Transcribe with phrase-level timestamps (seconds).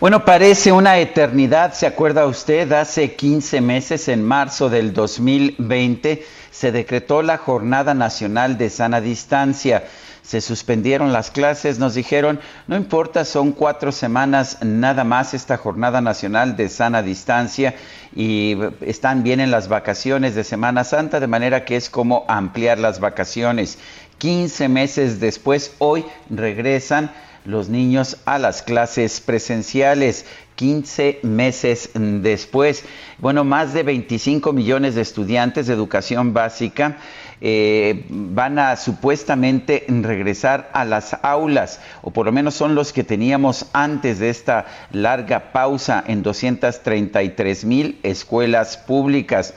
[0.00, 2.72] Bueno, parece una eternidad, ¿se acuerda usted?
[2.72, 9.84] Hace 15 meses, en marzo del 2020, se decretó la Jornada Nacional de Sana Distancia.
[10.22, 16.00] Se suspendieron las clases, nos dijeron, no importa, son cuatro semanas nada más esta Jornada
[16.00, 17.74] Nacional de Sana Distancia
[18.16, 22.78] y están bien en las vacaciones de Semana Santa, de manera que es como ampliar
[22.78, 23.76] las vacaciones.
[24.16, 27.10] 15 meses después, hoy regresan
[27.44, 30.26] los niños a las clases presenciales.
[30.60, 32.84] 15 meses después.
[33.16, 36.98] Bueno, más de 25 millones de estudiantes de educación básica
[37.40, 43.04] eh, van a supuestamente regresar a las aulas, o por lo menos son los que
[43.04, 49.54] teníamos antes de esta larga pausa en 233 mil escuelas públicas.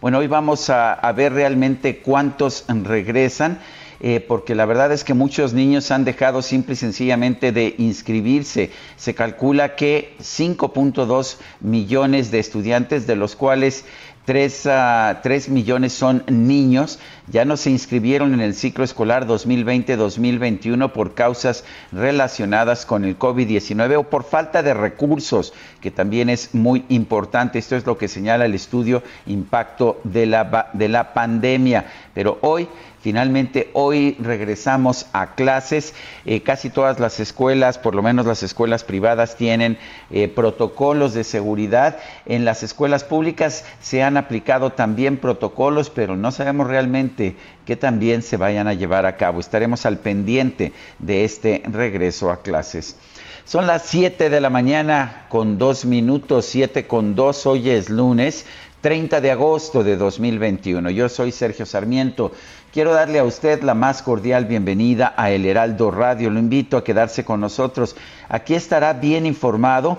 [0.00, 3.58] Bueno, hoy vamos a, a ver realmente cuántos regresan.
[4.06, 8.70] Eh, porque la verdad es que muchos niños han dejado simple y sencillamente de inscribirse.
[8.96, 13.86] Se calcula que 5.2 millones de estudiantes, de los cuales
[14.26, 16.98] 3, uh, 3, millones son niños,
[17.28, 23.98] ya no se inscribieron en el ciclo escolar 2020-2021 por causas relacionadas con el COVID-19
[23.98, 27.58] o por falta de recursos, que también es muy importante.
[27.58, 31.86] Esto es lo que señala el estudio Impacto de la, de la Pandemia.
[32.14, 32.68] Pero hoy
[33.04, 35.92] Finalmente, hoy regresamos a clases.
[36.24, 39.76] Eh, casi todas las escuelas, por lo menos las escuelas privadas, tienen
[40.10, 41.98] eh, protocolos de seguridad.
[42.24, 48.22] En las escuelas públicas se han aplicado también protocolos, pero no sabemos realmente qué también
[48.22, 49.38] se vayan a llevar a cabo.
[49.38, 52.96] Estaremos al pendiente de este regreso a clases.
[53.44, 58.46] Son las 7 de la mañana con dos minutos, 7 con dos, hoy es lunes.
[58.84, 60.90] 30 de agosto de 2021.
[60.90, 62.32] Yo soy Sergio Sarmiento.
[62.74, 66.28] Quiero darle a usted la más cordial bienvenida a El Heraldo Radio.
[66.28, 67.94] Lo invito a quedarse con nosotros.
[68.28, 69.98] Aquí estará bien informado.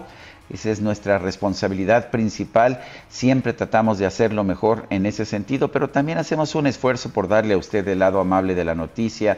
[0.49, 2.81] Esa es nuestra responsabilidad principal.
[3.07, 7.53] Siempre tratamos de hacerlo mejor en ese sentido, pero también hacemos un esfuerzo por darle
[7.53, 9.37] a usted el lado amable de la noticia,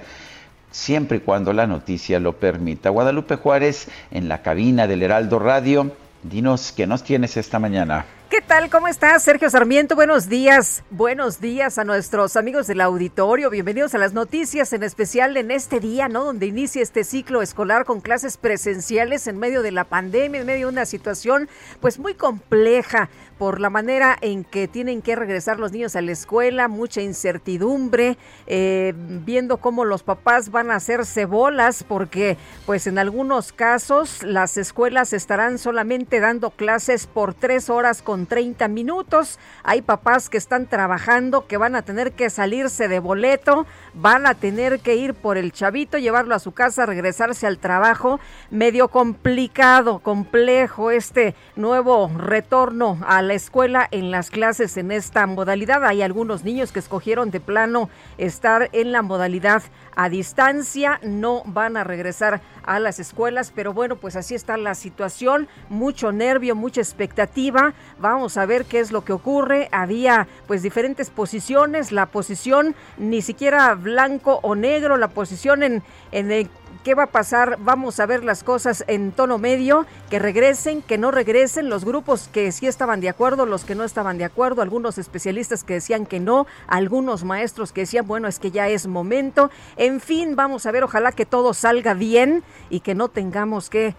[0.72, 2.90] siempre y cuando la noticia lo permita.
[2.90, 5.92] Guadalupe Juárez en la cabina del Heraldo Radio.
[6.24, 8.17] Dinos qué nos tienes esta mañana.
[8.30, 8.70] ¿Qué tal?
[8.70, 9.96] ¿Cómo estás, Sergio Sarmiento?
[9.96, 10.84] Buenos días.
[10.90, 13.50] Buenos días a nuestros amigos del auditorio.
[13.50, 16.26] Bienvenidos a las noticias, en especial en este día, ¿no?
[16.26, 20.68] Donde inicia este ciclo escolar con clases presenciales en medio de la pandemia, en medio
[20.68, 21.48] de una situación,
[21.80, 26.12] pues muy compleja por la manera en que tienen que regresar los niños a la
[26.12, 28.18] escuela, mucha incertidumbre,
[28.48, 34.58] eh, viendo cómo los papás van a hacerse bolas, porque pues en algunos casos las
[34.58, 39.40] escuelas estarán solamente dando clases por tres horas con 30 minutos.
[39.64, 44.34] Hay papás que están trabajando, que van a tener que salirse de boleto, van a
[44.34, 48.20] tener que ir por el chavito, llevarlo a su casa, regresarse al trabajo.
[48.50, 55.86] Medio complicado, complejo este nuevo retorno a la escuela en las clases en esta modalidad.
[55.86, 59.64] Hay algunos niños que escogieron de plano estar en la modalidad
[59.98, 64.76] a distancia, no van a regresar a las escuelas, pero bueno, pues así está la
[64.76, 67.74] situación, mucho nervio, mucha expectativa.
[67.98, 69.70] Vamos a ver qué es lo que ocurre.
[69.72, 76.32] Había pues diferentes posiciones, la posición ni siquiera blanco o negro, la posición en, en
[76.32, 76.48] el
[76.88, 77.58] ¿Qué va a pasar?
[77.60, 82.30] Vamos a ver las cosas en tono medio, que regresen, que no regresen, los grupos
[82.32, 86.06] que sí estaban de acuerdo, los que no estaban de acuerdo, algunos especialistas que decían
[86.06, 89.52] que no, algunos maestros que decían, bueno, es que ya es momento.
[89.76, 93.94] En fin, vamos a ver, ojalá que todo salga bien y que no tengamos que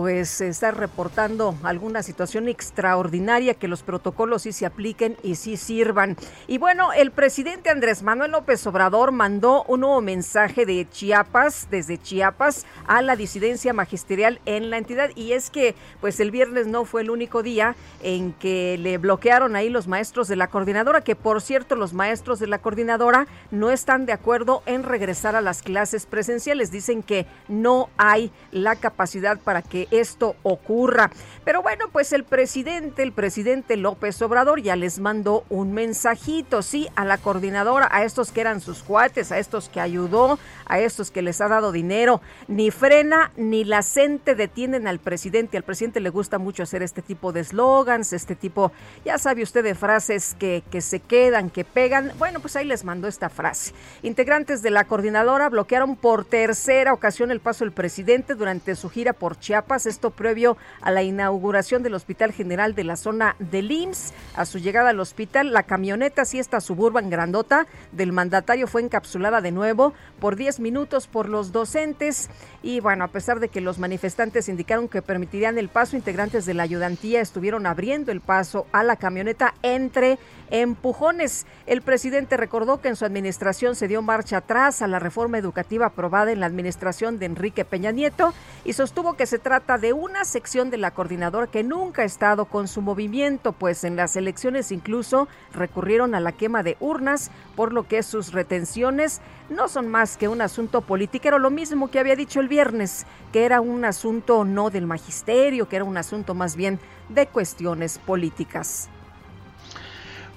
[0.00, 6.16] pues está reportando alguna situación extraordinaria, que los protocolos sí se apliquen y sí sirvan.
[6.46, 11.98] Y bueno, el presidente Andrés Manuel López Obrador mandó un nuevo mensaje de Chiapas, desde
[11.98, 15.10] Chiapas, a la disidencia magisterial en la entidad.
[15.16, 19.54] Y es que, pues el viernes no fue el único día en que le bloquearon
[19.54, 23.68] ahí los maestros de la coordinadora, que por cierto, los maestros de la coordinadora no
[23.68, 26.70] están de acuerdo en regresar a las clases presenciales.
[26.70, 31.10] Dicen que no hay la capacidad para que esto ocurra.
[31.44, 36.88] Pero bueno, pues el presidente, el presidente López Obrador ya les mandó un mensajito, sí,
[36.96, 41.10] a la coordinadora, a estos que eran sus cuates, a estos que ayudó, a estos
[41.10, 42.20] que les ha dado dinero.
[42.48, 45.56] Ni frena ni la gente detienen al presidente.
[45.56, 48.72] Al presidente le gusta mucho hacer este tipo de eslogans, este tipo,
[49.04, 52.12] ya sabe usted, de frases que, que se quedan, que pegan.
[52.18, 53.72] Bueno, pues ahí les mandó esta frase.
[54.02, 59.12] Integrantes de la coordinadora bloquearon por tercera ocasión el paso del presidente durante su gira
[59.12, 64.12] por Chiapas, esto previo a la inauguración del Hospital General de la zona del IMSS.
[64.34, 69.40] A su llegada al hospital, la camioneta, si esta suburban grandota del mandatario fue encapsulada
[69.40, 72.28] de nuevo por 10 minutos por los docentes
[72.62, 76.54] y bueno, a pesar de que los manifestantes indicaron que permitirían el paso, integrantes de
[76.54, 80.18] la ayudantía estuvieron abriendo el paso a la camioneta entre
[80.50, 81.46] empujones.
[81.66, 85.86] El presidente recordó que en su administración se dio marcha atrás a la reforma educativa
[85.86, 88.34] aprobada en la administración de Enrique Peña Nieto
[88.64, 92.46] y sostuvo que se trata de una sección de la coordinadora que nunca ha estado
[92.46, 97.72] con su movimiento, pues en las elecciones incluso recurrieron a la quema de urnas, por
[97.72, 102.00] lo que sus retenciones no son más que un asunto político, era lo mismo que
[102.00, 106.34] había dicho el viernes, que era un asunto no del magisterio, que era un asunto
[106.34, 108.88] más bien de cuestiones políticas.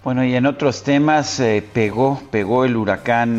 [0.04, 3.38] Bueno, y en otros temas, eh, pegó, pegó el huracán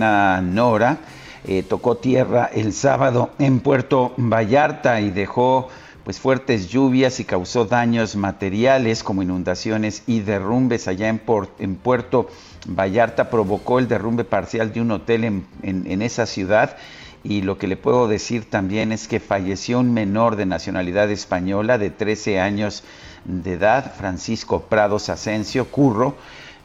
[0.55, 0.99] Nora,
[1.45, 5.69] eh, tocó tierra el sábado en Puerto Vallarta y dejó
[6.05, 11.23] pues fuertes lluvias y causó daños materiales como inundaciones y derrumbes allá en,
[11.59, 12.29] en Puerto
[12.67, 13.31] Vallarta.
[13.31, 16.77] Provocó el derrumbe parcial de un hotel en, en esa ciudad
[17.25, 21.79] y lo que le puedo decir también es que falleció un menor de nacionalidad española
[21.79, 22.85] de 13 años
[23.25, 26.17] de edad, Francisco Prados Asensio Curro,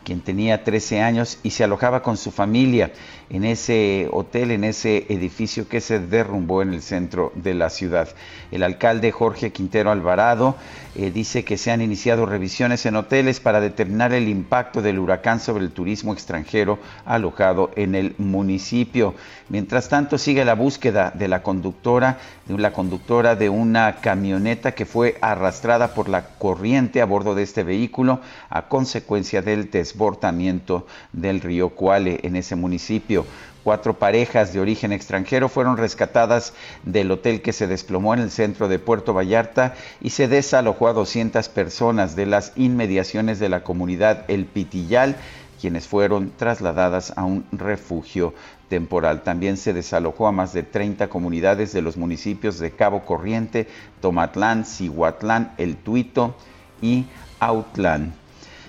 [0.10, 2.92] quien tenía 13 años y se alojaba con su familia
[3.30, 8.10] en ese hotel, en ese edificio que se derrumbó en el centro de la ciudad.
[8.50, 10.56] El alcalde Jorge Quintero Alvarado
[10.96, 15.40] eh, dice que se han iniciado revisiones en hoteles para determinar el impacto del huracán
[15.40, 19.14] sobre el turismo extranjero alojado en el municipio.
[19.50, 24.86] Mientras tanto, sigue la búsqueda de la conductora, de la conductora de una camioneta que
[24.86, 31.42] fue arrastrada por la corriente a bordo de este vehículo a consecuencia del desbordamiento del
[31.42, 33.26] río Cuale en ese municipio.
[33.64, 36.54] Cuatro parejas de origen extranjero fueron rescatadas
[36.84, 40.94] del hotel que se desplomó en el centro de Puerto Vallarta y se desalojó a
[40.94, 45.18] 200 personas de las inmediaciones de la comunidad El Pitillal,
[45.60, 48.34] quienes fueron trasladadas a un refugio
[48.70, 49.24] temporal.
[49.24, 53.68] También se desalojó a más de 30 comunidades de los municipios de Cabo Corriente,
[54.00, 56.34] Tomatlán, Cihuatlán, El Tuito
[56.82, 57.08] y
[57.40, 58.14] Autlán.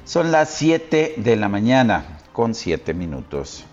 [0.05, 3.67] Son las 7 de la mañana con 7 minutos.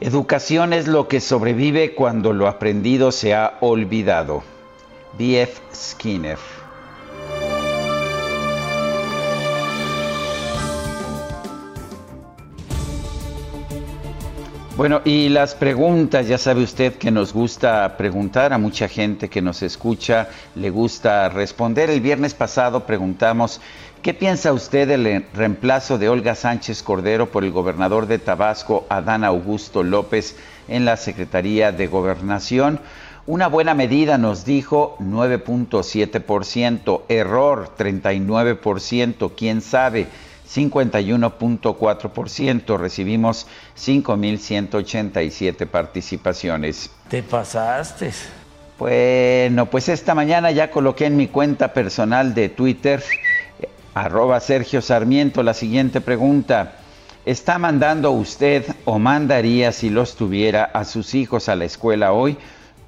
[0.00, 4.44] Educación es lo que sobrevive cuando lo aprendido se ha olvidado.
[5.18, 5.60] B.F.
[5.74, 6.38] Skinner.
[14.76, 19.42] Bueno, y las preguntas, ya sabe usted que nos gusta preguntar, a mucha gente que
[19.42, 21.90] nos escucha le gusta responder.
[21.90, 23.60] El viernes pasado preguntamos
[24.02, 29.24] ¿Qué piensa usted del reemplazo de Olga Sánchez Cordero por el gobernador de Tabasco, Adán
[29.24, 30.36] Augusto López,
[30.68, 32.78] en la Secretaría de Gobernación?
[33.26, 40.06] Una buena medida nos dijo 9.7%, error 39%, quién sabe
[40.48, 46.88] 51.4%, recibimos 5.187 participaciones.
[47.08, 48.12] Te pasaste.
[48.78, 53.02] Bueno, pues esta mañana ya coloqué en mi cuenta personal de Twitter
[53.98, 56.74] Arroba Sergio Sarmiento, la siguiente pregunta.
[57.26, 62.36] ¿Está mandando usted o mandaría si los tuviera a sus hijos a la escuela hoy?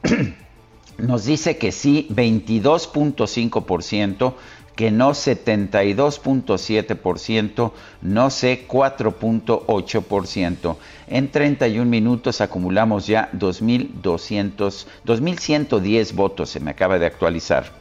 [0.99, 4.35] Nos dice que sí, 22.5%,
[4.77, 10.77] que no 72.7%, no sé 4.8%.
[11.09, 17.80] En 31 minutos acumulamos ya 2.200, 2.110 votos, se me acaba de actualizar.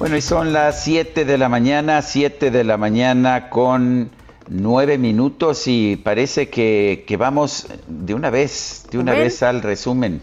[0.00, 4.10] Bueno, y son las 7 de la mañana, 7 de la mañana con
[4.48, 10.22] 9 minutos y parece que, vamos de una vez, de una vez al resumen.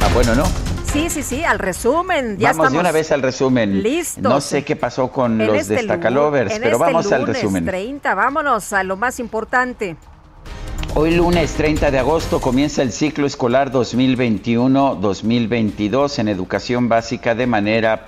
[0.00, 0.44] Ah, bueno, ¿no?
[0.84, 2.38] Sí, sí, sí, al resumen.
[2.38, 3.82] Ya vamos de una vez al resumen.
[3.82, 4.20] Listo.
[4.20, 7.64] No sé qué pasó con los este Destacalovers, pero este vamos al resumen.
[7.64, 9.96] 30, vámonos a lo más importante.
[11.00, 18.04] Hoy lunes 30 de agosto comienza el ciclo escolar 2021-2022 en educación básica de manera,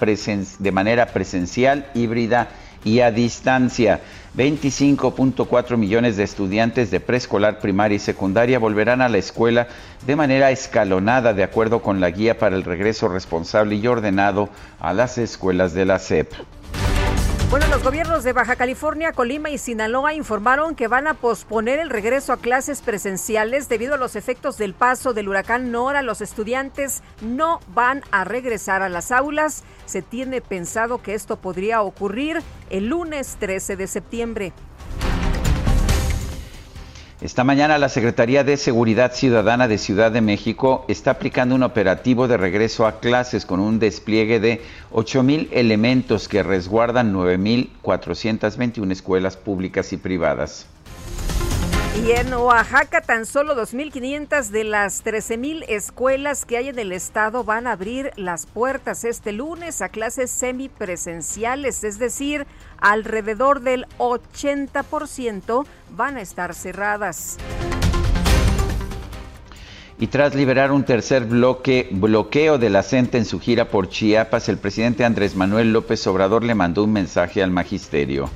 [0.58, 2.48] de manera presencial, híbrida
[2.82, 4.00] y a distancia.
[4.36, 9.68] 25.4 millones de estudiantes de preescolar, primaria y secundaria volverán a la escuela
[10.04, 14.48] de manera escalonada de acuerdo con la guía para el regreso responsable y ordenado
[14.80, 16.32] a las escuelas de la SEP.
[17.50, 21.90] Bueno, los gobiernos de Baja California, Colima y Sinaloa informaron que van a posponer el
[21.90, 26.02] regreso a clases presenciales debido a los efectos del paso del huracán Nora.
[26.02, 29.64] Los estudiantes no van a regresar a las aulas.
[29.84, 32.40] Se tiene pensado que esto podría ocurrir
[32.70, 34.52] el lunes 13 de septiembre.
[37.20, 42.28] Esta mañana la Secretaría de Seguridad Ciudadana de Ciudad de México está aplicando un operativo
[42.28, 44.62] de regreso a clases con un despliegue de
[44.92, 50.66] 8.000 elementos que resguardan 9.421 escuelas públicas y privadas.
[52.06, 57.44] Y en Oaxaca, tan solo 2.500 de las 13.000 escuelas que hay en el estado
[57.44, 62.46] van a abrir las puertas este lunes a clases semipresenciales, es decir,
[62.78, 67.38] alrededor del 80% van a estar cerradas.
[69.98, 74.48] Y tras liberar un tercer bloque, bloqueo de la CENTE en su gira por Chiapas,
[74.48, 78.30] el presidente Andrés Manuel López Obrador le mandó un mensaje al magisterio.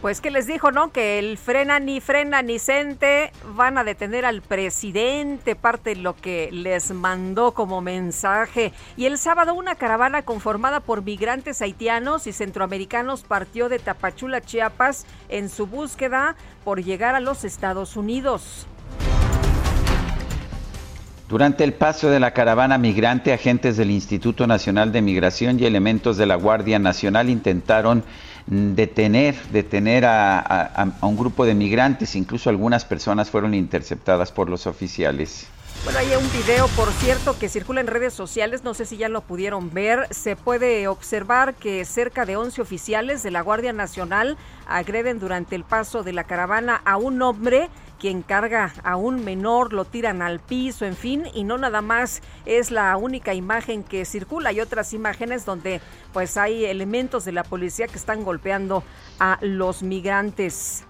[0.00, 0.92] Pues que les dijo, ¿no?
[0.92, 6.16] Que el frena ni frena ni cente van a detener al presidente, parte de lo
[6.16, 8.72] que les mandó como mensaje.
[8.96, 15.04] Y el sábado una caravana conformada por migrantes haitianos y centroamericanos partió de Tapachula, Chiapas,
[15.28, 18.66] en su búsqueda por llegar a los Estados Unidos.
[21.28, 26.16] Durante el paso de la caravana migrante, agentes del Instituto Nacional de Migración y elementos
[26.16, 28.02] de la Guardia Nacional intentaron
[28.50, 35.46] detener, detener a, un grupo de migrantes, incluso algunas personas fueron interceptadas por los oficiales.
[35.84, 39.08] Bueno, hay un video, por cierto, que circula en redes sociales, no sé si ya
[39.08, 44.36] lo pudieron ver, se puede observar que cerca de 11 oficiales de la Guardia Nacional
[44.66, 49.72] agreden durante el paso de la caravana a un hombre quien carga a un menor,
[49.72, 54.04] lo tiran al piso, en fin, y no nada más es la única imagen que
[54.04, 55.80] circula, hay otras imágenes donde
[56.12, 58.82] pues hay elementos de la policía que están golpeando
[59.20, 60.84] a los migrantes.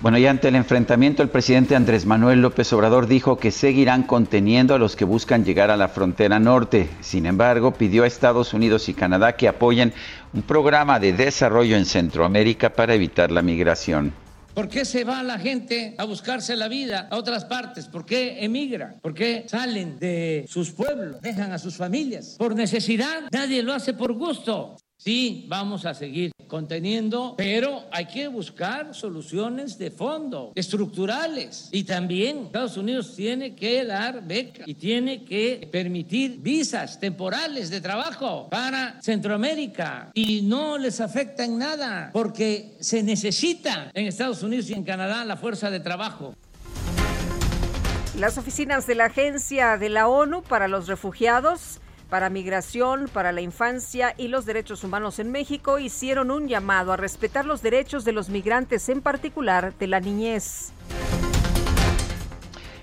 [0.00, 4.74] Bueno, y ante el enfrentamiento, el presidente Andrés Manuel López Obrador dijo que seguirán conteniendo
[4.74, 6.88] a los que buscan llegar a la frontera norte.
[7.00, 9.92] Sin embargo, pidió a Estados Unidos y Canadá que apoyen
[10.32, 14.14] un programa de desarrollo en Centroamérica para evitar la migración.
[14.54, 17.86] ¿Por qué se va la gente a buscarse la vida a otras partes?
[17.86, 18.98] ¿Por qué emigran?
[19.00, 21.20] ¿Por qué salen de sus pueblos?
[21.20, 22.34] Dejan a sus familias.
[22.36, 23.28] ¿Por necesidad?
[23.30, 24.76] Nadie lo hace por gusto.
[25.02, 31.70] Sí, vamos a seguir conteniendo, pero hay que buscar soluciones de fondo, estructurales.
[31.72, 37.80] Y también Estados Unidos tiene que dar becas y tiene que permitir visas temporales de
[37.80, 40.10] trabajo para Centroamérica.
[40.12, 45.24] Y no les afecta en nada, porque se necesita en Estados Unidos y en Canadá
[45.24, 46.34] la fuerza de trabajo.
[48.18, 51.80] Las oficinas de la Agencia de la ONU para los Refugiados
[52.10, 56.96] para Migración, para la Infancia y los Derechos Humanos en México hicieron un llamado a
[56.96, 60.72] respetar los derechos de los migrantes, en particular de la niñez.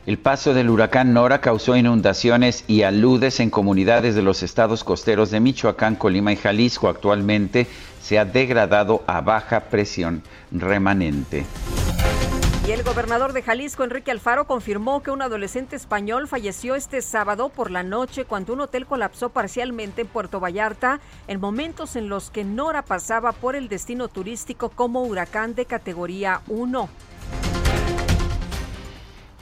[0.05, 5.31] El paso del huracán Nora causó inundaciones y aludes en comunidades de los estados costeros
[5.31, 6.87] de Michoacán, Colima y Jalisco.
[6.87, 7.67] Actualmente
[8.01, 11.45] se ha degradado a baja presión remanente.
[12.67, 17.47] Y el gobernador de Jalisco, Enrique Alfaro, confirmó que un adolescente español falleció este sábado
[17.47, 22.29] por la noche cuando un hotel colapsó parcialmente en Puerto Vallarta en momentos en los
[22.29, 26.89] que Nora pasaba por el destino turístico como huracán de categoría 1.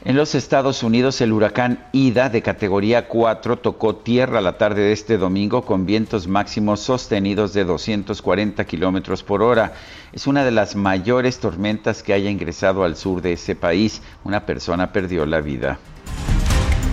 [0.05, 4.91] En los Estados Unidos, el huracán Ida de categoría 4 tocó tierra la tarde de
[4.91, 9.73] este domingo con vientos máximos sostenidos de 240 kilómetros por hora.
[10.13, 14.03] Es una de las mayores tormentas que haya ingresado al sur de ese país.
[14.23, 15.79] Una persona perdió la vida.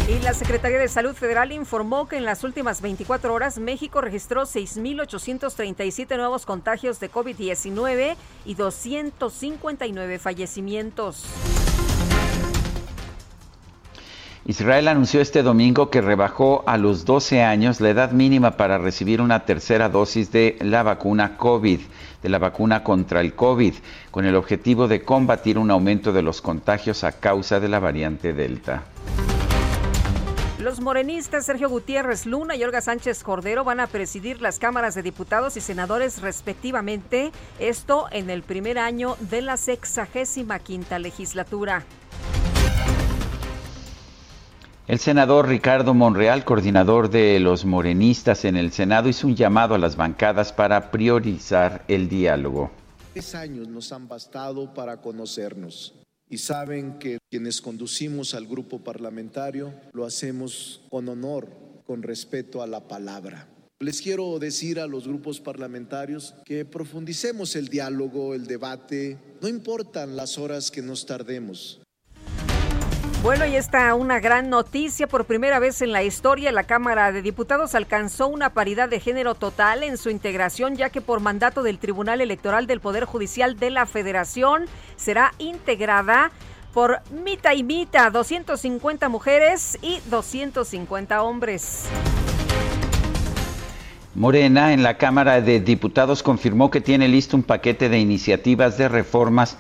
[0.09, 4.45] Y la Secretaría de Salud Federal informó que en las últimas 24 horas México registró
[4.45, 8.16] 6.837 nuevos contagios de COVID-19
[8.47, 11.26] y 259 fallecimientos.
[14.44, 19.20] Israel anunció este domingo que rebajó a los 12 años la edad mínima para recibir
[19.20, 21.78] una tercera dosis de la vacuna COVID,
[22.22, 23.75] de la vacuna contra el COVID,
[24.11, 28.32] con el objetivo de combatir un aumento de los contagios a causa de la variante
[28.32, 28.82] Delta.
[30.58, 35.04] Los morenistas Sergio Gutiérrez Luna y Olga Sánchez Cordero van a presidir las cámaras de
[35.04, 37.30] diputados y senadores respectivamente,
[37.61, 41.84] esto en el primer año de la sexagésima quinta legislatura.
[44.88, 49.78] El senador Ricardo Monreal, coordinador de los morenistas en el Senado, hizo un llamado a
[49.78, 52.72] las bancadas para priorizar el diálogo.
[53.12, 55.94] Tres años nos han bastado para conocernos
[56.28, 61.48] y saben que quienes conducimos al grupo parlamentario lo hacemos con honor,
[61.86, 63.46] con respeto a la palabra.
[63.78, 70.16] Les quiero decir a los grupos parlamentarios que profundicemos el diálogo, el debate, no importan
[70.16, 71.81] las horas que nos tardemos.
[73.22, 75.06] Bueno, y está una gran noticia.
[75.06, 79.36] Por primera vez en la historia, la Cámara de Diputados alcanzó una paridad de género
[79.36, 83.70] total en su integración, ya que por mandato del Tribunal Electoral del Poder Judicial de
[83.70, 84.64] la Federación
[84.96, 86.32] será integrada
[86.74, 91.84] por mitad y mitad, 250 mujeres y 250 hombres.
[94.16, 98.88] Morena en la Cámara de Diputados confirmó que tiene listo un paquete de iniciativas de
[98.88, 99.58] reformas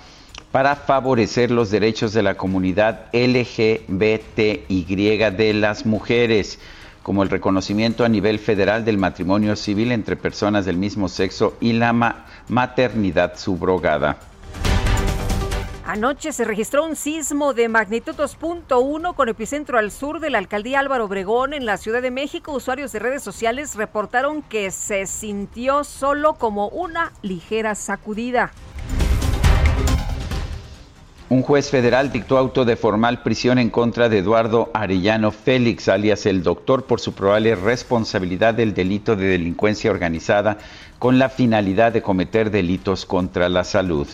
[0.52, 4.84] para favorecer los derechos de la comunidad LGBTY
[5.30, 6.58] de las mujeres,
[7.02, 11.72] como el reconocimiento a nivel federal del matrimonio civil entre personas del mismo sexo y
[11.72, 11.94] la
[12.48, 14.18] maternidad subrogada.
[15.84, 20.78] Anoche se registró un sismo de magnitud 2.1 con epicentro al sur de la alcaldía
[20.78, 22.52] Álvaro Obregón en la Ciudad de México.
[22.52, 28.52] Usuarios de redes sociales reportaron que se sintió solo como una ligera sacudida.
[31.32, 36.26] Un juez federal dictó auto de formal prisión en contra de Eduardo Arellano Félix, alias
[36.26, 40.58] el doctor, por su probable responsabilidad del delito de delincuencia organizada
[40.98, 44.06] con la finalidad de cometer delitos contra la salud.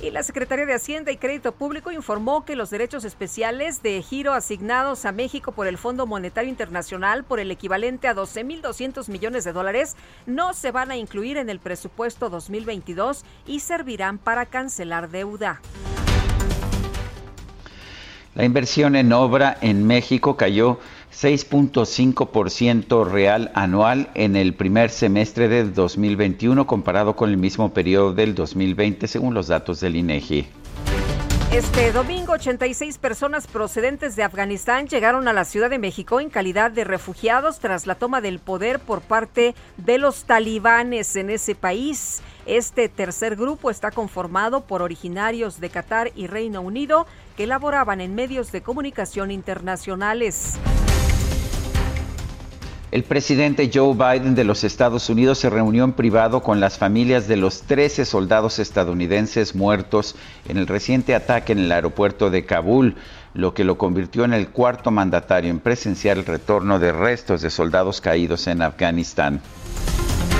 [0.00, 4.32] Y la Secretaría de Hacienda y Crédito Público informó que los derechos especiales de giro
[4.32, 9.52] asignados a México por el Fondo Monetario Internacional por el equivalente a 12.200 millones de
[9.52, 15.60] dólares no se van a incluir en el presupuesto 2022 y servirán para cancelar deuda.
[18.36, 20.78] La inversión en obra en México cayó
[21.20, 28.36] 6.5% real anual en el primer semestre de 2021 comparado con el mismo periodo del
[28.36, 30.46] 2020 según los datos del INEGI.
[31.52, 36.70] Este domingo, 86 personas procedentes de Afganistán llegaron a la Ciudad de México en calidad
[36.70, 42.22] de refugiados tras la toma del poder por parte de los talibanes en ese país.
[42.46, 48.14] Este tercer grupo está conformado por originarios de Qatar y Reino Unido que laboraban en
[48.14, 50.60] medios de comunicación internacionales.
[52.90, 57.28] El presidente Joe Biden de los Estados Unidos se reunió en privado con las familias
[57.28, 60.16] de los 13 soldados estadounidenses muertos
[60.48, 62.96] en el reciente ataque en el aeropuerto de Kabul,
[63.34, 67.50] lo que lo convirtió en el cuarto mandatario en presenciar el retorno de restos de
[67.50, 69.42] soldados caídos en Afganistán.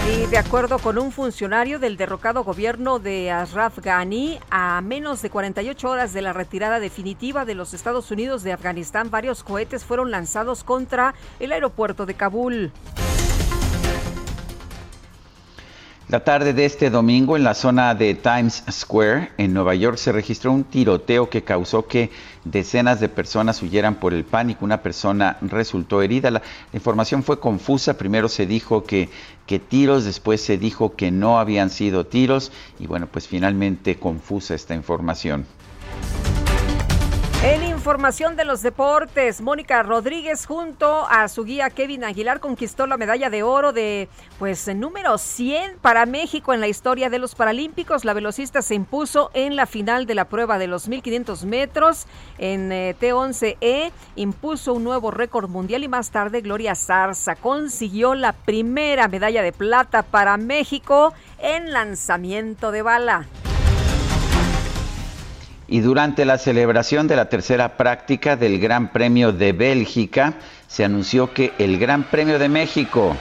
[0.08, 5.28] Y de acuerdo con un funcionario del derrocado gobierno de Ashraf Ghani, a menos de
[5.28, 10.10] 48 horas de la retirada definitiva de los Estados Unidos de Afganistán, varios cohetes fueron
[10.10, 12.72] lanzados contra el aeropuerto de Kabul.
[16.08, 20.10] La tarde de este domingo en la zona de Times Square en Nueva York se
[20.10, 22.10] registró un tiroteo que causó que
[22.44, 24.64] decenas de personas huyeran por el pánico.
[24.64, 26.30] Una persona resultó herida.
[26.30, 26.40] La
[26.72, 27.98] información fue confusa.
[27.98, 29.10] Primero se dijo que,
[29.44, 34.54] que tiros, después se dijo que no habían sido tiros y bueno, pues finalmente confusa
[34.54, 35.44] esta información.
[37.44, 42.96] En información de los deportes, Mónica Rodríguez junto a su guía Kevin Aguilar conquistó la
[42.96, 44.08] medalla de oro de
[44.40, 48.04] pues número 100 para México en la historia de los Paralímpicos.
[48.04, 52.72] La velocista se impuso en la final de la prueba de los 1500 metros en
[52.72, 59.06] eh, T11E, impuso un nuevo récord mundial y más tarde Gloria Zarza consiguió la primera
[59.06, 63.26] medalla de plata para México en lanzamiento de bala.
[65.70, 70.34] Y durante la celebración de la tercera práctica del Gran Premio de Bélgica,
[70.66, 73.14] se anunció que el Gran Premio de México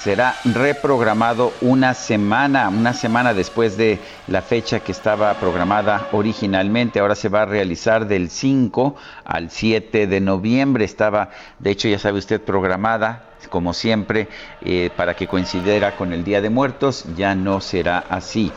[0.00, 7.00] será reprogramado una semana, una semana después de la fecha que estaba programada originalmente.
[7.00, 10.84] Ahora se va a realizar del 5 al 7 de noviembre.
[10.84, 14.28] Estaba, de hecho, ya sabe usted, programada, como siempre,
[14.60, 17.04] eh, para que coincidiera con el Día de Muertos.
[17.16, 18.52] Ya no será así.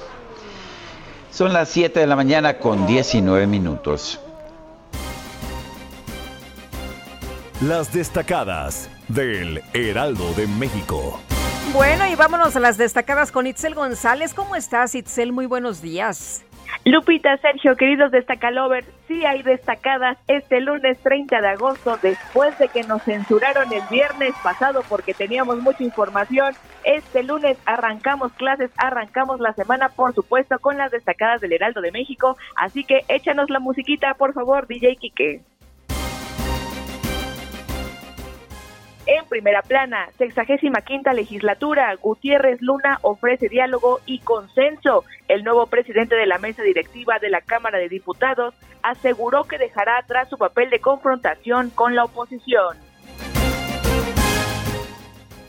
[1.32, 4.20] Son las 7 de la mañana con 19 minutos.
[7.62, 11.22] Las destacadas del Heraldo de México.
[11.72, 14.34] Bueno, y vámonos a las destacadas con Itzel González.
[14.34, 15.32] ¿Cómo estás, Itzel?
[15.32, 16.44] Muy buenos días.
[16.84, 22.84] Lupita, Sergio, queridos destacalovers, sí hay destacadas este lunes 30 de agosto, después de que
[22.84, 26.56] nos censuraron el viernes pasado porque teníamos mucha información.
[26.84, 31.92] Este lunes arrancamos clases, arrancamos la semana, por supuesto, con las destacadas del Heraldo de
[31.92, 32.36] México.
[32.56, 35.51] Así que échanos la musiquita, por favor, DJ Kike.
[39.08, 45.06] En primera plana, sexagésima quinta legislatura, Gutiérrez Luna ofrece diálogo y consenso.
[45.28, 49.98] El nuevo presidente de la mesa directiva de la Cámara de Diputados aseguró que dejará
[49.98, 52.78] atrás su papel de confrontación con la oposición.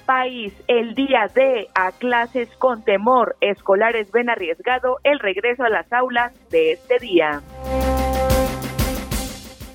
[0.07, 5.93] País, el día de a clases con temor, escolares ven arriesgado el regreso a las
[5.93, 7.43] aulas de este día.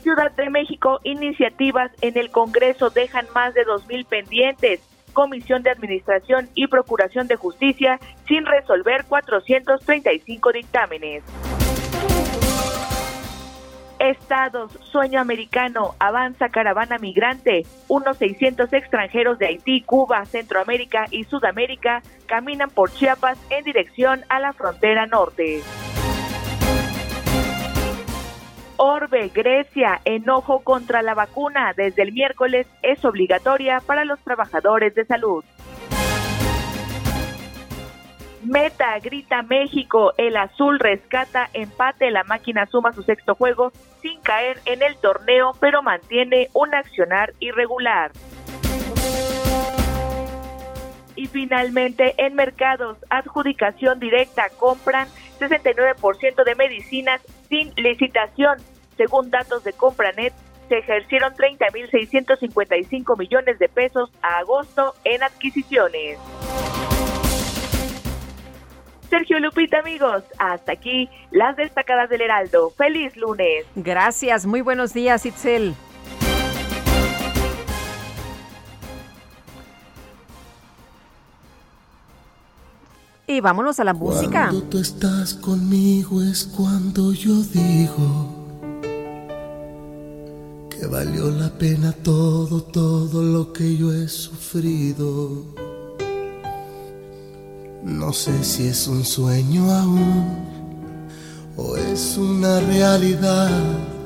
[0.08, 4.80] Ciudad de México, iniciativas en el Congreso dejan más de 2.000 pendientes.
[5.12, 11.24] Comisión de Administración y Procuración de Justicia sin resolver 435 dictámenes.
[14.00, 17.66] Estados, sueño americano, avanza caravana migrante.
[17.90, 24.40] Unos 600 extranjeros de Haití, Cuba, Centroamérica y Sudamérica caminan por Chiapas en dirección a
[24.40, 25.64] la frontera norte.
[28.78, 35.04] Orbe, Grecia, enojo contra la vacuna desde el miércoles es obligatoria para los trabajadores de
[35.06, 35.44] salud.
[38.44, 44.60] Meta, grita México, el azul rescata empate, la máquina suma su sexto juego sin caer
[44.66, 48.12] en el torneo, pero mantiene un accionar irregular.
[51.16, 55.08] Y finalmente, en mercados, adjudicación directa, compran
[55.40, 58.58] 69% de medicinas sin licitación.
[58.98, 60.34] Según datos de Compranet,
[60.70, 66.20] se ejercieron 30.655 millones de pesos a agosto en adquisiciones.
[69.10, 72.72] Sergio Lupita, amigos, hasta aquí las destacadas del Heraldo.
[72.72, 73.66] Feliz lunes.
[73.76, 75.76] Gracias, muy buenos días, Itzel.
[83.30, 84.48] Y vámonos a la música.
[84.50, 88.34] Cuando tú estás conmigo es cuando yo digo
[90.70, 95.44] que valió la pena todo, todo lo que yo he sufrido.
[97.84, 100.48] No sé si es un sueño aún
[101.58, 103.97] o es una realidad.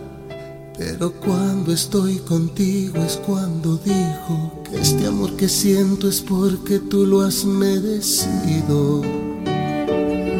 [0.77, 7.05] Pero cuando estoy contigo es cuando digo que este amor que siento es porque tú
[7.05, 9.01] lo has merecido.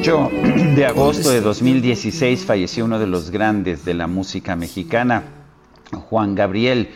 [0.02, 0.30] Yo,
[0.76, 5.24] de agosto de 2016 falleció uno de los grandes de la música mexicana,
[6.10, 6.90] Juan Gabriel.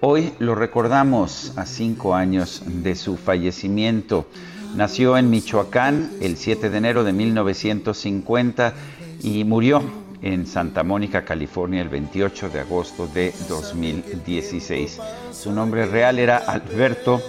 [0.00, 4.26] Hoy lo recordamos a cinco años de su fallecimiento.
[4.74, 8.74] Nació en Michoacán el 7 de enero de 1950
[9.22, 9.82] y murió
[10.22, 15.00] en Santa Mónica, California, el 28 de agosto de 2016.
[15.32, 17.20] Su nombre real era Alberto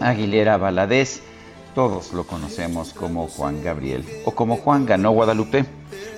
[0.00, 1.22] Aguilera Valadez.
[1.74, 5.64] Todos lo conocemos como Juan Gabriel o como Juan Ganó Guadalupe.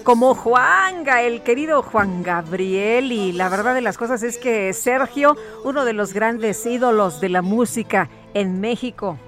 [0.03, 3.11] Como Juanga, el querido Juan Gabriel.
[3.11, 7.31] Y la verdad de las cosas es que Sergio, uno de los grandes ídolos de
[7.31, 9.19] la música en México,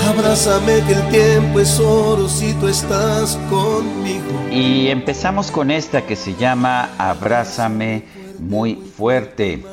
[0.00, 4.48] Abrázame que el tiempo es oro si tú estás conmigo.
[4.50, 8.04] Y empezamos con esta que se llama Abrázame
[8.38, 9.64] muy fuerte.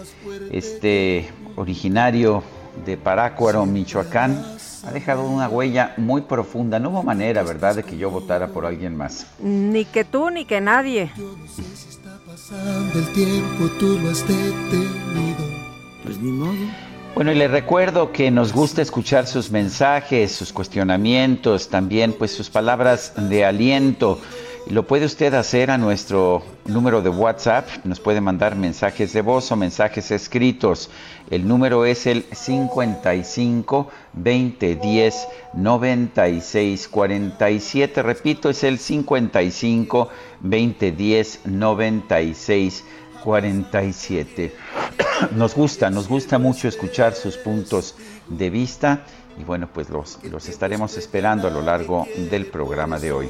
[0.51, 2.43] Este originario
[2.85, 4.43] de Parácuaro, Michoacán,
[4.85, 6.79] ha dejado una huella muy profunda.
[6.79, 9.27] No hubo manera, ¿verdad?, de que yo votara por alguien más.
[9.39, 11.11] Ni que tú ni que nadie.
[12.25, 15.43] Pasando el tiempo tú lo has detenido.
[16.03, 16.88] Pues ni modo.
[17.15, 22.49] Bueno, y le recuerdo que nos gusta escuchar sus mensajes, sus cuestionamientos, también pues sus
[22.49, 24.19] palabras de aliento.
[24.69, 29.51] Lo puede usted hacer a nuestro número de WhatsApp, nos puede mandar mensajes de voz
[29.51, 30.91] o mensajes escritos.
[31.31, 38.03] El número es el 55 20 10 96 47.
[38.03, 40.09] Repito, es el 55
[40.41, 42.83] 20 10 96
[43.23, 44.53] 47.
[45.35, 47.95] Nos gusta, nos gusta mucho escuchar sus puntos
[48.27, 49.03] de vista
[49.39, 53.29] y bueno, pues los, los estaremos esperando a lo largo del programa de hoy.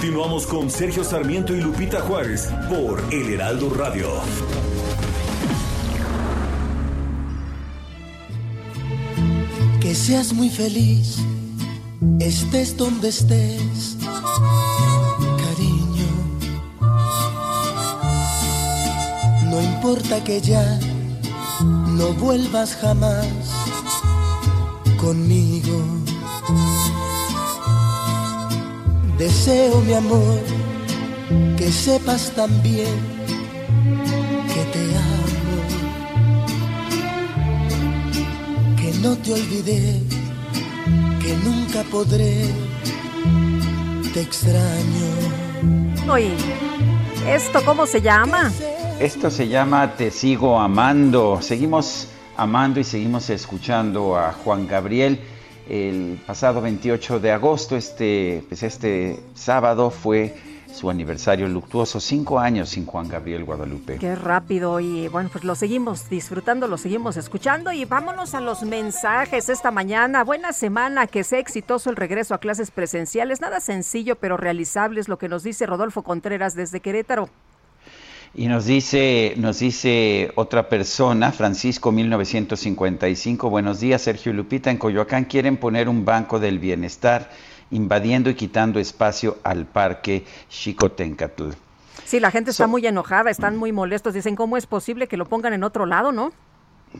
[0.00, 4.08] Continuamos con Sergio Sarmiento y Lupita Juárez por El Heraldo Radio.
[9.80, 11.16] Que seas muy feliz,
[12.20, 13.96] estés donde estés,
[15.36, 16.06] cariño.
[19.50, 20.78] No importa que ya
[21.98, 23.26] no vuelvas jamás
[25.00, 25.82] conmigo.
[29.18, 30.38] Deseo, mi amor,
[31.56, 32.86] que sepas también
[34.46, 35.58] que te amo,
[38.76, 40.00] que no te olvidé,
[41.20, 42.44] que nunca podré,
[44.14, 45.08] te extraño.
[46.08, 46.36] Oye,
[47.26, 48.52] ¿esto cómo se llama?
[49.00, 51.40] Esto se llama Te sigo amando.
[51.42, 55.20] Seguimos amando y seguimos escuchando a Juan Gabriel
[55.68, 60.34] el pasado 28 de agosto, este, pues este sábado fue
[60.72, 63.98] su aniversario luctuoso, cinco años sin Juan Gabriel Guadalupe.
[63.98, 68.62] Qué rápido y bueno, pues lo seguimos disfrutando, lo seguimos escuchando y vámonos a los
[68.62, 70.24] mensajes esta mañana.
[70.24, 75.08] Buena semana, que sea exitoso el regreso a clases presenciales, nada sencillo pero realizable es
[75.08, 77.28] lo que nos dice Rodolfo Contreras desde Querétaro.
[78.34, 85.24] Y nos dice, nos dice otra persona, Francisco 1955, buenos días Sergio Lupita, en Coyoacán
[85.24, 87.30] quieren poner un banco del bienestar
[87.70, 91.50] invadiendo y quitando espacio al parque Xicotencatl.
[92.04, 95.26] Sí, la gente está muy enojada, están muy molestos, dicen, ¿cómo es posible que lo
[95.26, 96.32] pongan en otro lado, no?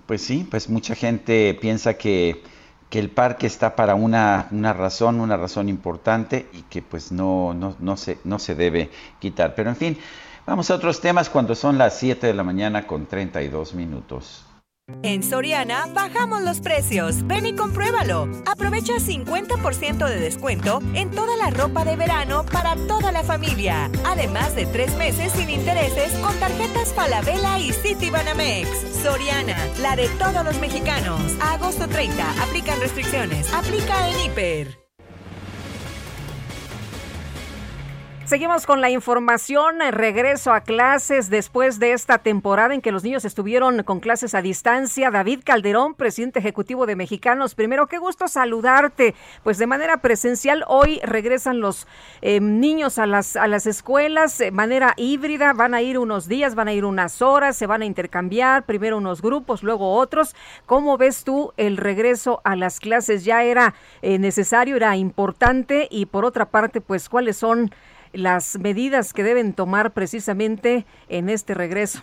[0.07, 2.43] Pues sí, pues mucha gente piensa que,
[2.91, 7.55] que el parque está para una, una, razón, una razón importante y que pues no,
[7.55, 9.55] no, no, se, no se debe quitar.
[9.55, 9.99] Pero en fin,
[10.49, 14.47] Vamos a otros temas cuando son las 7 de la mañana con 32 minutos.
[15.03, 17.27] En Soriana bajamos los precios.
[17.27, 18.31] Ven y compruébalo.
[18.47, 23.91] Aprovecha 50% de descuento en toda la ropa de verano para toda la familia.
[24.07, 28.71] Además de tres meses sin intereses con tarjetas Falabella y Citibanamex.
[29.03, 31.21] Soriana, la de todos los mexicanos.
[31.43, 33.53] Agosto 30, aplican restricciones.
[33.53, 34.88] Aplica en Hiper.
[38.29, 43.25] Seguimos con la información, regreso a clases después de esta temporada en que los niños
[43.25, 45.11] estuvieron con clases a distancia.
[45.11, 49.15] David Calderón, presidente ejecutivo de Mexicanos, primero, qué gusto saludarte.
[49.43, 51.87] Pues de manera presencial, hoy regresan los
[52.21, 56.55] eh, niños a las, a las escuelas de manera híbrida, van a ir unos días,
[56.55, 60.37] van a ir unas horas, se van a intercambiar, primero unos grupos, luego otros.
[60.67, 63.25] ¿Cómo ves tú el regreso a las clases?
[63.25, 65.89] ¿Ya era eh, necesario, era importante?
[65.91, 67.71] Y por otra parte, pues, ¿cuáles son
[68.13, 72.03] las medidas que deben tomar precisamente en este regreso.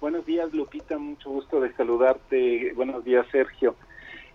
[0.00, 2.72] Buenos días, Lupita, mucho gusto de saludarte.
[2.74, 3.74] Buenos días, Sergio.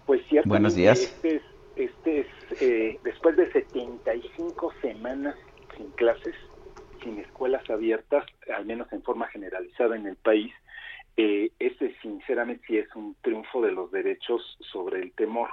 [0.05, 0.49] Pues cierto.
[0.49, 0.99] Buenos días.
[0.99, 1.43] Este es,
[1.75, 2.27] este es
[2.61, 5.35] eh, después de 75 semanas
[5.77, 6.33] sin clases,
[7.03, 10.51] sin escuelas abiertas, al menos en forma generalizada en el país,
[11.17, 15.49] eh, ese sinceramente sí es un triunfo de los derechos sobre el temor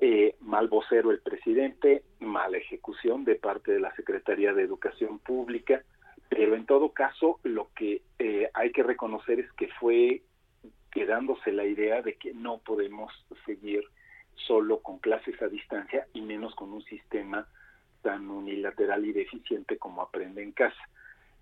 [0.00, 5.82] eh, mal vocero el presidente, mala ejecución de parte de la Secretaría de Educación Pública,
[6.28, 10.22] pero en todo caso lo que eh, hay que reconocer es que fue
[10.90, 13.12] quedándose la idea de que no podemos
[13.44, 13.82] seguir
[14.34, 17.48] solo con clases a distancia y menos con un sistema
[18.02, 20.80] tan unilateral y deficiente como aprende en casa.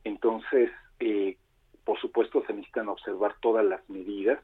[0.04, 1.36] Entonces, eh,
[1.84, 4.40] por supuesto, se necesitan observar todas las medidas,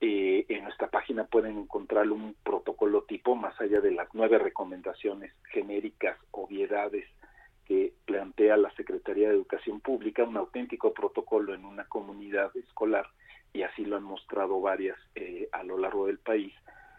[0.00, 5.32] eh, en nuestra página pueden encontrar un protocolo tipo más allá de las nueve recomendaciones
[5.50, 7.06] genéricas, obviedades
[7.66, 13.06] que plantea la Secretaría de Educación Pública, un auténtico protocolo en una comunidad escolar,
[13.52, 16.52] y así lo han mostrado varias eh, a lo largo del país,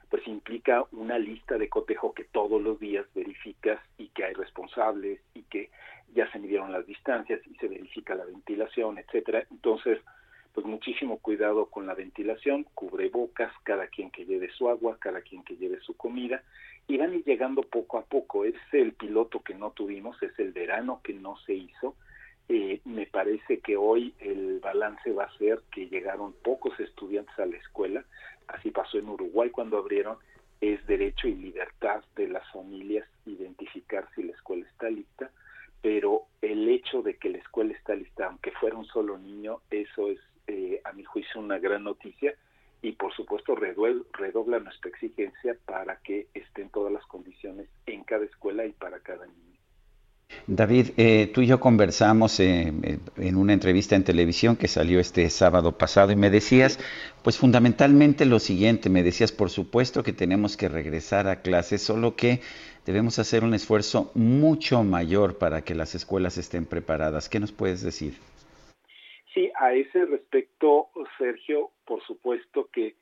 [0.10, 5.20] pues implica una lista de cotejo que todos los días verificas y que hay responsables
[5.34, 5.70] y que
[6.14, 9.46] ya se midieron las distancias y se verifica la ventilación, etcétera.
[9.52, 10.00] Entonces,
[10.56, 15.44] pues muchísimo cuidado con la ventilación, cubrebocas, cada quien que lleve su agua, cada quien
[15.44, 16.44] que lleve su comida,
[16.88, 18.46] y van a ir llegando poco a poco.
[18.46, 21.96] Es el piloto que no tuvimos, es el verano que no se hizo.
[22.48, 27.46] Eh, me parece que hoy el balance va a ser que llegaron pocos estudiantes a
[27.46, 28.06] la escuela,
[28.48, 30.18] así pasó en Uruguay cuando abrieron,
[30.62, 35.32] es derecho y libertad de las familias identificar si la escuela está lista,
[35.82, 40.08] pero el hecho de que la escuela está lista, aunque fuera un solo niño, eso
[40.08, 42.36] es eh, a mi juicio una gran noticia
[42.82, 48.66] y por supuesto redobla nuestra exigencia para que estén todas las condiciones en cada escuela
[48.66, 49.56] y para cada niño.
[50.48, 55.30] David, eh, tú y yo conversamos eh, en una entrevista en televisión que salió este
[55.30, 56.80] sábado pasado y me decías,
[57.24, 62.16] pues fundamentalmente lo siguiente, me decías, por supuesto que tenemos que regresar a clases, solo
[62.16, 62.42] que
[62.86, 67.30] debemos hacer un esfuerzo mucho mayor para que las escuelas estén preparadas.
[67.30, 68.20] ¿Qué nos puedes decir?
[69.36, 72.96] Sí, a ese respecto, Sergio, por supuesto que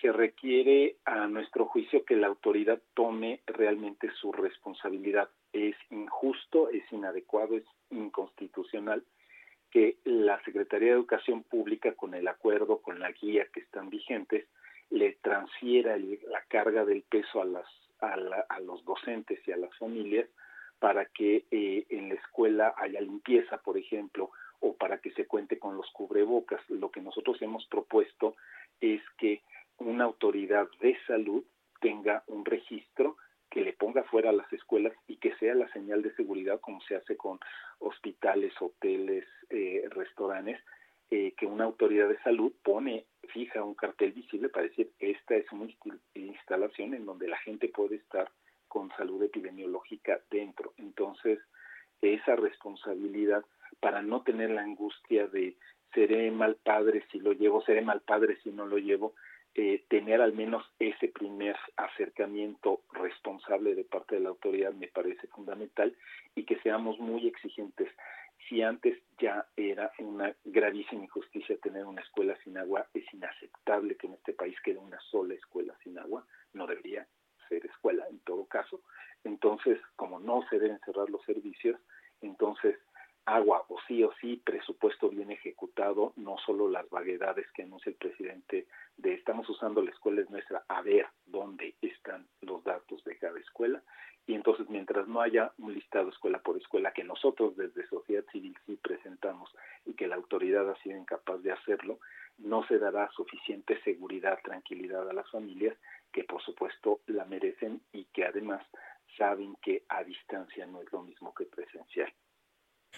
[0.00, 5.30] se requiere a nuestro juicio que la autoridad tome realmente su responsabilidad.
[5.52, 9.04] Es injusto, es inadecuado, es inconstitucional
[9.70, 14.44] que la Secretaría de Educación Pública, con el acuerdo, con la guía que están vigentes,
[14.90, 17.66] le transfiera la carga del peso a, las,
[18.00, 20.28] a, los docentes y a las familias
[20.80, 25.58] para que eh, en la escuela haya limpieza, por ejemplo, o para que se cuente
[25.58, 26.60] con los cubrebocas.
[26.68, 28.36] Lo que nosotros hemos propuesto
[28.80, 29.42] es que
[29.78, 31.44] una autoridad de salud
[31.80, 33.16] tenga un registro
[33.50, 36.80] que le ponga fuera a las escuelas y que sea la señal de seguridad como
[36.82, 37.38] se hace con
[37.78, 40.60] hospitales, hoteles, eh, restaurantes,
[41.10, 45.50] eh, que una autoridad de salud pone, fija un cartel visible para decir esta es
[45.52, 45.72] una
[46.14, 48.30] instalación en donde la gente puede estar
[48.66, 50.72] con salud epidemiológica dentro.
[50.76, 51.38] Entonces,
[52.02, 53.44] esa responsabilidad
[53.80, 55.56] para no tener la angustia de
[55.94, 59.14] seré mal padre si lo llevo, seré mal padre si no lo llevo,
[59.54, 65.26] eh, tener al menos ese primer acercamiento responsable de parte de la autoridad me parece
[65.28, 65.96] fundamental
[66.34, 67.88] y que seamos muy exigentes.
[68.46, 74.08] Si antes ya era una gravísima injusticia tener una escuela sin agua, es inaceptable que
[74.08, 77.06] en este país quede una sola escuela sin agua, no debería
[77.48, 78.82] ser escuela en todo caso.
[79.24, 81.80] Entonces, como no se deben cerrar los servicios,
[82.20, 82.76] entonces
[83.26, 87.96] agua o sí o sí, presupuesto bien ejecutado, no solo las vaguedades que anuncia el
[87.96, 93.18] presidente de estamos usando la escuela es nuestra, a ver dónde están los datos de
[93.18, 93.82] cada escuela.
[94.28, 98.56] Y entonces, mientras no haya un listado escuela por escuela que nosotros desde sociedad civil
[98.64, 99.50] sí presentamos
[99.84, 101.98] y que la autoridad ha sido incapaz de hacerlo,
[102.38, 105.76] no se dará suficiente seguridad, tranquilidad a las familias
[106.12, 108.64] que por supuesto la merecen y que además
[109.16, 112.12] saben que a distancia no es lo mismo que presencial.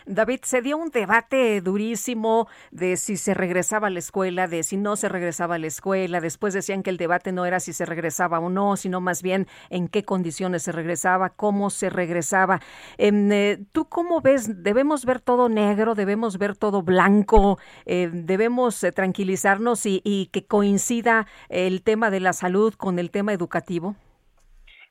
[0.07, 4.77] David, se dio un debate durísimo de si se regresaba a la escuela, de si
[4.77, 6.21] no se regresaba a la escuela.
[6.21, 9.47] Después decían que el debate no era si se regresaba o no, sino más bien
[9.71, 12.61] en qué condiciones se regresaba, cómo se regresaba.
[12.97, 14.63] Em, eh, ¿Tú cómo ves?
[14.63, 15.95] ¿Debemos ver todo negro?
[15.95, 17.59] ¿Debemos ver todo blanco?
[17.87, 23.11] Eh, ¿Debemos eh, tranquilizarnos y, y que coincida el tema de la salud con el
[23.11, 23.97] tema educativo?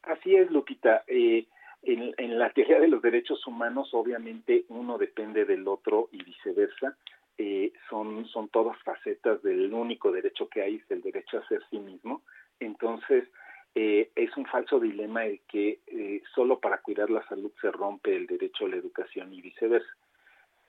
[0.03, 1.03] Así es, Lupita.
[1.07, 1.45] Eh,
[1.87, 6.97] en, la teoría de los derechos humanos, obviamente, uno depende del otro y viceversa.
[7.37, 11.61] Eh, son, son todas facetas del único derecho que hay, es el derecho a ser
[11.69, 12.23] sí mismo.
[12.59, 13.29] Entonces,
[13.73, 18.15] eh, es un falso dilema el que eh, solo para cuidar la salud se rompe
[18.15, 19.89] el derecho a la educación y viceversa.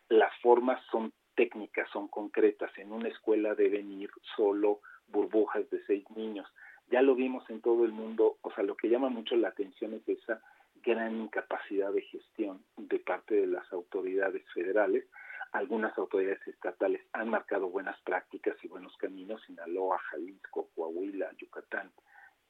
[0.09, 2.71] Las formas son técnicas, son concretas.
[2.79, 6.47] En una escuela deben ir solo burbujas de seis niños.
[6.91, 9.95] Ya lo vimos en todo el mundo, o sea, lo que llama mucho la atención
[9.95, 10.41] es esa
[10.83, 15.05] gran incapacidad de gestión de parte de las autoridades federales.
[15.53, 21.91] Algunas autoridades estatales han marcado buenas prácticas y buenos caminos, Sinaloa, Jalisco, Coahuila, Yucatán,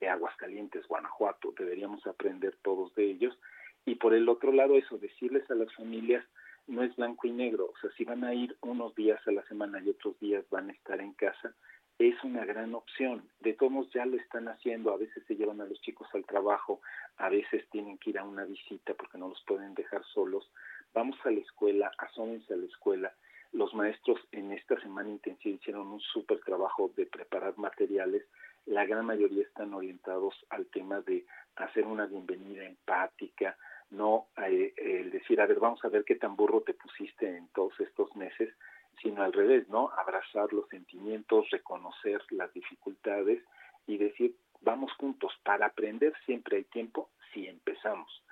[0.06, 3.36] Aguascalientes, Guanajuato, deberíamos aprender todos de ellos.
[3.84, 6.24] Y por el otro lado, eso, decirles a las familias,
[6.68, 9.42] no es blanco y negro, o sea, si van a ir unos días a la
[9.44, 11.54] semana y otros días van a estar en casa,
[11.98, 13.28] es una gran opción.
[13.40, 16.80] De todos ya lo están haciendo, a veces se llevan a los chicos al trabajo,
[17.16, 20.48] a veces tienen que ir a una visita porque no los pueden dejar solos.
[20.94, 23.12] Vamos a la escuela, asómense a la escuela.
[23.52, 28.24] Los maestros en esta semana intensiva hicieron un súper trabajo de preparar materiales.
[28.66, 31.24] La gran mayoría están orientados al tema de
[31.56, 33.56] hacer una bienvenida empática,
[33.90, 37.48] no eh, el decir, a ver, vamos a ver qué tan burro te pusiste en
[37.48, 38.54] todos estos meses,
[39.02, 39.90] sino al revés, ¿no?
[39.96, 43.42] Abrazar los sentimientos, reconocer las dificultades
[43.86, 48.22] y decir, vamos juntos, para aprender siempre hay tiempo si empezamos.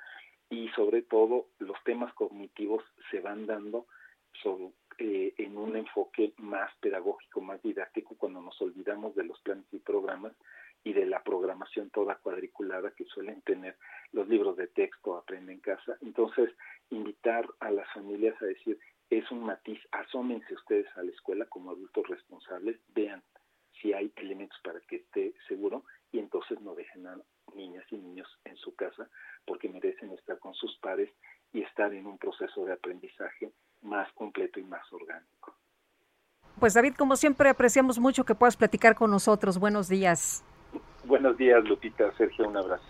[0.49, 3.87] Y sobre todo, los temas cognitivos se van dando
[4.99, 9.79] eh, en un enfoque más pedagógico, más didáctico, cuando nos olvidamos de los planes y
[9.79, 10.33] programas
[10.85, 13.77] y de la programación toda cuadriculada que suelen tener
[14.13, 15.97] los libros de texto, aprende en casa.
[16.01, 16.51] Entonces,
[16.91, 18.79] invitar a las familias a decir,
[19.11, 23.23] es un matiz, asómense ustedes a la escuela como adultos responsables, vean
[23.81, 27.19] si hay elementos para que esté seguro y entonces no dejen a
[27.55, 29.09] niñas y niños en su casa
[29.45, 31.11] porque merecen estar con sus padres
[31.53, 33.53] y estar en un proceso de aprendizaje
[33.83, 35.55] más completo y más orgánico.
[36.59, 39.59] Pues David, como siempre, apreciamos mucho que puedas platicar con nosotros.
[39.59, 40.43] Buenos días.
[41.05, 42.13] Buenos días, Lupita.
[42.17, 42.85] Sergio, un abrazo.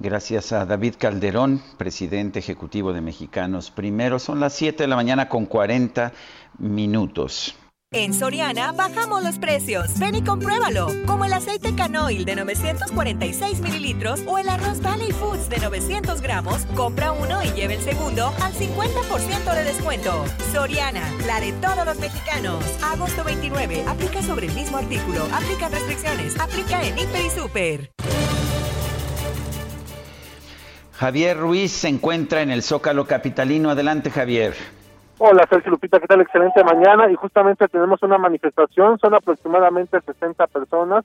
[0.00, 4.20] Gracias a David Calderón, presidente ejecutivo de Mexicanos Primero.
[4.20, 6.12] Son las 7 de la mañana con 40
[6.58, 7.56] minutos.
[7.90, 9.98] En Soriana bajamos los precios.
[9.98, 10.88] Ven y compruébalo.
[11.06, 16.66] Como el aceite canoil de 946 mililitros o el arroz Valley Foods de 900 gramos,
[16.76, 20.24] compra uno y lleve el segundo al 50% de descuento.
[20.52, 22.62] Soriana, la de todos los mexicanos.
[22.82, 23.84] Agosto 29.
[23.88, 25.26] Aplica sobre el mismo artículo.
[25.32, 26.38] Aplica restricciones.
[26.38, 27.90] Aplica en Hiper y Super.
[30.98, 33.70] Javier Ruiz se encuentra en el Zócalo Capitalino.
[33.70, 34.54] Adelante, Javier.
[35.18, 36.22] Hola, Sergio Lupita, ¿qué tal?
[36.22, 37.08] Excelente mañana.
[37.08, 41.04] Y justamente tenemos una manifestación, son aproximadamente 60 personas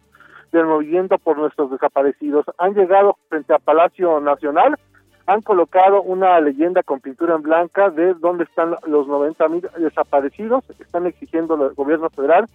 [0.51, 2.43] del movimiento por nuestros desaparecidos.
[2.57, 4.79] Han llegado frente a Palacio Nacional,
[5.27, 10.63] han colocado una leyenda con pintura en blanca de dónde están los 90 mil desaparecidos.
[10.79, 12.47] Están exigiendo al gobierno federal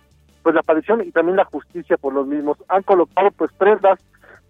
[0.43, 2.59] pues la aparición y también la justicia por los mismos.
[2.69, 4.01] Han colocado pues prendas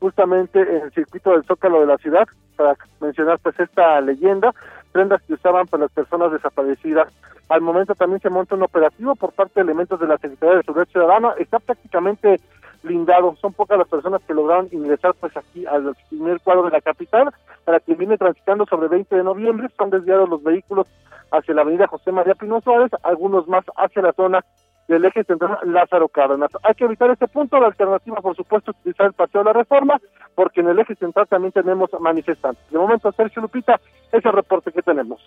[0.01, 2.27] justamente en el circuito del Zócalo de la ciudad,
[2.57, 4.55] para mencionar pues esta leyenda,
[4.93, 7.09] prendas que usaban para las personas desaparecidas.
[7.49, 10.63] Al momento también se monta un operativo por parte de elementos de la Secretaría de
[10.63, 12.41] Seguridad Ciudadana, está prácticamente
[12.83, 16.81] blindado, son pocas las personas que lograron ingresar pues aquí al primer cuadro de la
[16.81, 17.31] capital,
[17.65, 20.87] para quien viene transitando sobre 20 de noviembre, son desviados los vehículos
[21.31, 24.45] hacia la avenida José María Pino Suárez, algunos más hacia la zona
[24.89, 26.51] del eje central Lázaro Cárdenas.
[26.63, 29.53] Hay que evitar este punto, la alternativa por supuesto es utilizar el paseo de la
[29.53, 30.01] reforma,
[30.35, 32.69] porque en el eje central también tenemos manifestantes.
[32.71, 33.79] De momento, Sergio Lupita,
[34.11, 35.21] es el reporte que tenemos.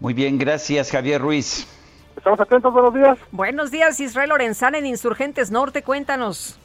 [0.00, 1.66] Muy bien, gracias Javier Ruiz.
[2.16, 3.18] Estamos atentos, buenos días.
[3.30, 6.58] Buenos días, Israel Lorenzana en Insurgentes Norte, cuéntanos.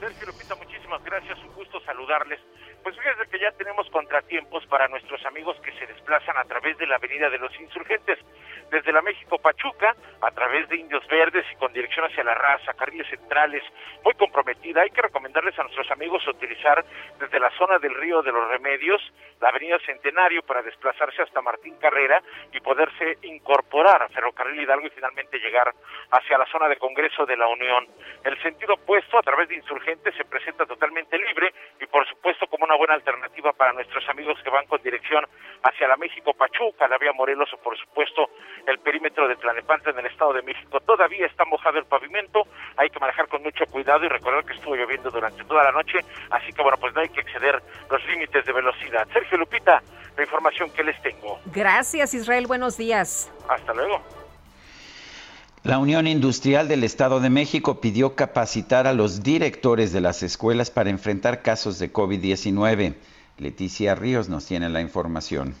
[0.00, 2.40] Sergio Lupita, muchísimas gracias, un gusto saludarles.
[2.82, 6.86] Pues fíjense que ya tenemos contratiempos para nuestros amigos que se desplazan a través de
[6.86, 8.18] la Avenida de los Insurgentes
[8.74, 12.74] desde la México Pachuca, a través de Indios Verdes y con dirección hacia la raza,
[12.74, 13.62] carriles centrales,
[14.02, 14.82] muy comprometida.
[14.82, 16.84] Hay que recomendarles a nuestros amigos utilizar
[17.20, 19.00] desde la zona del Río de los Remedios,
[19.40, 22.20] la Avenida Centenario para desplazarse hasta Martín Carrera
[22.52, 25.72] y poderse incorporar a Ferrocarril Hidalgo y finalmente llegar
[26.10, 27.86] hacia la zona de Congreso de la Unión.
[28.24, 32.64] El sentido opuesto a través de insurgentes se presenta totalmente libre y por supuesto como
[32.64, 35.24] una buena alternativa para nuestros amigos que van con dirección
[35.62, 38.30] hacia la México Pachuca, la vía Morelos o por supuesto
[38.66, 40.80] el perímetro de Tlanepantla en el Estado de México.
[40.80, 42.46] Todavía está mojado el pavimento,
[42.76, 46.00] hay que manejar con mucho cuidado y recordar que estuvo lloviendo durante toda la noche,
[46.30, 49.06] así que bueno, pues no hay que exceder los límites de velocidad.
[49.12, 49.82] Sergio Lupita,
[50.16, 51.38] la información que les tengo.
[51.46, 53.30] Gracias Israel, buenos días.
[53.48, 54.02] Hasta luego.
[55.62, 60.70] La Unión Industrial del Estado de México pidió capacitar a los directores de las escuelas
[60.70, 62.94] para enfrentar casos de COVID-19.
[63.38, 65.54] Leticia Ríos nos tiene la información.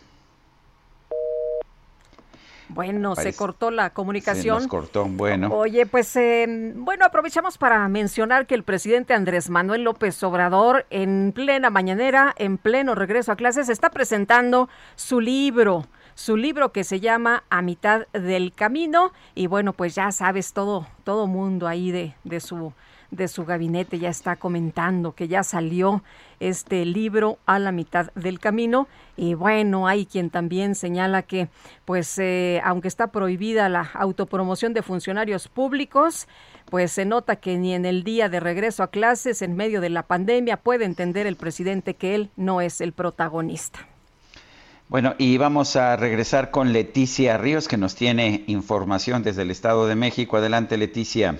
[2.68, 4.56] Bueno, se cortó la comunicación.
[4.56, 5.48] Se nos cortó, bueno.
[5.52, 11.32] Oye, pues eh, bueno, aprovechamos para mencionar que el presidente Andrés Manuel López Obrador, en
[11.34, 15.86] plena mañanera, en pleno regreso a clases, está presentando su libro
[16.16, 20.86] su libro que se llama A mitad del camino y bueno, pues ya sabes todo
[21.02, 22.72] todo mundo ahí de, de su
[23.14, 26.02] de su gabinete ya está comentando que ya salió
[26.40, 31.48] este libro a la mitad del camino y bueno hay quien también señala que
[31.84, 36.28] pues eh, aunque está prohibida la autopromoción de funcionarios públicos
[36.70, 39.90] pues se nota que ni en el día de regreso a clases en medio de
[39.90, 43.80] la pandemia puede entender el presidente que él no es el protagonista.
[44.88, 49.86] Bueno, y vamos a regresar con Leticia Ríos, que nos tiene información desde el Estado
[49.86, 50.36] de México.
[50.36, 51.38] Adelante, Leticia.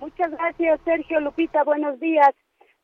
[0.00, 1.62] Muchas gracias, Sergio Lupita.
[1.62, 2.30] Buenos días.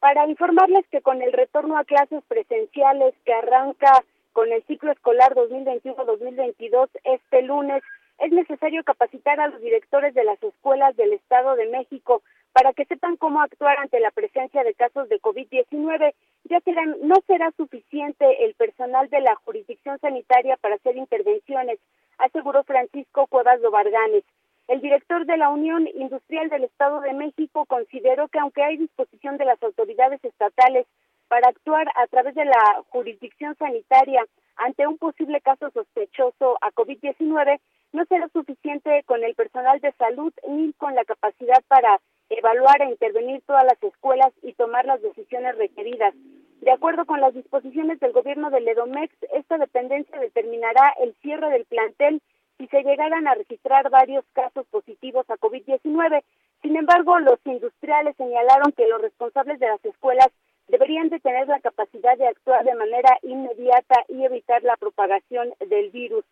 [0.01, 4.05] Para informarles que con el retorno a clases presenciales que arranca
[4.35, 7.83] con el ciclo escolar 2021-2022 este lunes,
[8.19, 12.85] es necesario capacitar a los directores de las escuelas del Estado de México para que
[12.85, 16.13] sepan cómo actuar ante la presencia de casos de COVID-19,
[16.45, 21.79] ya que no será suficiente el personal de la jurisdicción sanitaria para hacer intervenciones,
[22.19, 24.25] aseguró Francisco Cuevas Dobarganes.
[24.69, 29.37] El director de la Unión Industrial del Estado de México consideró que aunque hay disposición
[29.37, 30.87] de las autoridades estatales
[31.29, 34.25] para actuar a través de la jurisdicción sanitaria
[34.57, 37.61] ante un posible caso sospechoso a COVID-19,
[37.93, 42.91] no será suficiente con el personal de salud ni con la capacidad para evaluar e
[42.91, 46.13] intervenir todas las escuelas y tomar las decisiones requeridas.
[46.61, 51.67] De acuerdo con las disposiciones del gobierno del EDOMEX, esta dependencia determinará el cierre del
[51.67, 52.21] plantel
[52.59, 56.23] si se llegaran a registrar varios casos positivos a COVID-19.
[56.63, 60.29] Sin embargo, los industriales señalaron que los responsables de las escuelas
[60.69, 65.91] deberían de tener la capacidad de actuar de manera inmediata y evitar la propagación del
[65.91, 66.25] virus.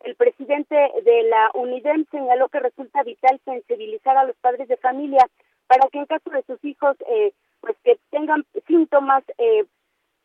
[0.00, 0.74] El presidente
[1.04, 5.24] de la UNIDEM señaló que resulta vital sensibilizar a los padres de familia
[5.66, 9.64] para que en caso de sus hijos eh, pues que tengan síntomas eh,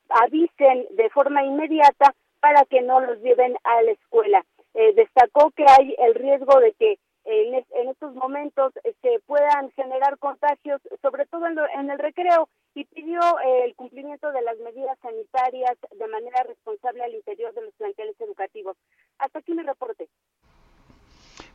[0.09, 4.43] avisen de forma inmediata para que no los lleven a la escuela.
[4.77, 8.71] Eh, destacó que hay el riesgo de que en, en estos momentos
[9.01, 13.19] se puedan generar contagios, sobre todo en, el recreo, y pidió
[13.63, 18.77] el cumplimiento de las medidas sanitarias de manera responsable al interior de los planteles educativos.
[19.17, 20.07] Hasta aquí mi reporte.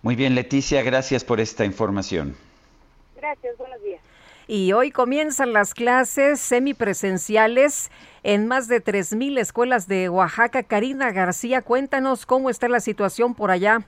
[0.03, 2.35] Muy bien, Leticia, gracias por esta información.
[3.15, 4.03] Gracias, buenos días.
[4.49, 7.91] Y hoy comienzan las clases semipresenciales
[8.23, 10.63] en más de 3.000 escuelas de Oaxaca.
[10.63, 13.81] Karina García, cuéntanos cómo está la situación por allá.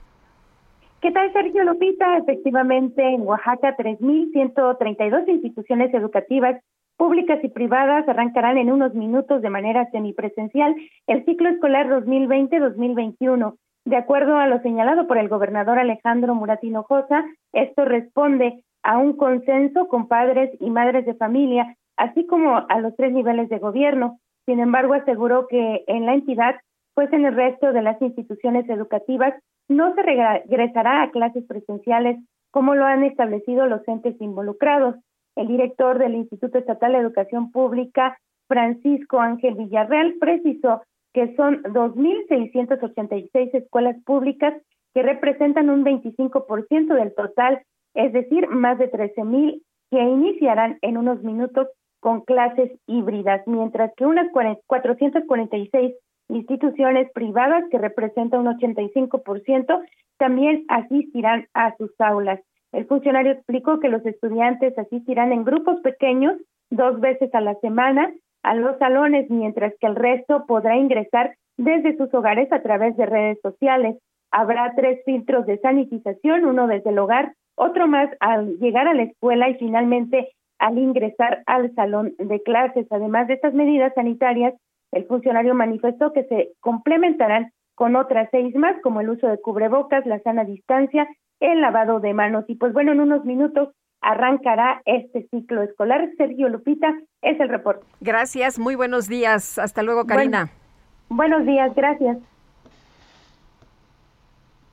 [1.01, 2.17] ¿Qué tal, Sergio Lupita?
[2.17, 6.61] Efectivamente, en Oaxaca, 3.132 instituciones educativas
[6.97, 10.75] públicas y privadas arrancarán en unos minutos de manera semipresencial
[11.07, 13.55] el ciclo escolar 2020-2021.
[13.85, 19.17] De acuerdo a lo señalado por el gobernador Alejandro Muratino Josa, esto responde a un
[19.17, 24.19] consenso con padres y madres de familia, así como a los tres niveles de gobierno.
[24.45, 26.55] Sin embargo, aseguró que en la entidad,
[26.93, 29.33] pues en el resto de las instituciones educativas,
[29.67, 32.19] no se regresará a clases presenciales
[32.51, 34.95] como lo han establecido los entes involucrados.
[35.35, 43.49] El director del Instituto Estatal de Educación Pública, Francisco Ángel Villarreal, precisó que son 2.686
[43.55, 44.53] escuelas públicas
[44.93, 47.63] que representan un 25% del total
[47.95, 51.67] es decir, más de 13 mil que iniciarán en unos minutos
[51.99, 55.95] con clases híbridas, mientras que unas 446
[56.29, 59.83] instituciones privadas, que representan un 85%,
[60.17, 62.39] también asistirán a sus aulas.
[62.71, 66.35] El funcionario explicó que los estudiantes asistirán en grupos pequeños
[66.69, 71.97] dos veces a la semana a los salones, mientras que el resto podrá ingresar desde
[71.97, 73.97] sus hogares a través de redes sociales.
[74.37, 79.03] Habrá tres filtros de sanitización, uno desde el hogar, otro más al llegar a la
[79.03, 80.27] escuela y finalmente
[80.59, 82.85] al ingresar al salón de clases.
[82.91, 84.53] Además de estas medidas sanitarias,
[84.91, 90.05] el funcionario manifestó que se complementarán con otras seis más, como el uso de cubrebocas,
[90.05, 91.07] la sana distancia,
[91.39, 92.43] el lavado de manos.
[92.49, 93.69] Y pues bueno, en unos minutos
[94.01, 96.09] arrancará este ciclo escolar.
[96.17, 97.85] Sergio Lupita es el reporte.
[98.01, 99.57] Gracias, muy buenos días.
[99.59, 100.49] Hasta luego, Karina.
[101.07, 102.17] buenos días, gracias.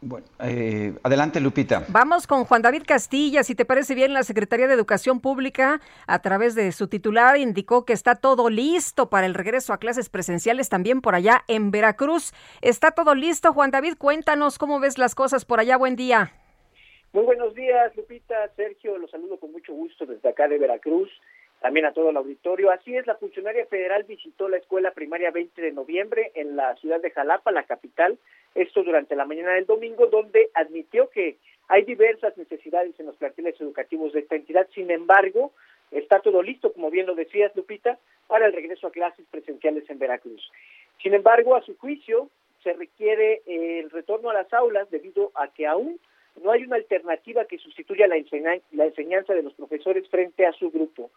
[0.04, 1.84] Bueno, eh, adelante, Lupita.
[1.88, 3.44] Vamos con Juan David Castilla.
[3.44, 7.84] Si te parece bien, la Secretaría de Educación Pública, a través de su titular, indicó
[7.84, 12.34] que está todo listo para el regreso a clases presenciales también por allá en Veracruz.
[12.62, 13.94] ¿Está todo listo, Juan David?
[13.96, 15.76] Cuéntanos cómo ves las cosas por allá.
[15.76, 16.32] Buen día.
[17.12, 18.34] Muy buenos días, Lupita.
[18.56, 21.10] Sergio, los saludo con mucho gusto desde acá de Veracruz
[21.62, 22.70] también a todo el auditorio.
[22.70, 27.00] Así es, la funcionaria federal visitó la escuela primaria 20 de noviembre en la ciudad
[27.00, 28.18] de Jalapa, la capital,
[28.54, 31.36] esto durante la mañana del domingo, donde admitió que
[31.68, 34.66] hay diversas necesidades en los planteles educativos de esta entidad.
[34.74, 35.52] Sin embargo,
[35.92, 39.98] está todo listo, como bien lo decías, Lupita, para el regreso a clases presenciales en
[39.98, 40.50] Veracruz.
[41.00, 42.28] Sin embargo, a su juicio,
[42.62, 45.98] se requiere el retorno a las aulas debido a que aún
[46.42, 51.10] no hay una alternativa que sustituya la, enseñanza de los profesores frente a su grupo.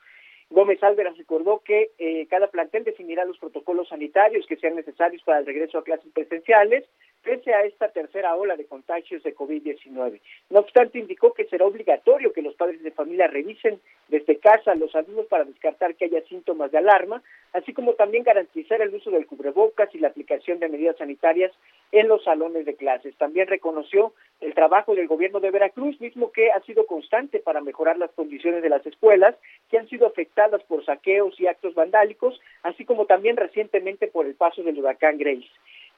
[0.50, 5.40] Gómez Álvarez recordó que eh, cada plantel definirá los protocolos sanitarios que sean necesarios para
[5.40, 6.86] el regreso a clases presenciales,
[7.24, 10.22] pese a esta tercera ola de contagios de COVID-19.
[10.52, 14.76] No obstante, indicó que será obligatorio que los padres de familia revisen desde casa a
[14.76, 17.24] los alumnos para descartar que haya síntomas de alarma,
[17.54, 21.52] así como también garantizar el uso del cubrebocas y la aplicación de medidas sanitarias
[21.92, 23.16] en los salones de clases.
[23.18, 27.98] También reconoció el trabajo del gobierno de Veracruz, mismo que ha sido constante para mejorar
[27.98, 29.36] las condiciones de las escuelas,
[29.70, 30.35] que han sido afectadas
[30.68, 35.48] por saqueos y actos vandálicos, así como también recientemente por el paso del huracán Grace.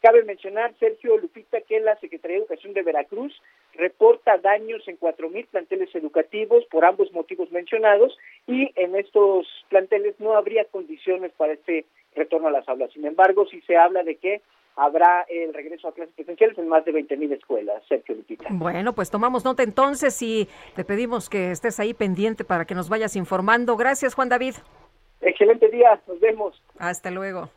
[0.01, 3.33] Cabe mencionar, Sergio Lupita, que la Secretaría de Educación de Veracruz
[3.73, 8.15] reporta daños en 4.000 planteles educativos por ambos motivos mencionados
[8.45, 11.85] y en estos planteles no habría condiciones para este
[12.15, 12.91] retorno a las aulas.
[12.93, 14.41] Sin embargo, si se habla de que
[14.78, 18.45] habrá el regreso a clases presenciales en más de 20.000 escuelas, Sergio Lupita.
[18.51, 22.88] Bueno, pues tomamos nota entonces y te pedimos que estés ahí pendiente para que nos
[22.88, 23.75] vayas informando.
[23.75, 24.55] Gracias, Juan David.
[25.19, 26.61] Excelente día, nos vemos.
[26.78, 27.49] Hasta luego.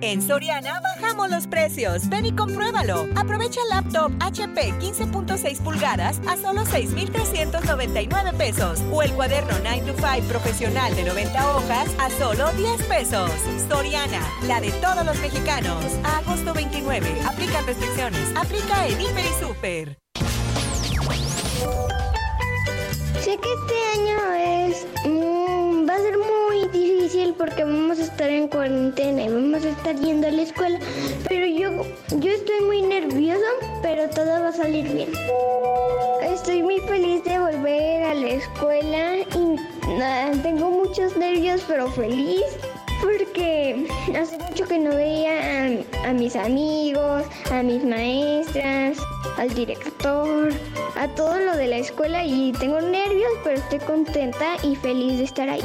[0.00, 2.08] En Soriana bajamos los precios.
[2.08, 3.06] Ven y compruébalo.
[3.14, 8.82] Aprovecha el laptop HP 15.6 pulgadas a solo 6,399 pesos.
[8.90, 13.30] O el cuaderno 9 to 5 profesional de 90 hojas a solo 10 pesos.
[13.68, 15.84] Soriana, la de todos los mexicanos.
[16.02, 17.06] Agosto 29.
[17.26, 18.36] Aplican restricciones.
[18.36, 19.98] Aplica en Hiper y Super.
[23.20, 24.86] Sé que este año es.
[25.04, 26.31] Mm, va a ser muy
[26.72, 30.78] difícil porque vamos a estar en cuarentena y vamos a estar yendo a la escuela,
[31.28, 31.84] pero yo,
[32.18, 33.46] yo estoy muy nerviosa,
[33.82, 35.10] pero todo va a salir bien.
[36.22, 42.42] Estoy muy feliz de volver a la escuela y tengo muchos nervios, pero feliz
[43.02, 43.86] porque
[44.18, 48.98] hace mucho que no veía a, mis amigos, a mis maestras,
[49.36, 50.52] al director,
[50.96, 55.24] a todo lo de la escuela y tengo nervios, pero estoy contenta y feliz de
[55.24, 55.64] estar ahí.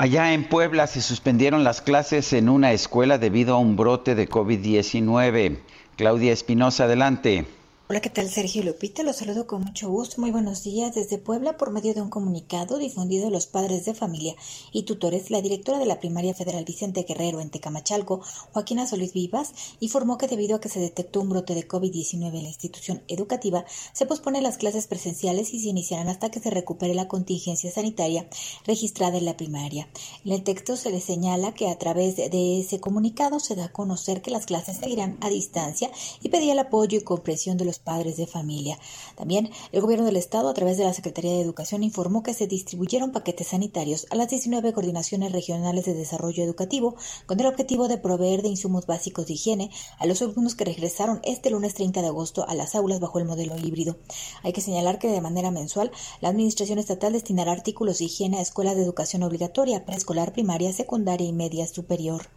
[0.00, 4.28] Allá en Puebla se suspendieron las clases en una escuela debido a un brote de
[4.28, 5.58] COVID-19.
[5.96, 7.46] Claudia Espinosa, adelante.
[7.90, 9.02] Hola, ¿qué tal Sergio Lupita?
[9.02, 10.20] Los saludo con mucho gusto.
[10.20, 13.94] Muy buenos días desde Puebla por medio de un comunicado difundido a los padres de
[13.94, 14.34] familia
[14.72, 15.30] y tutores.
[15.30, 18.20] La directora de la Primaria Federal Vicente Guerrero en Tecamachalco,
[18.52, 22.42] Joaquina Solís Vivas, informó que debido a que se detectó un brote de COVID-19 en
[22.42, 23.64] la institución educativa,
[23.94, 28.28] se pospone las clases presenciales y se iniciarán hasta que se recupere la contingencia sanitaria
[28.66, 29.88] registrada en la primaria.
[30.26, 33.72] En el texto se le señala que a través de ese comunicado se da a
[33.72, 37.77] conocer que las clases seguirán a distancia y pedía el apoyo y comprensión de los
[37.78, 38.78] padres de familia.
[39.16, 42.46] También el gobierno del estado a través de la Secretaría de Educación informó que se
[42.46, 47.98] distribuyeron paquetes sanitarios a las 19 coordinaciones regionales de desarrollo educativo con el objetivo de
[47.98, 52.08] proveer de insumos básicos de higiene a los alumnos que regresaron este lunes 30 de
[52.08, 53.98] agosto a las aulas bajo el modelo híbrido.
[54.42, 58.42] Hay que señalar que de manera mensual la Administración Estatal destinará artículos de higiene a
[58.42, 62.28] escuelas de educación obligatoria, preescolar, primaria, secundaria y media superior.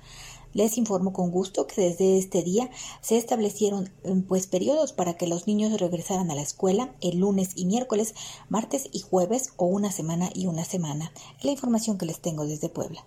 [0.54, 2.70] Les informo con gusto que desde este día
[3.02, 7.52] se establecieron mm, pues periodos para que los niños regresaran a la escuela el lunes
[7.56, 8.14] y miércoles,
[8.50, 11.12] martes y jueves o una semana y una semana.
[11.42, 13.04] La información que les tengo desde Puebla.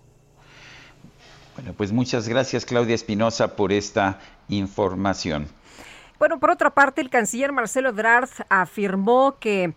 [1.55, 4.19] Bueno, pues muchas gracias Claudia Espinosa por esta
[4.49, 5.47] información.
[6.19, 9.73] Bueno, por otra parte, el canciller Marcelo Ebrard afirmó que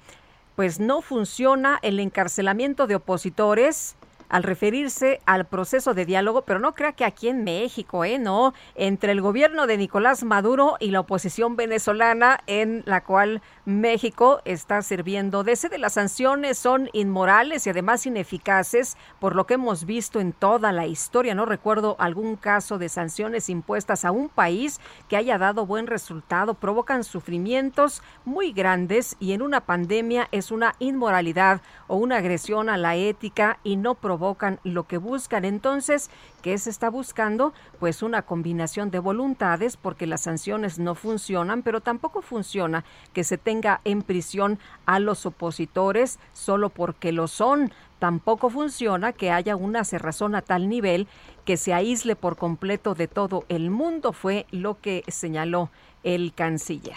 [0.56, 3.94] pues no funciona el encarcelamiento de opositores
[4.28, 8.18] al referirse al proceso de diálogo, pero no crea que aquí en México, ¿eh?
[8.18, 14.40] No, entre el gobierno de Nicolás Maduro y la oposición venezolana, en la cual México
[14.44, 15.78] está sirviendo de sede.
[15.78, 20.86] Las sanciones son inmorales y además ineficaces, por lo que hemos visto en toda la
[20.86, 21.34] historia.
[21.34, 26.54] No recuerdo algún caso de sanciones impuestas a un país que haya dado buen resultado.
[26.54, 32.76] Provocan sufrimientos muy grandes y en una pandemia es una inmoralidad o una agresión a
[32.76, 35.44] la ética y no provoca provocan lo que buscan.
[35.44, 36.08] Entonces,
[36.40, 37.52] ¿qué se está buscando?
[37.78, 43.36] Pues una combinación de voluntades porque las sanciones no funcionan, pero tampoco funciona que se
[43.36, 47.72] tenga en prisión a los opositores solo porque lo son.
[47.98, 51.08] Tampoco funciona que haya una cerrazón a tal nivel
[51.44, 55.70] que se aísle por completo de todo el mundo, fue lo que señaló
[56.04, 56.96] el canciller.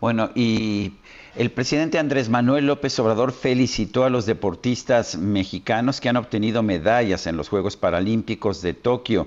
[0.00, 0.92] Bueno, y
[1.34, 7.26] el presidente Andrés Manuel López Obrador felicitó a los deportistas mexicanos que han obtenido medallas
[7.26, 9.26] en los Juegos Paralímpicos de Tokio.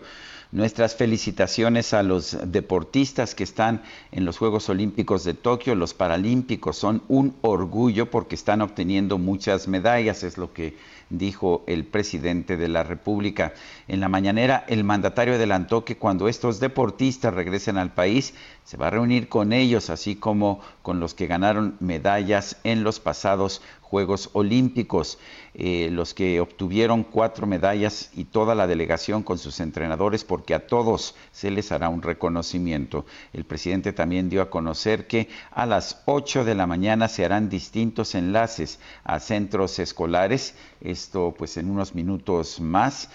[0.53, 6.75] Nuestras felicitaciones a los deportistas que están en los Juegos Olímpicos de Tokio, los Paralímpicos,
[6.75, 10.75] son un orgullo porque están obteniendo muchas medallas, es lo que
[11.09, 13.53] dijo el presidente de la República.
[13.87, 18.33] En la mañanera, el mandatario adelantó que cuando estos deportistas regresen al país,
[18.65, 22.99] se va a reunir con ellos, así como con los que ganaron medallas en los
[22.99, 23.61] pasados
[23.91, 25.19] Juegos Olímpicos,
[25.53, 30.65] eh, los que obtuvieron cuatro medallas y toda la delegación con sus entrenadores, porque a
[30.65, 33.05] todos se les hará un reconocimiento.
[33.33, 37.49] El presidente también dio a conocer que a las 8 de la mañana se harán
[37.49, 43.09] distintos enlaces a centros escolares, esto pues en unos minutos más,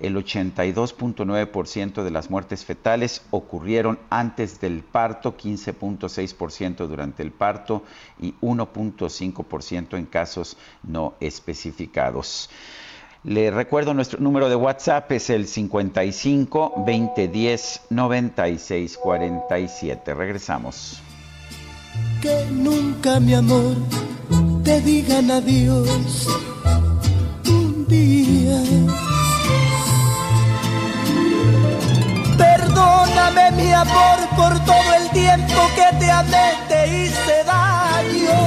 [0.00, 7.82] El 82.9% de las muertes fetales ocurrieron antes del parto, 15.6% durante el parto
[8.20, 12.50] y 1.5% en casos no especificados.
[13.24, 20.14] Le recuerdo nuestro número de WhatsApp es el 55 2010 96 47.
[20.14, 21.02] Regresamos
[22.20, 23.76] que nunca mi amor
[24.64, 26.26] te digan adiós
[27.48, 28.77] un día.
[32.98, 38.38] Perdóname mi amor por todo el tiempo que te amé, te hice daño.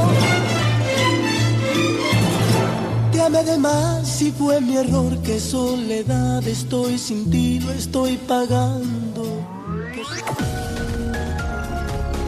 [3.11, 8.17] Te amé de más y fue mi error, que soledad estoy sin ti, lo estoy
[8.17, 9.23] pagando.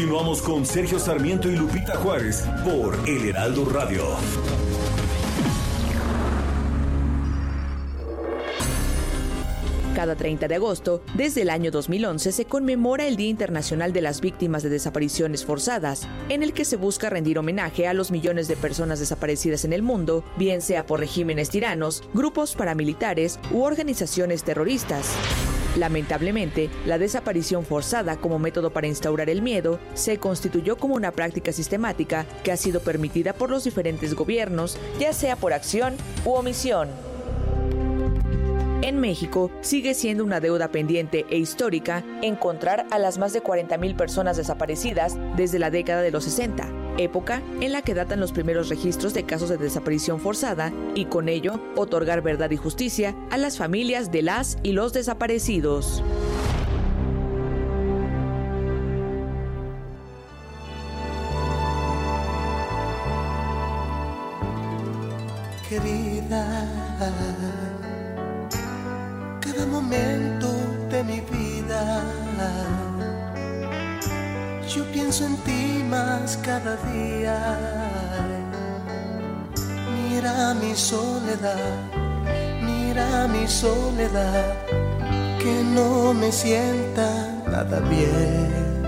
[0.00, 4.02] Continuamos con Sergio Sarmiento y Lupita Juárez por El Heraldo Radio.
[9.94, 14.22] Cada 30 de agosto, desde el año 2011, se conmemora el Día Internacional de las
[14.22, 18.56] Víctimas de Desapariciones Forzadas, en el que se busca rendir homenaje a los millones de
[18.56, 25.14] personas desaparecidas en el mundo, bien sea por regímenes tiranos, grupos paramilitares u organizaciones terroristas.
[25.76, 31.52] Lamentablemente, la desaparición forzada como método para instaurar el miedo se constituyó como una práctica
[31.52, 35.94] sistemática que ha sido permitida por los diferentes gobiernos, ya sea por acción
[36.24, 36.88] u omisión.
[38.82, 43.94] En México sigue siendo una deuda pendiente e histórica encontrar a las más de 40.000
[43.94, 46.66] personas desaparecidas desde la década de los 60,
[47.00, 51.28] época en la que datan los primeros registros de casos de desaparición forzada y con
[51.28, 56.02] ello otorgar verdad y justicia a las familias de las y los desaparecidos.
[65.68, 66.42] Querida,
[69.40, 70.48] cada momento
[70.90, 72.19] de mi vida,
[74.74, 77.36] yo pienso en ti más cada día.
[79.92, 81.74] Mira mi soledad,
[82.62, 84.54] mira mi soledad,
[85.40, 87.08] que no me sienta
[87.50, 88.84] nada bien.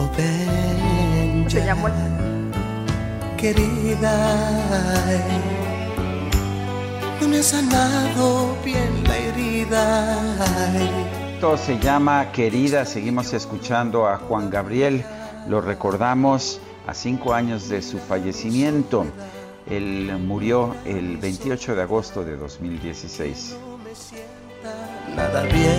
[0.00, 1.76] Oh, ven ya,
[3.36, 4.14] querida.
[7.20, 11.07] No me ha sanado bien la herida.
[11.38, 12.84] Esto se llama Querida.
[12.84, 15.04] Seguimos escuchando a Juan Gabriel.
[15.46, 19.06] Lo recordamos a cinco años de su fallecimiento.
[19.70, 23.56] Él murió el 28 de agosto de 2016.
[25.14, 25.77] Nada bien.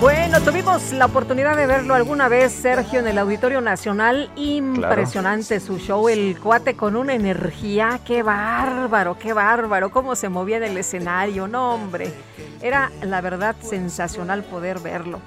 [0.00, 4.30] Bueno, tuvimos la oportunidad de verlo alguna vez, Sergio, en el Auditorio Nacional.
[4.34, 8.00] Impresionante su show, el cuate con una energía.
[8.04, 11.46] Qué bárbaro, qué bárbaro, cómo se movía en el escenario.
[11.46, 12.12] No, hombre,
[12.60, 15.20] era la verdad sensacional poder verlo.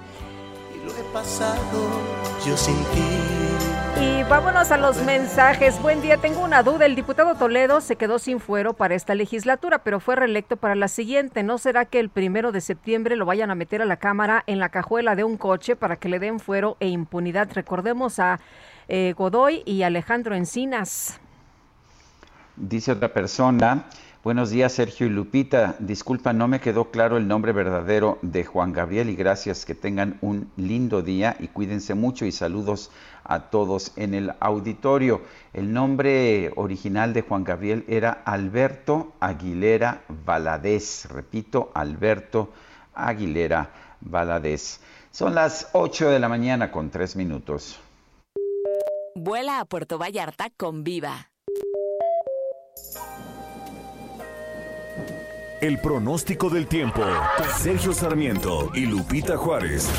[0.86, 1.90] Lo he pasado
[2.46, 3.35] yo sin ti.
[4.00, 5.82] Y vámonos a los mensajes.
[5.82, 6.86] Buen día, tengo una duda.
[6.86, 10.90] El diputado Toledo se quedó sin fuero para esta legislatura, pero fue reelecto para la
[10.90, 11.44] siguiente.
[11.44, 14.60] ¿No será que el primero de septiembre lo vayan a meter a la Cámara en
[14.60, 17.50] la cajuela de un coche para que le den fuero e impunidad?
[17.54, 18.42] Recordemos a
[18.90, 21.22] eh, Godoy y Alejandro Encinas.
[22.58, 23.86] Dice otra persona,
[24.26, 28.74] buenos días Sergio y Lupita, disculpa, no me quedó claro el nombre verdadero de Juan
[28.74, 32.90] Gabriel y gracias, que tengan un lindo día y cuídense mucho y saludos
[33.24, 35.22] a todos en el auditorio.
[35.54, 42.52] El nombre original de Juan Gabriel era Alberto Aguilera Valadez, repito, Alberto
[42.96, 43.70] Aguilera
[44.02, 44.80] Valadez.
[45.12, 47.80] Son las 8 de la mañana con 3 minutos.
[49.14, 51.30] Vuela a Puerto Vallarta con Viva.
[55.62, 57.02] El pronóstico del tiempo.
[57.58, 59.90] Sergio Sarmiento y Lupita Juárez.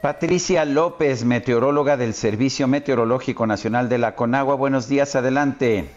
[0.00, 4.56] Patricia López, meteoróloga del Servicio Meteorológico Nacional de la Conagua.
[4.56, 5.88] Buenos días, adelante.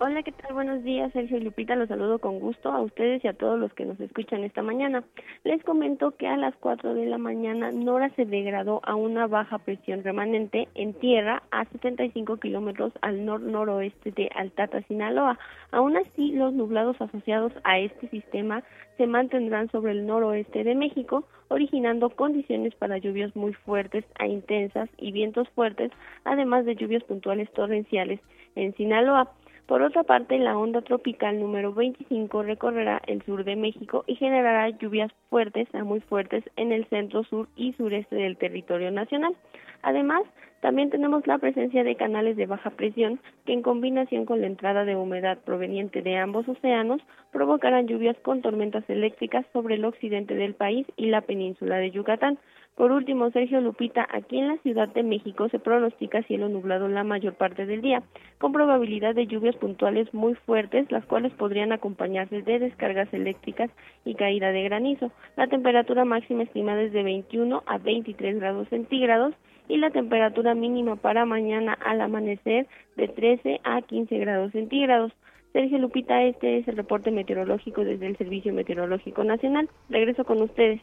[0.00, 0.54] Hola, ¿qué tal?
[0.54, 1.74] Buenos días, Sergio Lupita.
[1.74, 5.02] Los saludo con gusto a ustedes y a todos los que nos escuchan esta mañana.
[5.42, 9.58] Les comento que a las 4 de la mañana Nora se degradó a una baja
[9.58, 15.36] presión remanente en tierra a 75 kilómetros al nor-noroeste de Altata, Sinaloa.
[15.72, 18.62] Aún así, los nublados asociados a este sistema
[18.98, 24.88] se mantendrán sobre el noroeste de México, originando condiciones para lluvias muy fuertes e intensas
[24.96, 25.90] y vientos fuertes,
[26.22, 28.20] además de lluvias puntuales torrenciales
[28.54, 29.32] en Sinaloa.
[29.68, 34.70] Por otra parte, la onda tropical número 25 recorrerá el sur de México y generará
[34.70, 39.36] lluvias fuertes a muy fuertes en el centro, sur y sureste del territorio nacional.
[39.82, 40.22] Además,
[40.62, 44.86] también tenemos la presencia de canales de baja presión que en combinación con la entrada
[44.86, 50.54] de humedad proveniente de ambos océanos provocarán lluvias con tormentas eléctricas sobre el occidente del
[50.54, 52.38] país y la península de Yucatán.
[52.78, 57.02] Por último, Sergio Lupita, aquí en la Ciudad de México se pronostica cielo nublado la
[57.02, 58.04] mayor parte del día,
[58.38, 63.68] con probabilidad de lluvias puntuales muy fuertes, las cuales podrían acompañarse de descargas eléctricas
[64.04, 65.10] y caída de granizo.
[65.34, 69.34] La temperatura máxima estimada es de 21 a 23 grados centígrados
[69.66, 75.10] y la temperatura mínima para mañana al amanecer de 13 a 15 grados centígrados.
[75.52, 79.68] Sergio Lupita, este es el reporte meteorológico desde el Servicio Meteorológico Nacional.
[79.88, 80.80] Regreso con ustedes.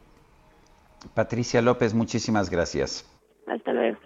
[1.14, 3.04] Patricia López, muchísimas gracias.
[3.46, 3.98] Hasta luego.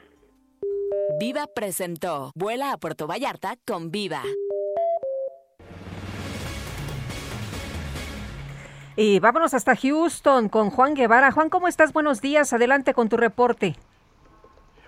[1.18, 4.22] Viva presentó Vuela a Puerto Vallarta con Viva.
[8.96, 11.32] Y vámonos hasta Houston con Juan Guevara.
[11.32, 11.92] Juan, ¿cómo estás?
[11.92, 12.52] Buenos días.
[12.52, 13.76] Adelante con tu reporte.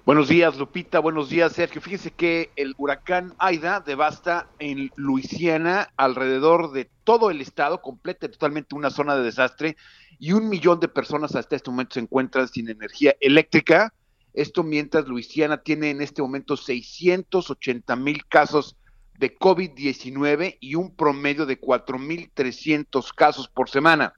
[0.05, 0.99] Buenos días, Lupita.
[0.99, 1.81] Buenos días, Sergio.
[1.81, 8.75] Fíjense que el huracán Aida devasta en Luisiana alrededor de todo el estado, completa totalmente
[8.75, 9.77] una zona de desastre
[10.23, 13.93] y un millón de personas hasta este momento se encuentran sin energía eléctrica.
[14.33, 18.77] Esto mientras Luisiana tiene en este momento 680 mil casos
[19.19, 24.15] de COVID-19 y un promedio de 4.300 casos por semana.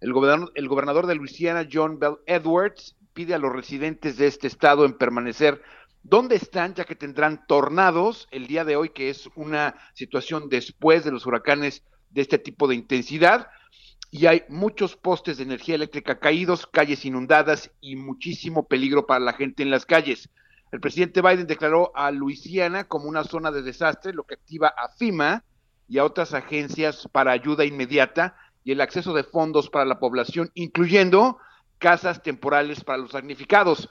[0.00, 4.46] El gobernador, el gobernador de Luisiana, John Bell Edwards, pide a los residentes de este
[4.46, 5.60] estado en permanecer
[6.04, 11.02] donde están, ya que tendrán tornados el día de hoy, que es una situación después
[11.02, 13.48] de los huracanes de este tipo de intensidad.
[14.10, 19.34] Y hay muchos postes de energía eléctrica caídos, calles inundadas y muchísimo peligro para la
[19.34, 20.30] gente en las calles.
[20.72, 24.88] El presidente Biden declaró a Luisiana como una zona de desastre, lo que activa a
[24.90, 25.44] FIMA
[25.88, 30.50] y a otras agencias para ayuda inmediata y el acceso de fondos para la población,
[30.54, 31.38] incluyendo
[31.78, 33.88] casas temporales para los damnificados.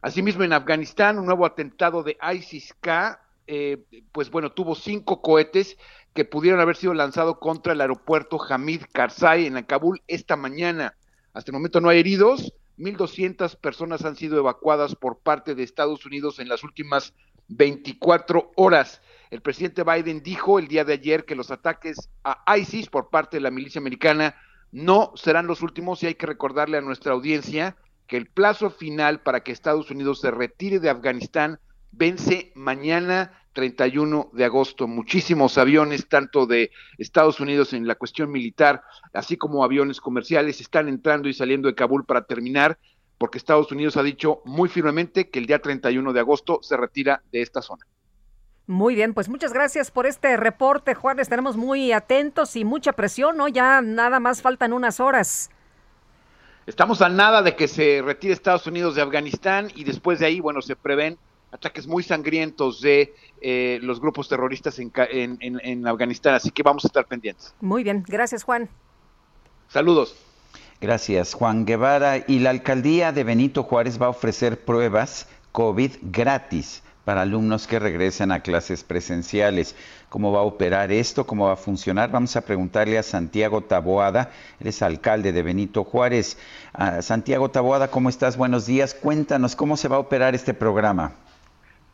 [0.00, 5.76] Asimismo, en Afganistán, un nuevo atentado de ISIS-K, eh, pues bueno, tuvo cinco cohetes
[6.14, 10.94] que pudieron haber sido lanzados contra el aeropuerto Hamid Karzai en Kabul esta mañana.
[11.32, 12.54] Hasta el momento no hay heridos.
[12.78, 17.14] 1.200 personas han sido evacuadas por parte de Estados Unidos en las últimas
[17.48, 19.02] 24 horas.
[19.30, 23.36] El presidente Biden dijo el día de ayer que los ataques a ISIS por parte
[23.36, 24.36] de la milicia americana
[24.70, 29.20] no serán los últimos y hay que recordarle a nuestra audiencia que el plazo final
[29.20, 31.58] para que Estados Unidos se retire de Afganistán
[31.90, 34.86] vence mañana 31 de agosto.
[34.86, 38.82] Muchísimos aviones, tanto de Estados Unidos en la cuestión militar,
[39.14, 42.78] así como aviones comerciales, están entrando y saliendo de Kabul para terminar,
[43.16, 47.22] porque Estados Unidos ha dicho muy firmemente que el día 31 de agosto se retira
[47.32, 47.86] de esta zona.
[48.66, 51.20] Muy bien, pues muchas gracias por este reporte, Juan.
[51.20, 53.46] Estaremos muy atentos y mucha presión, ¿no?
[53.46, 55.50] Ya nada más faltan unas horas.
[56.66, 60.40] Estamos a nada de que se retire Estados Unidos de Afganistán y después de ahí,
[60.40, 61.18] bueno, se prevén
[61.54, 64.92] ataques muy sangrientos de eh, los grupos terroristas en,
[65.40, 67.54] en Afganistán, así que vamos a estar pendientes.
[67.60, 68.68] Muy bien, gracias Juan.
[69.68, 70.16] Saludos.
[70.80, 72.24] Gracias, Juan Guevara.
[72.26, 77.78] Y la alcaldía de Benito Juárez va a ofrecer pruebas COVID gratis para alumnos que
[77.78, 79.76] regresen a clases presenciales.
[80.08, 81.26] ¿Cómo va a operar esto?
[81.26, 82.10] ¿Cómo va a funcionar?
[82.10, 84.30] Vamos a preguntarle a Santiago Taboada,
[84.60, 86.36] él es alcalde de Benito Juárez.
[86.72, 88.36] Ah, Santiago Taboada, ¿cómo estás?
[88.36, 88.94] Buenos días.
[88.94, 91.12] Cuéntanos cómo se va a operar este programa.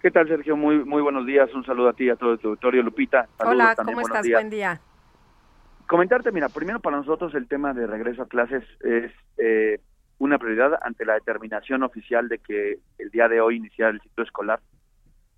[0.01, 0.57] ¿Qué tal, Sergio?
[0.57, 1.53] Muy muy buenos días.
[1.55, 3.29] Un saludo a ti y a todo tu auditorio, Lupita.
[3.39, 4.27] Hola, ¿cómo estás?
[4.29, 4.81] Buen día.
[5.87, 9.81] Comentarte, mira, primero para nosotros el tema de regreso a clases es eh,
[10.19, 14.25] una prioridad ante la determinación oficial de que el día de hoy iniciar el ciclo
[14.25, 14.61] escolar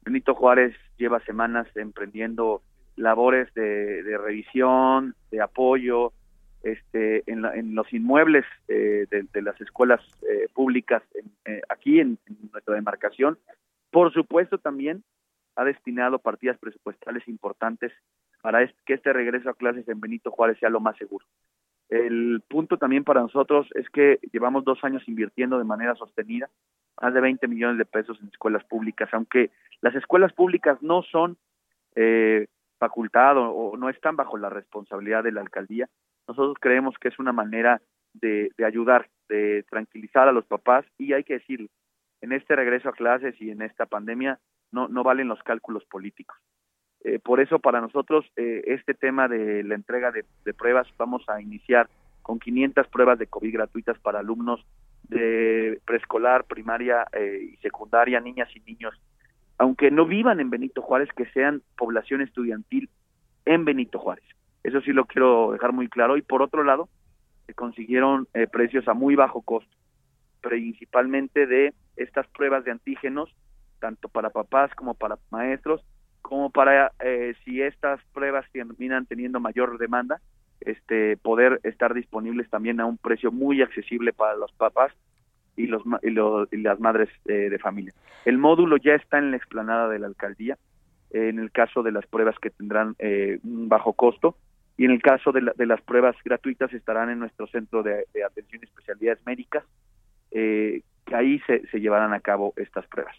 [0.04, 2.62] Benito Juárez lleva semanas emprendiendo
[2.96, 6.12] labores de, revisión, de apoyo,
[6.62, 11.02] este, en, los inmuebles eh, de, las escuelas eh, públicas
[11.44, 12.18] eh, aquí en,
[12.52, 13.38] nuestra demarcación.
[13.93, 15.05] Por supuesto, también
[15.55, 17.93] ha destinado partidas presupuestales importantes
[18.40, 21.24] para que este regreso a clases en Benito Juárez sea lo más seguro.
[21.88, 26.49] El punto también para nosotros es que llevamos dos años invirtiendo de manera sostenida
[27.01, 29.51] más de 20 millones de pesos en escuelas públicas, aunque
[29.82, 31.36] las escuelas públicas no son
[31.95, 32.47] eh,
[32.78, 35.88] facultad o, no están bajo la responsabilidad de la alcaldía.
[36.26, 37.82] Nosotros creemos que es una manera
[38.14, 41.68] de, ayudar, de tranquilizar a los papás y hay que decirlo,
[42.23, 44.39] en este regreso a clases y en esta pandemia
[44.70, 46.37] no, no valen los cálculos políticos.
[47.05, 51.41] Eh, por eso para nosotros eh, este tema de la entrega de, pruebas vamos a
[51.41, 51.89] iniciar
[52.23, 54.64] con 500 pruebas de COVID gratuitas para alumnos
[55.09, 58.95] de preescolar, primaria eh, y secundaria, niñas y niños,
[59.59, 62.89] aunque no vivan en Benito Juárez, que sean población estudiantil
[63.45, 64.25] en Benito Juárez.
[64.62, 66.16] Eso sí lo quiero dejar muy claro.
[66.16, 66.89] Y por otro lado,
[67.47, 69.77] se consiguieron eh, precios a muy bajo costo,
[70.43, 73.34] principalmente de estas pruebas de antígenos,
[73.80, 75.84] tanto para papás como para maestros,
[76.20, 80.20] como para eh, si estas pruebas terminan teniendo mayor demanda,
[80.61, 84.93] este poder estar disponibles también a un precio muy accesible para los papás
[85.57, 87.93] y los y, las madres eh, de familia.
[88.24, 90.57] El módulo ya está en la explanada de la alcaldía
[91.12, 94.36] en el caso de las pruebas que tendrán eh, un bajo costo
[94.76, 98.64] y en el caso de, las pruebas gratuitas estarán en nuestro centro de, atención y
[98.64, 99.64] especialidades médicas,
[100.35, 103.16] eh, que ahí se, llevarán a cabo estas pruebas.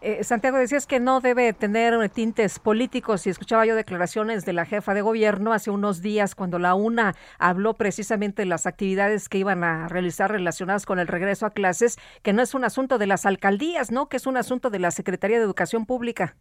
[0.00, 4.64] Eh, Santiago, decías que no debe tener tintes políticos y escuchaba yo declaraciones de la
[4.64, 9.38] jefa de gobierno hace unos días cuando la UNA habló precisamente de las actividades que
[9.38, 13.06] iban a realizar relacionadas con el regreso a clases, que no es un asunto de
[13.06, 14.08] las alcaldías, ¿no?
[14.08, 16.36] Que es un asunto de la Secretaría de Educación Pública.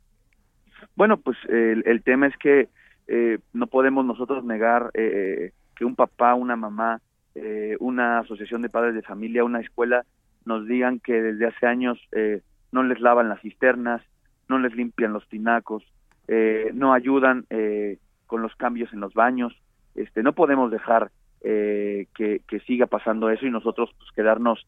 [0.95, 2.69] Bueno, pues el, tema es que
[3.07, 7.01] eh, no podemos nosotros negar eh, que un papá, una mamá,
[7.37, 10.05] eh, una asociación de padres de familia, una escuela
[10.45, 11.99] nos digan que desde hace años
[12.71, 14.01] no les lavan las cisternas,
[14.47, 15.83] no les limpian los tinacos,
[16.73, 17.45] no ayudan
[18.27, 19.53] con los cambios en los baños.
[19.93, 21.11] Este, no podemos dejar
[21.41, 22.07] que,
[22.47, 24.65] que, siga pasando eso y nosotros pues, quedarnos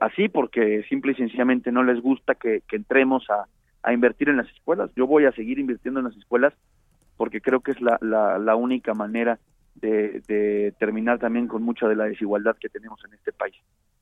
[0.00, 3.46] así porque simple y sencillamente no les gusta que entremos a,
[3.86, 4.90] a invertir en las escuelas.
[4.96, 6.52] Yo voy a seguir invirtiendo en las escuelas
[7.16, 9.38] porque creo que es la, la, única manera
[9.80, 13.54] de, terminar también con mucha de la desigualdad que tenemos en este país.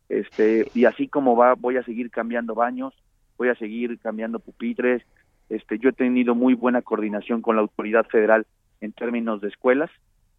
[0.09, 2.95] Este, y así como va, voy a seguir cambiando baños,
[3.37, 5.03] voy a seguir cambiando pupitres.
[5.49, 8.47] Este, yo he tenido muy buena coordinación con la autoridad federal
[8.81, 9.91] en términos de escuelas.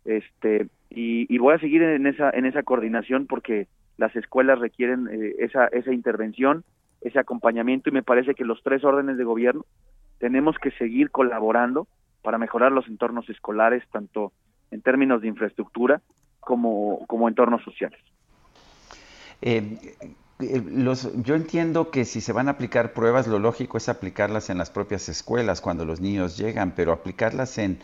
[0.05, 3.67] Este, y, voy a seguir en esa, en esa coordinación porque
[3.97, 6.63] las escuelas requieren eh, esa, esa intervención
[7.07, 9.65] ese acompañamiento y me parece que los tres órdenes de gobierno
[10.19, 11.87] tenemos que seguir colaborando
[12.23, 14.31] para mejorar los entornos escolares, tanto
[14.71, 16.01] en términos de infraestructura
[16.39, 17.99] como, como entornos sociales.
[19.41, 19.95] Eh,
[20.39, 24.49] eh, los, yo entiendo que si se van a aplicar pruebas, lo lógico es aplicarlas
[24.49, 27.79] en las propias escuelas cuando los niños llegan, pero aplicarlas en,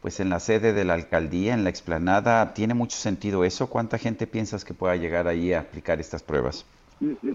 [0.00, 3.68] pues en la sede de la alcaldía, en la explanada, ¿tiene mucho sentido eso?
[3.68, 6.64] ¿Cuánta gente piensas que pueda llegar ahí a aplicar estas pruebas?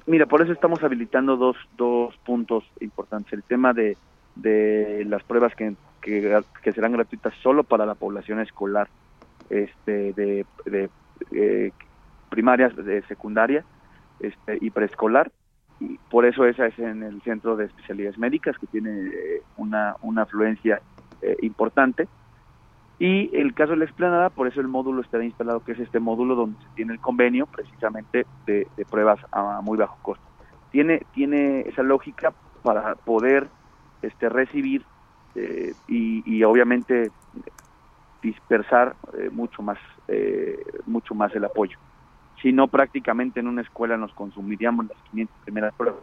[0.06, 3.32] Mira, por eso estamos habilitando dos, dos puntos importantes.
[3.34, 3.96] El tema de,
[4.36, 6.44] de las pruebas que, que,
[6.74, 8.90] serán gratuitas solo para la población escolar
[9.50, 10.90] este, de, de
[11.32, 11.72] eh,
[12.30, 13.64] primarias, de secundaria
[14.20, 15.32] este, y preescolar.
[15.80, 19.96] Y por eso esa es en el Centro de Especialidades Médicas, que tiene eh, una,
[20.02, 20.82] una afluencia
[21.22, 22.08] eh, importante.
[23.00, 26.00] Y el caso de la explanada, por eso el módulo estará instalado, que es este
[26.00, 30.24] módulo donde se tiene el convenio precisamente de, pruebas a muy bajo costo.
[30.72, 32.32] Tiene, tiene esa lógica
[32.62, 33.48] para poder
[34.04, 34.86] este, recibir
[35.36, 37.12] eh, y, obviamente
[38.22, 41.78] dispersar eh, mucho más eh, mucho más el apoyo.
[42.42, 46.02] Si no, prácticamente en una escuela nos consumiríamos las 500 primeras pruebas.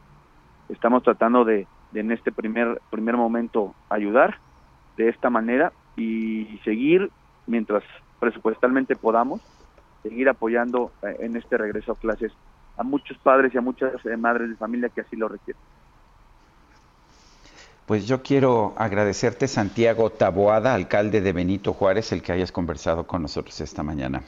[0.68, 4.38] Estamos tratando de, de en este primer, primer momento ayudar
[4.96, 7.10] de esta manera y seguir,
[7.46, 7.82] mientras
[8.20, 9.40] presupuestalmente podamos,
[10.02, 12.32] seguir apoyando eh, en este regreso a clases
[12.76, 15.60] a muchos padres y a muchas madres de familia que así lo requieren.
[17.88, 23.22] Pues yo quiero agradecerte, Santiago Taboada, alcalde de Benito Juárez, el que hayas conversado con
[23.22, 24.22] nosotros esta mañana.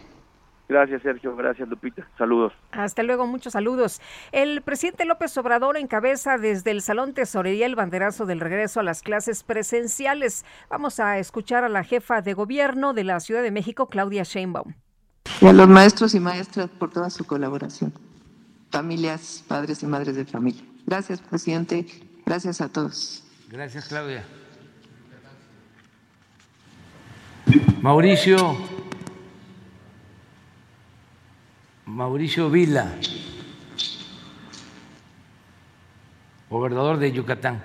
[0.67, 1.37] Gracias, Sergio.
[1.37, 2.09] Gracias, Lupita.
[2.17, 2.55] Saludos.
[2.73, 4.01] Hasta luego, muchos saludos.
[4.33, 9.03] El presidente López Obrador encabeza desde el Salón Tesorería el banderazo del regreso a las
[9.03, 10.47] clases presenciales.
[10.71, 14.73] Vamos a escuchar a la jefa de gobierno de la Ciudad de México, Claudia Sheinbaum.
[15.43, 17.93] Y a los maestros y maestras por toda su colaboración.
[18.71, 20.63] Familias, padres y madres de familia.
[20.87, 21.85] Gracias, presidente.
[22.25, 23.27] Gracias a todos.
[23.51, 24.25] Gracias, Claudia.
[27.83, 28.57] Mauricio
[31.85, 32.95] Mauricio Vila,
[36.49, 37.63] gobernador de Yucatán.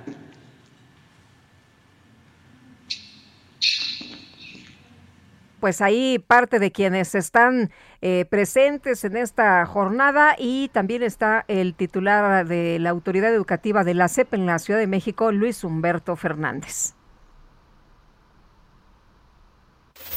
[5.59, 7.71] Pues ahí parte de quienes están
[8.07, 13.95] eh, presentes en esta jornada y también está el titular de la Autoridad Educativa de
[13.95, 16.93] la CEP en la Ciudad de México, Luis Humberto Fernández.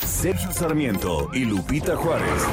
[0.05, 2.47] Sergio Sarmiento y Lupita Juárez.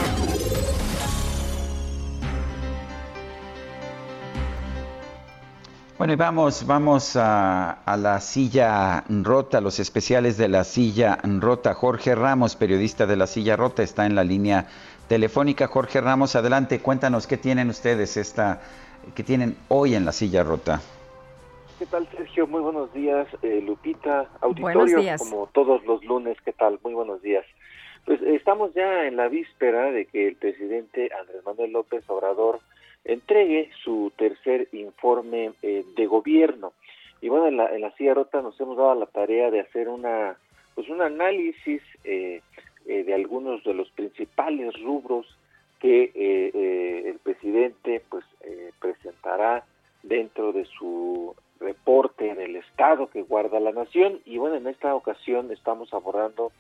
[5.98, 11.74] Bueno, y vamos, vamos a, la silla rota, los especiales de la silla rota.
[11.74, 14.68] Jorge Ramos, periodista de la silla rota, está en la línea
[15.08, 15.68] telefónica.
[15.68, 18.62] Jorge Ramos, adelante, cuéntanos qué tienen ustedes esta,
[19.16, 20.82] qué tienen hoy en la silla rota.
[21.80, 22.48] ¿Qué tal, Sergio?
[22.48, 26.80] Muy buenos días, eh, Lupita, auditorio, como todos los lunes, ¿qué tal?
[26.84, 27.46] Muy buenos días.
[28.06, 32.60] Pues estamos ya en la víspera de que el presidente Andrés Manuel López Obrador
[33.04, 36.74] entregue su tercer informe eh, de gobierno.
[37.22, 39.90] Y bueno, en la, en la silla rota nos hemos dado la tarea de hacer
[39.90, 40.38] una,
[40.76, 42.42] pues un análisis eh,
[42.86, 45.26] eh, de algunos de los principales rubros
[45.80, 46.12] que
[47.06, 48.26] el presidente pues
[48.80, 49.66] presentará
[50.02, 55.52] dentro de su reporte del estado que guarda la nación y bueno en esta ocasión
[55.52, 56.52] estamos abordando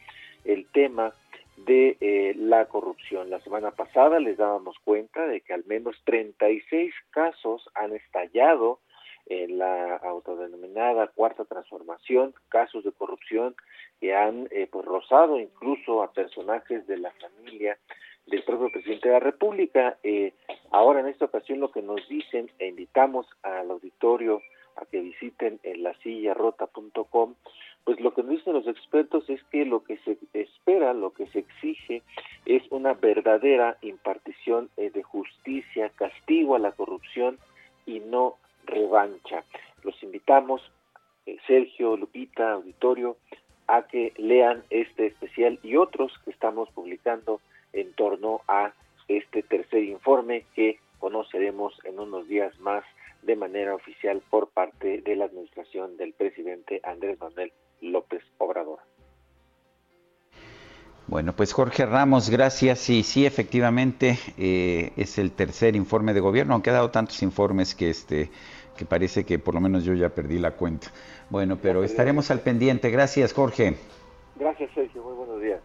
[0.43, 1.13] el tema
[1.57, 3.29] de eh, la corrupción.
[3.29, 8.79] La semana pasada les dábamos cuenta de que al menos 36 casos han estallado
[9.27, 13.55] en la autodenominada cuarta transformación, casos de corrupción
[13.99, 17.77] que han eh, pues rozado incluso a personajes de la familia
[18.27, 19.97] del propio presidente de la República.
[20.03, 20.33] Eh,
[20.71, 24.41] ahora en esta ocasión lo que nos dicen e invitamos al auditorio
[24.75, 27.35] a que visiten en la silla rota.com
[27.85, 31.27] pues lo que nos dicen los expertos es que lo que se espera, lo que
[31.27, 32.01] se exige
[32.45, 37.37] es una verdadera impartición eh, de justicia, castigo a la corrupción
[37.85, 39.43] y no revancha.
[39.83, 40.61] Los invitamos,
[41.25, 43.17] eh, Sergio, Lupita, auditorio,
[43.67, 47.41] a que lean este especial y otros que estamos publicando
[47.73, 48.73] en torno a
[49.07, 52.83] este tercer informe que conoceremos en unos días más
[53.21, 57.51] de manera oficial por parte de la administración del presidente Andrés Manuel
[57.81, 58.79] López Obrador.
[61.07, 62.89] Bueno, pues Jorge Ramos, gracias.
[62.89, 67.75] Y sí, efectivamente, eh, es el tercer informe de gobierno, aunque ha dado tantos informes
[67.75, 68.31] que este
[68.75, 70.87] que parece que por lo menos yo ya perdí la cuenta.
[71.29, 72.89] Bueno, pero estaremos al pendiente.
[72.89, 73.77] Gracias, Jorge.
[74.37, 75.03] Gracias, Sergio.
[75.03, 75.59] Muy buenos días.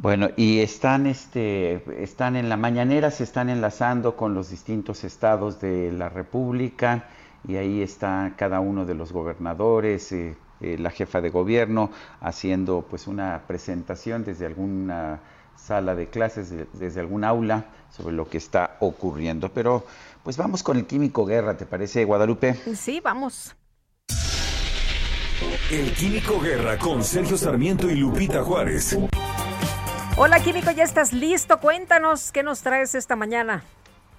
[0.00, 5.60] Bueno, y están, este, están en la mañanera, se están enlazando con los distintos estados
[5.60, 7.08] de la República
[7.48, 11.90] y ahí está cada uno de los gobernadores, eh, eh, la jefa de gobierno,
[12.20, 15.18] haciendo pues una presentación desde alguna
[15.58, 19.50] sala de clases, desde algún aula sobre lo que está ocurriendo.
[19.50, 19.84] Pero
[20.22, 22.54] pues vamos con el Químico Guerra, ¿te parece, Guadalupe?
[22.74, 23.54] Sí, vamos.
[25.70, 28.96] El Químico Guerra con Sergio Sarmiento y Lupita Juárez.
[30.16, 31.60] Hola Químico, ¿ya estás listo?
[31.60, 33.62] Cuéntanos qué nos traes esta mañana.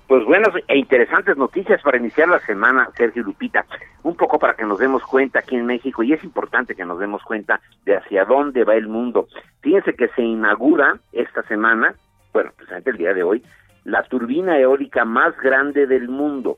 [0.10, 3.64] Pues buenas e interesantes noticias para iniciar la semana, Sergio Lupita.
[4.02, 6.98] Un poco para que nos demos cuenta aquí en México, y es importante que nos
[6.98, 9.28] demos cuenta de hacia dónde va el mundo.
[9.62, 11.94] Fíjense que se inaugura esta semana,
[12.34, 13.44] bueno, precisamente el día de hoy,
[13.84, 16.58] la turbina eólica más grande del mundo.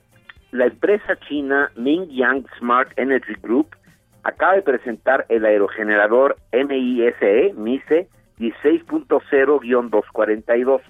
[0.52, 3.76] La empresa china Mingyang Smart Energy Group
[4.24, 8.08] acaba de presentar el aerogenerador MISE, MISE
[8.40, 10.82] 16.0-242.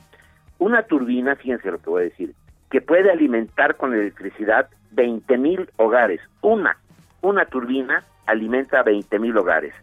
[0.59, 2.35] Una turbina, fíjense lo que voy a decir,
[2.71, 6.21] que puede alimentar con electricidad 20 mil hogares.
[6.41, 6.77] Una,
[7.21, 9.73] una turbina alimenta 20 mil hogares.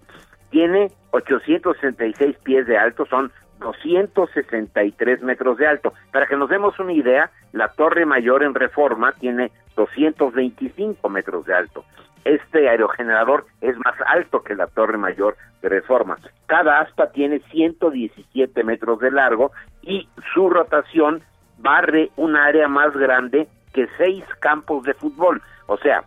[0.50, 3.30] Tiene 866 pies de alto, son
[3.60, 5.92] 263 metros de alto.
[6.12, 11.54] Para que nos demos una idea, la torre mayor en reforma tiene 225 metros de
[11.54, 11.84] alto.
[12.24, 16.16] Este aerogenerador es más alto que la torre mayor de reforma.
[16.46, 19.52] Cada asta tiene 117 metros de largo
[19.82, 21.22] y su rotación
[21.58, 25.42] barre un área más grande que seis campos de fútbol.
[25.66, 26.04] O sea,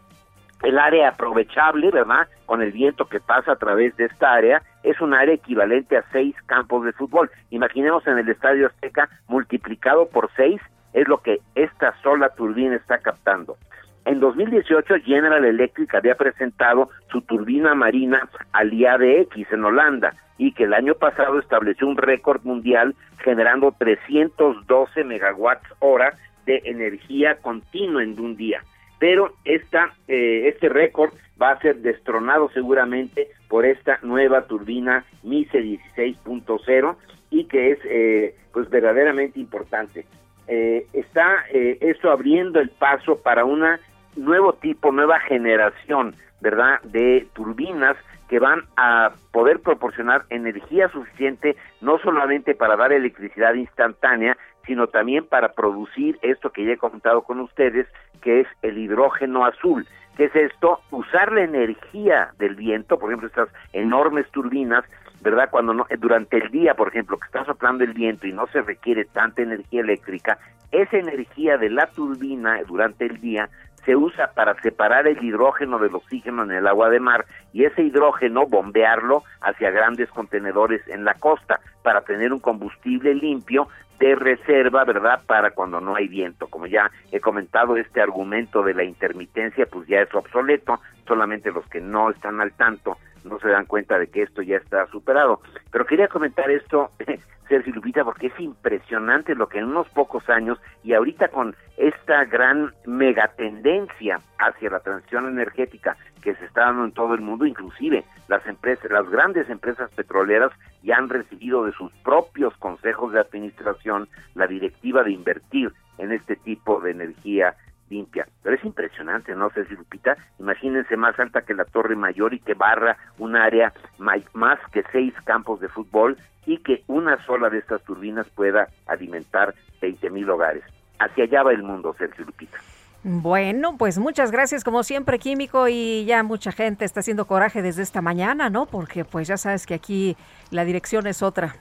[0.64, 2.28] el área aprovechable, ¿verdad?
[2.46, 6.06] Con el viento que pasa a través de esta área, es un área equivalente a
[6.12, 7.30] seis campos de fútbol.
[7.50, 10.62] Imaginemos en el Estadio Azteca multiplicado por seis,
[10.94, 13.58] es lo que esta sola turbina está captando.
[14.06, 20.64] En 2018 General Electric había presentado su turbina marina al IADX en Holanda y que
[20.64, 28.20] el año pasado estableció un récord mundial generando 312 megawatts hora de energía continua en
[28.20, 28.64] un día.
[28.98, 35.62] Pero esta, eh, este récord va a ser destronado seguramente por esta nueva turbina MISE
[35.62, 36.96] 16.0
[37.30, 40.08] y que es eh, pues verdaderamente importante.
[40.48, 43.80] Eh, está esto abriendo el paso para una
[44.16, 47.96] nuevo tipo, nueva generación, ¿verdad?, de turbinas
[48.32, 55.26] que van a poder proporcionar energía suficiente no solamente para dar electricidad instantánea, sino también
[55.26, 57.88] para producir esto que ya he comentado con ustedes,
[58.22, 59.86] que es el hidrógeno azul.
[60.16, 60.80] ¿Qué es esto?
[60.92, 64.86] Usar la energía del viento, por ejemplo, estas enormes turbinas,
[65.22, 65.50] ¿verdad?
[65.52, 68.62] Cuando no, durante el día, por ejemplo, que está soplando el viento y no se
[68.62, 70.38] requiere tanta energía eléctrica,
[70.72, 73.50] esa energía de la turbina durante el día
[73.86, 77.84] se usa para separar el hidrógeno del oxígeno en el agua de mar y ese
[77.84, 83.68] hidrógeno bombearlo hacia grandes contenedores en la costa para tener un combustible limpio
[84.00, 85.22] de reserva, ¿verdad?
[85.28, 86.48] Para cuando no hay viento.
[86.48, 91.66] Como ya he comentado, este argumento de la intermitencia pues ya es obsoleto, solamente los
[91.68, 95.42] que no están al tanto no se dan cuenta de que esto ya está superado.
[95.72, 96.92] Pero quería comentar esto
[97.52, 102.24] Sergio Lupita, porque es impresionante lo que en unos pocos años y ahorita con esta
[102.24, 108.06] gran megatendencia hacia la transición energética que se está dando en todo el mundo, inclusive
[108.30, 114.08] las empresas, las grandes empresas petroleras ya han recibido de sus propios consejos de administración
[114.34, 117.56] la directiva de invertir en este tipo de energía
[117.92, 118.28] limpia.
[118.42, 119.52] Pero es impresionante, ¿no?
[119.52, 124.60] si Lupita, imagínense más alta que la Torre Mayor y que barra un área más
[124.72, 130.10] que seis campos de fútbol y que una sola de estas turbinas pueda alimentar 20
[130.10, 130.64] mil hogares.
[131.00, 132.58] Hacia allá va el mundo, Sergio Lupita.
[133.04, 137.82] Bueno, pues muchas gracias como siempre, Químico, y ya mucha gente está haciendo coraje desde
[137.82, 138.68] esta mañana, ¿no?
[138.68, 140.16] Porque pues ya sabes que aquí
[140.52, 141.56] la dirección es otra.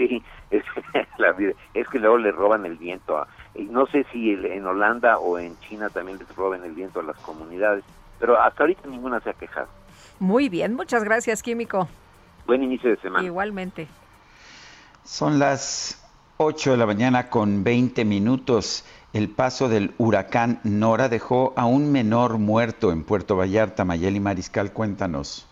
[0.00, 0.64] Sí, es,
[1.74, 5.58] es que luego le roban el viento a, no sé si en Holanda o en
[5.60, 7.84] China también les roben el viento a las comunidades,
[8.18, 9.68] pero hasta ahorita ninguna se ha quejado.
[10.18, 11.86] Muy bien, muchas gracias, Químico.
[12.46, 13.26] Buen inicio de semana.
[13.26, 13.88] Igualmente.
[15.04, 16.02] Son las
[16.38, 18.86] 8 de la mañana con 20 minutos.
[19.12, 23.84] El paso del huracán Nora dejó a un menor muerto en Puerto Vallarta.
[23.84, 25.49] Mayeli Mariscal, cuéntanos.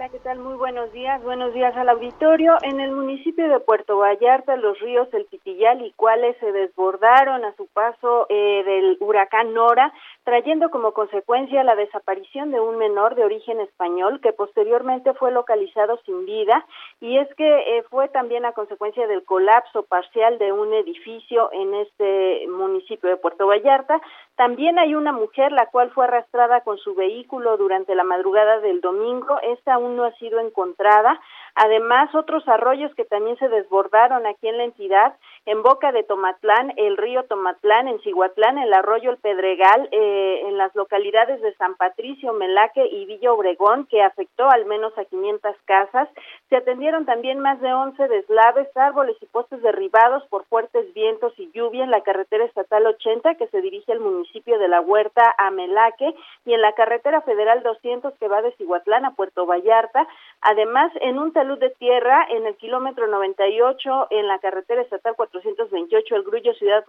[0.00, 0.38] Hola, ¿qué tal?
[0.38, 1.22] Muy buenos días.
[1.22, 2.56] Buenos días al auditorio.
[2.62, 7.54] En el municipio de Puerto Vallarta, los ríos El Pitillal y Cuales se desbordaron a
[7.56, 9.92] su paso eh, del huracán Nora,
[10.24, 15.98] trayendo como consecuencia la desaparición de un menor de origen español que posteriormente fue localizado
[16.04, 16.66] sin vida.
[17.00, 21.74] Y es que eh, fue también a consecuencia del colapso parcial de un edificio en
[21.74, 24.00] este municipio de Puerto Vallarta.
[24.36, 28.80] También hay una mujer la cual fue arrastrada con su vehículo durante la madrugada del
[28.80, 29.38] domingo.
[29.42, 31.20] Esta aún no ha sido encontrada.
[31.62, 35.14] Además, otros arroyos que también se desbordaron aquí en la entidad,
[35.44, 40.56] en Boca de Tomatlán, el río Tomatlán, en Cihuatlán, el arroyo El Pedregal, eh, en
[40.56, 45.54] las localidades de San Patricio, Melaque y Villa Obregón, que afectó al menos a 500
[45.66, 46.08] casas.
[46.48, 51.50] Se atendieron también más de 11 deslaves, árboles y postes derribados por fuertes vientos y
[51.52, 55.50] lluvia en la carretera estatal 80 que se dirige al municipio de La Huerta a
[55.50, 56.14] Melaque
[56.46, 60.08] y en la carretera federal 200 que va de Cihuatlán a Puerto Vallarta.
[60.40, 66.14] Además, en un talud de tierra en el kilómetro 98 en la carretera estatal 428
[66.14, 66.84] El Grullo Ciudad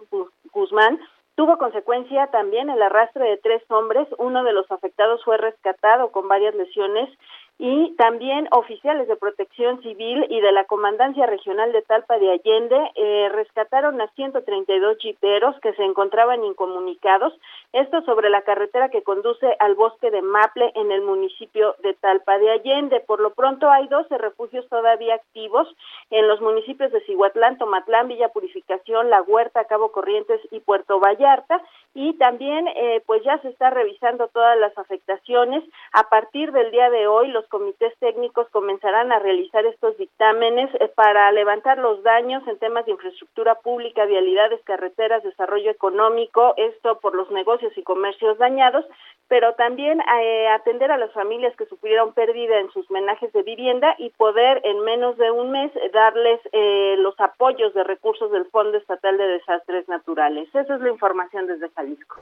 [0.52, 1.00] Guzmán
[1.34, 4.06] tuvo consecuencia también el arrastre de tres hombres.
[4.18, 7.10] Uno de los afectados fue rescatado con varias lesiones
[7.58, 12.90] y también oficiales de protección civil y de la Comandancia Regional de Talpa de Allende
[12.96, 17.32] eh, rescataron a 132 jiperos que se encontraban incomunicados,
[17.72, 22.38] esto sobre la carretera que conduce al bosque de Maple en el municipio de Talpa
[22.38, 23.00] de Allende.
[23.00, 25.68] Por lo pronto hay 12 refugios todavía activos
[26.10, 31.62] en los municipios de Cihuatlán, Tomatlán, Villa Purificación, La Huerta, Cabo Corrientes y Puerto Vallarta
[31.94, 35.62] y también eh, pues ya se está revisando todas las afectaciones.
[35.92, 40.88] A partir del día de hoy los comités técnicos comenzarán a realizar estos dictámenes eh,
[40.94, 47.14] para levantar los daños en temas de infraestructura pública, vialidades, carreteras, desarrollo económico, esto por
[47.14, 48.84] los negocios y comercios dañados,
[49.28, 53.94] pero también eh, atender a las familias que sufrieron pérdida en sus menajes de vivienda
[53.98, 58.76] y poder en menos de un mes darles eh, los apoyos de recursos del Fondo
[58.78, 60.48] Estatal de Desastres Naturales.
[60.54, 62.20] Esa es la información desde Jalisco.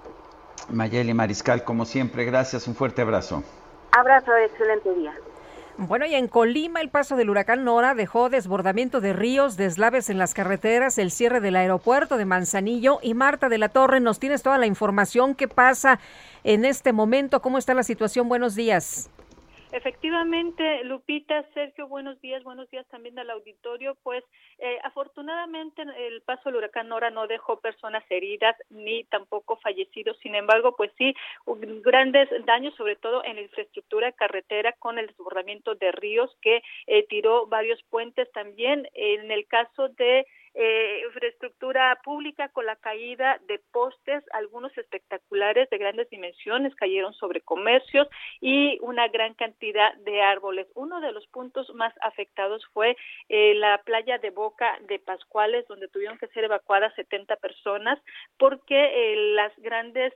[0.69, 3.43] Mayeli Mariscal, como siempre, gracias, un fuerte abrazo.
[3.93, 5.13] Abrazo, excelente día.
[5.77, 10.19] Bueno, y en Colima el paso del huracán Nora dejó desbordamiento de ríos, deslaves en
[10.19, 14.43] las carreteras, el cierre del aeropuerto de Manzanillo y Marta de la Torre, nos tienes
[14.43, 15.35] toda la información.
[15.35, 15.99] ¿Qué pasa
[16.45, 17.41] en este momento?
[17.41, 18.29] ¿Cómo está la situación?
[18.29, 19.09] Buenos días.
[19.73, 23.97] Efectivamente, Lupita, Sergio, buenos días, buenos días también al auditorio.
[24.03, 24.25] Pues
[24.59, 30.19] eh, afortunadamente el paso del huracán Nora no dejó personas heridas ni tampoco fallecidos.
[30.19, 31.15] Sin embargo, pues sí,
[31.85, 37.07] grandes daños, sobre todo en la infraestructura carretera con el desbordamiento de ríos que eh,
[37.09, 38.89] tiró varios puentes también.
[38.95, 45.79] En el caso de eh, infraestructura pública con la caída de postes, algunos espectaculares de
[45.79, 48.09] grandes dimensiones cayeron sobre comercios
[48.41, 50.67] y una gran cantidad de árboles.
[50.75, 52.97] Uno de los puntos más afectados fue
[53.29, 57.99] eh, la playa de Boca de Pascuales, donde tuvieron que ser evacuadas 70 personas
[58.39, 58.75] porque
[59.13, 60.13] eh, las grandes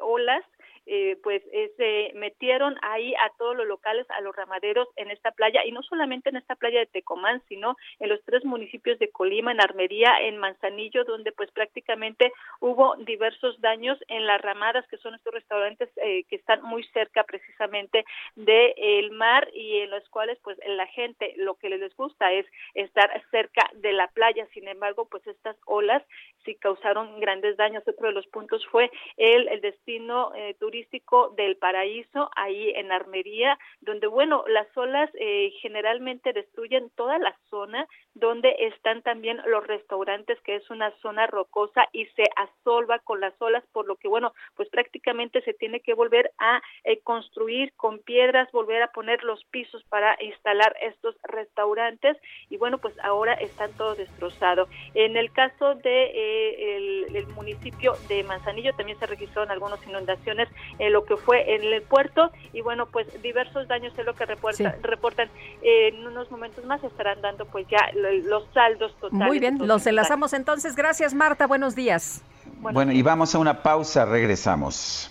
[0.00, 0.44] olas
[0.88, 1.42] eh, pues
[1.76, 5.82] se metieron ahí a todos los locales, a los ramaderos en esta playa y no
[5.82, 10.20] solamente en esta playa de Tecomán, sino en los tres municipios de Colima, en Armería,
[10.20, 15.90] en Manzanillo, donde pues prácticamente hubo diversos daños en las ramadas, que son estos restaurantes
[15.96, 18.04] eh, que están muy cerca precisamente
[18.36, 23.10] del mar y en los cuales pues la gente lo que les gusta es estar
[23.30, 24.46] cerca de la playa.
[24.54, 26.02] Sin embargo, pues estas olas
[26.44, 27.86] sí causaron grandes daños.
[27.86, 30.56] Otro de los puntos fue el, el destino eh,
[31.36, 37.86] del paraíso, ahí en Armería, donde, bueno, las olas eh, generalmente destruyen toda la zona
[38.18, 43.34] donde están también los restaurantes, que es una zona rocosa y se asolva con las
[43.40, 47.98] olas, por lo que, bueno, pues prácticamente se tiene que volver a eh, construir con
[48.00, 52.16] piedras, volver a poner los pisos para instalar estos restaurantes
[52.50, 54.68] y, bueno, pues ahora están todos destrozados.
[54.94, 60.92] En el caso de eh, el, municipio de Manzanillo también se registraron algunas inundaciones en
[60.92, 64.82] lo que fue en el puerto y, bueno, pues diversos daños es lo que reportan.
[64.82, 65.30] reportan.
[65.62, 68.07] en unos momentos más estarán dando pues ya los
[68.52, 69.26] saldos totales.
[69.26, 70.76] Muy bien, los enlazamos entonces.
[70.76, 71.46] Gracias, Marta.
[71.46, 72.22] Buenos días.
[72.60, 74.04] bueno, y vamos a una pausa.
[74.04, 75.10] Regresamos.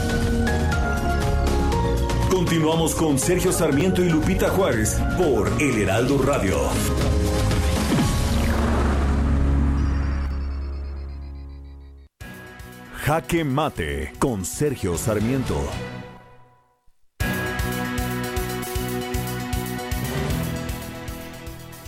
[2.51, 6.57] Continuamos con Sergio Sarmiento y Lupita Juárez por El Heraldo Radio.
[13.05, 15.61] Jaque Mate con Sergio Sarmiento.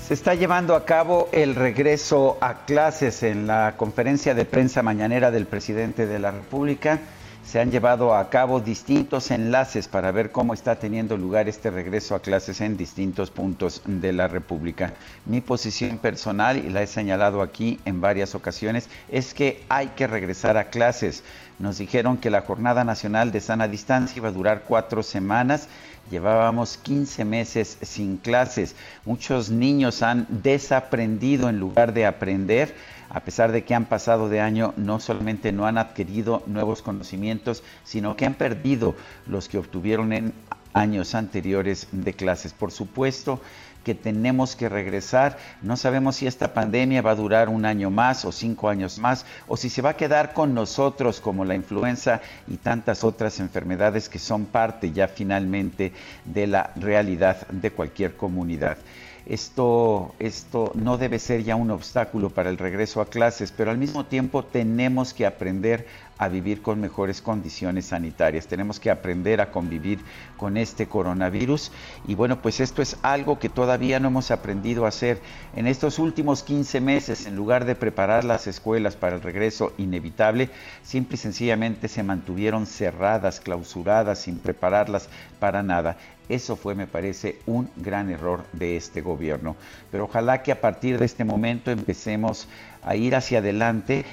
[0.08, 5.30] Se está llevando a cabo el regreso a clases en la conferencia de prensa mañanera
[5.30, 7.02] del presidente de la República
[7.46, 12.16] se han llevado a cabo distintos enlaces para ver cómo está teniendo lugar este regreso
[12.16, 14.94] a clases en distintos puntos de la República.
[15.26, 20.08] Mi posición personal, y la he señalado aquí en varias ocasiones, es que hay que
[20.08, 21.24] regresar a clases.
[21.60, 25.68] Nos dijeron que la Jornada Nacional de Sana Distancia iba a durar cuatro semanas.
[26.10, 28.76] Llevábamos 15 meses sin clases.
[29.06, 32.76] Muchos niños han desaprendido en lugar de aprender
[33.14, 37.64] a pesar de que han pasado de año, no solamente no han adquirido nuevos conocimientos,
[37.84, 38.96] sino que han perdido
[39.28, 40.34] los que obtuvieron en
[40.74, 42.54] años anteriores de clases.
[42.54, 43.40] Por supuesto
[43.84, 45.38] que tenemos que regresar.
[45.62, 49.26] No sabemos si esta pandemia va a durar un año más o cinco años más,
[49.48, 54.10] o si se va a quedar con nosotros como la influenza y tantas otras enfermedades
[54.10, 55.92] que son parte ya finalmente
[56.26, 58.78] de la realidad de cualquier comunidad.
[59.26, 63.78] Esto, esto no debe ser ya un obstáculo para el regreso a clases, pero al
[63.78, 65.86] mismo tiempo tenemos que aprender
[66.24, 68.48] a vivir con mejores condiciones sanitarias.
[68.48, 70.00] Tenemos que aprender a convivir
[70.38, 71.72] con este coronavirus
[72.08, 75.20] y bueno, pues esto es algo que todavía no hemos aprendido a hacer.
[75.56, 80.50] En estos últimos 15 meses, en lugar de preparar las escuelas para el regreso inevitable,
[80.84, 85.10] simple y sencillamente se mantuvieron cerradas, clausuradas, sin prepararlas
[85.40, 85.98] para nada.
[86.30, 89.58] Eso fue, me parece, un gran error de este gobierno.
[89.92, 92.48] Pero ojalá que a partir de este momento empecemos
[92.86, 94.06] a ir hacia adelante,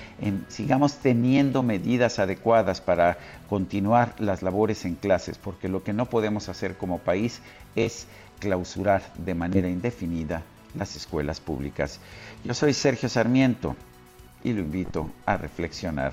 [0.48, 3.18] sigamos teniendo medidas adecuadas para
[3.48, 7.40] continuar las labores en clases, porque lo que no podemos hacer como país
[7.76, 8.06] es
[8.38, 10.42] clausurar de manera indefinida
[10.74, 11.98] las escuelas públicas.
[12.44, 13.76] Yo soy Sergio Sarmiento
[14.44, 16.12] y lo invito a reflexionar.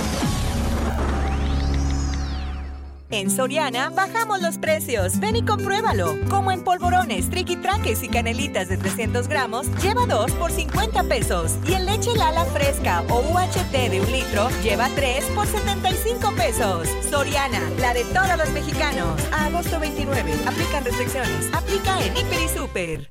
[3.11, 5.19] En Soriana bajamos los precios.
[5.19, 6.15] Ven y compruébalo.
[6.29, 11.57] Como en polvorones, triquitraques y canelitas de 300 gramos, lleva 2 por 50 pesos.
[11.67, 16.87] Y en leche Lala fresca o UHT de un litro, lleva 3 por 75 pesos.
[17.09, 19.21] Soriana, la de todos los mexicanos.
[19.33, 20.33] Agosto 29.
[20.47, 21.49] Aplican restricciones.
[21.53, 23.09] Aplica en Hiper y Super.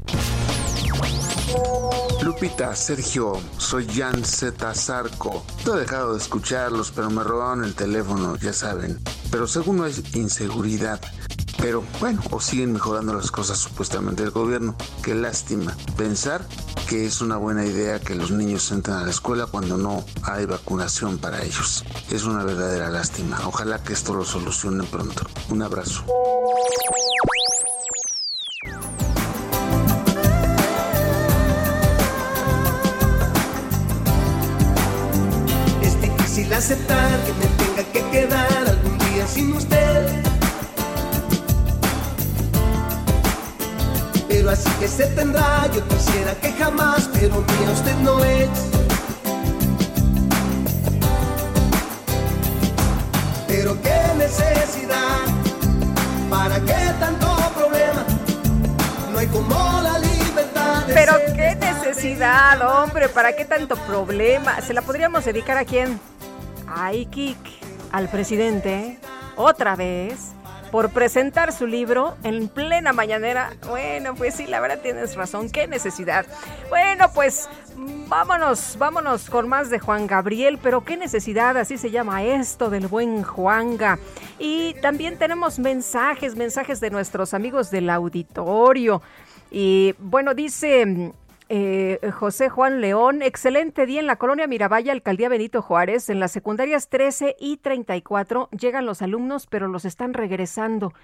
[2.23, 4.75] Lupita, Sergio, soy Jan Z.
[4.75, 5.43] Zarco.
[5.65, 8.99] No he dejado de escucharlos, pero me robaron el teléfono, ya saben.
[9.31, 11.01] Pero según no es inseguridad,
[11.59, 14.77] Pero bueno, o siguen mejorando las cosas supuestamente del gobierno.
[15.03, 16.43] Qué lástima pensar
[16.89, 20.47] que es una buena idea que los niños entren a la escuela cuando no hay
[20.47, 21.85] vacunación para ellos.
[22.11, 23.39] Es una verdadera lástima.
[23.47, 25.27] Ojalá que esto lo solucionen pronto.
[25.51, 26.03] Un abrazo.
[36.51, 40.07] Difícil aceptar que me tenga que quedar algún día sin usted.
[44.29, 48.49] Pero así que se tendrá, yo quisiera que jamás, pero mía usted no es.
[53.49, 55.27] Pero qué necesidad,
[56.31, 58.05] para qué tanto problema,
[59.13, 60.87] no hay como la libertad.
[60.87, 64.61] De Pero ser qué necesidad, hombre, ¿para qué tanto problema?
[64.61, 66.01] ¿Se la podríamos dedicar a quién?
[66.73, 67.37] Ay, Kik,
[67.91, 68.99] al presidente,
[69.37, 70.33] otra vez,
[70.71, 73.51] por presentar su libro en plena mañanera.
[73.69, 76.27] Bueno, pues sí, la verdad tienes razón, qué necesidad.
[76.69, 77.49] Bueno, pues
[78.07, 82.87] vámonos, vámonos con más de Juan Gabriel, pero qué necesidad, así se llama esto del
[82.87, 83.99] buen Juanga.
[84.39, 89.03] Y también tenemos mensajes, mensajes de nuestros amigos del auditorio.
[89.51, 91.13] Y bueno, dice
[91.53, 96.09] eh, José Juan León, excelente día en la colonia Miravalle, alcaldía Benito Juárez.
[96.09, 100.95] En las secundarias 13 y 34 llegan los alumnos, pero los están regresando.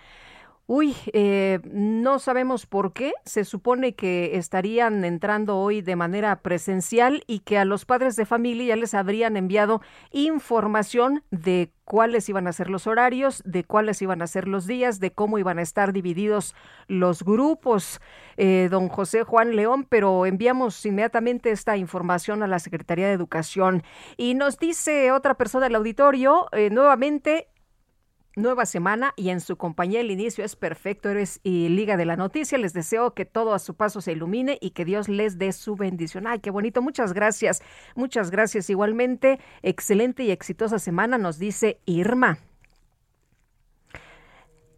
[0.68, 3.12] Uy, eh, no sabemos por qué.
[3.24, 8.26] Se supone que estarían entrando hoy de manera presencial y que a los padres de
[8.26, 9.80] familia ya les habrían enviado
[10.10, 14.98] información de cuáles iban a ser los horarios, de cuáles iban a ser los días,
[14.98, 16.52] de cómo iban a estar divididos
[16.88, 18.01] los grupos,
[18.36, 23.84] eh, don José Juan León, pero enviamos inmediatamente esta información a la Secretaría de Educación.
[24.16, 27.47] Y nos dice otra persona del auditorio, eh, nuevamente,
[28.36, 31.08] nueva semana y en su compañía el inicio es perfecto.
[31.08, 32.58] Eres y Liga de la Noticia.
[32.58, 35.74] Les deseo que todo a su paso se ilumine y que Dios les dé su
[35.74, 36.26] bendición.
[36.26, 36.82] Ay, qué bonito.
[36.82, 37.62] Muchas gracias.
[37.96, 38.70] Muchas gracias.
[38.70, 42.38] Igualmente, excelente y exitosa semana, nos dice Irma.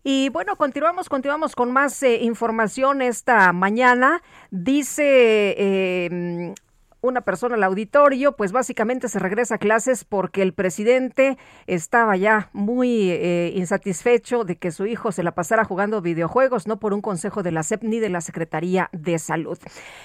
[0.05, 4.23] Y bueno, continuamos, continuamos con más eh, información esta mañana.
[4.51, 6.55] Dice eh,
[7.01, 12.51] una persona al auditorio, pues básicamente se regresa a clases porque el presidente estaba ya
[12.53, 17.01] muy eh, insatisfecho de que su hijo se la pasara jugando videojuegos, no por un
[17.01, 19.59] consejo de la SEP ni de la Secretaría de Salud.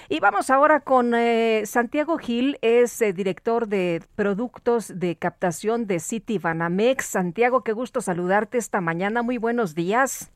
[0.08, 5.98] Y vamos ahora con eh, Santiago Gil, es eh, director de productos de captación de
[5.98, 7.04] City Banamex.
[7.06, 9.22] Santiago, qué gusto saludarte esta mañana.
[9.22, 10.30] Muy buenos días.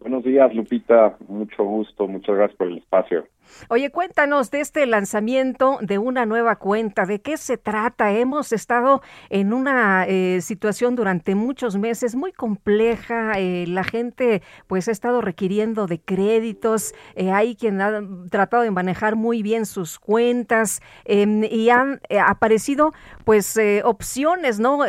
[0.00, 1.16] Buenos días, Lupita.
[1.28, 2.08] Mucho gusto.
[2.08, 3.26] Muchas gracias por el espacio.
[3.68, 8.12] Oye, cuéntanos de este lanzamiento de una nueva cuenta, ¿de qué se trata?
[8.12, 14.88] Hemos estado en una eh, situación durante muchos meses muy compleja, eh, la gente pues
[14.88, 19.98] ha estado requiriendo de créditos, eh, hay quien ha tratado de manejar muy bien sus
[19.98, 22.92] cuentas em, y han aparecido
[23.24, 24.80] pues opciones, ¿no?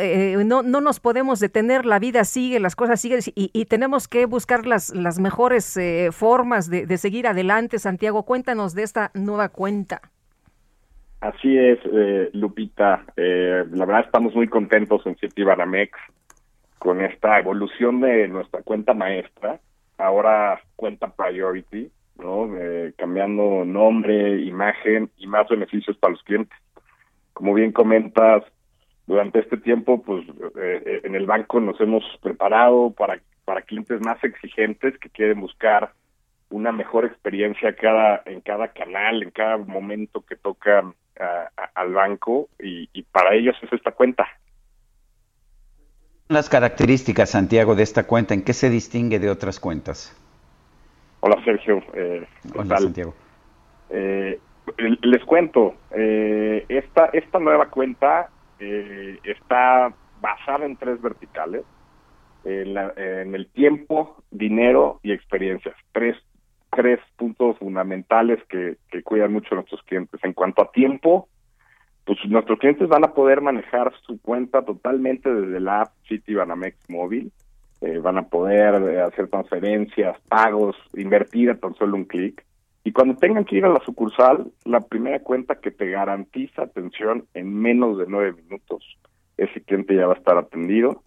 [0.44, 0.62] ¿no?
[0.62, 4.90] No nos podemos detener, la vida sigue, las cosas siguen y, tenemos que buscar las,
[4.90, 5.78] las mejores
[6.10, 8.24] formas de, de seguir adelante, Santiago.
[8.24, 10.02] Cuéntanos de esta nueva cuenta.
[11.20, 13.04] Así es, eh, Lupita.
[13.16, 15.98] Eh, la verdad estamos muy contentos en City Banamex
[16.78, 19.58] con esta evolución de nuestra cuenta maestra,
[19.96, 22.54] ahora cuenta Priority, ¿no?
[22.58, 26.58] Eh, cambiando nombre, imagen y más beneficios para los clientes.
[27.32, 28.42] Como bien comentas,
[29.06, 30.24] durante este tiempo, pues
[31.04, 35.92] en el banco nos hemos preparado para, para clientes más exigentes que quieren buscar
[36.52, 40.94] una mejor experiencia cada en cada canal, en cada momento que tocan
[41.74, 44.26] al banco y, para ellos es esta cuenta.
[46.28, 50.16] Las características, Santiago, de esta cuenta, ¿en qué se distingue de otras cuentas?
[51.20, 51.82] Hola, Sergio.
[51.94, 53.14] Eh, Hola, Santiago.
[53.90, 54.40] Eh,
[55.02, 61.62] les cuento, eh, esta, esta nueva cuenta está basada en tres verticales.
[62.44, 65.76] En, en, el tiempo, dinero y experiencias.
[65.92, 66.16] Tres
[66.74, 70.18] tres puntos fundamentales que, que cuidan mucho nuestros clientes.
[70.24, 71.28] En cuanto a tiempo,
[72.04, 76.76] pues nuestros clientes van a poder manejar su cuenta totalmente desde la app City Banamex
[76.88, 77.30] móvil.
[77.80, 82.44] Eh, van a poder eh, hacer transferencias, pagos, invertir a tan solo un clic.
[82.84, 87.26] Y cuando tengan que ir a la sucursal, la primera cuenta que te garantiza atención
[87.34, 88.98] en menos de nueve minutos,
[89.36, 91.02] ese cliente ya va a estar atendido.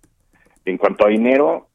[0.65, 1.67] En cuanto a dinero,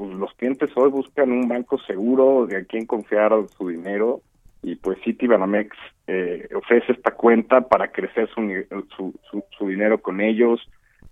[0.00, 4.22] pues los clientes hoy buscan un banco seguro de a quien confiar su dinero
[4.62, 10.58] y pues Citibanamex eh, ofrece esta cuenta para crecer su, su, dinero con ellos,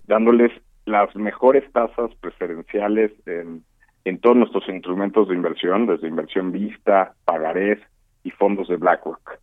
[0.07, 0.53] dándoles
[0.87, 3.63] las mejores tasas preferenciales en,
[4.07, 7.81] en todos nuestros instrumentos de inversión, desde inversión vista, pagarés
[8.25, 9.39] y fondos de BlackRock.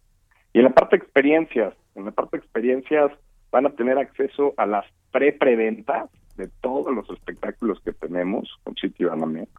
[0.54, 3.12] Y en la parte de experiencias, en la parte de experiencias
[3.52, 9.06] van a tener acceso a las pre-preventas de todos los espectáculos que tenemos con City
[9.06, 9.50] Banamex.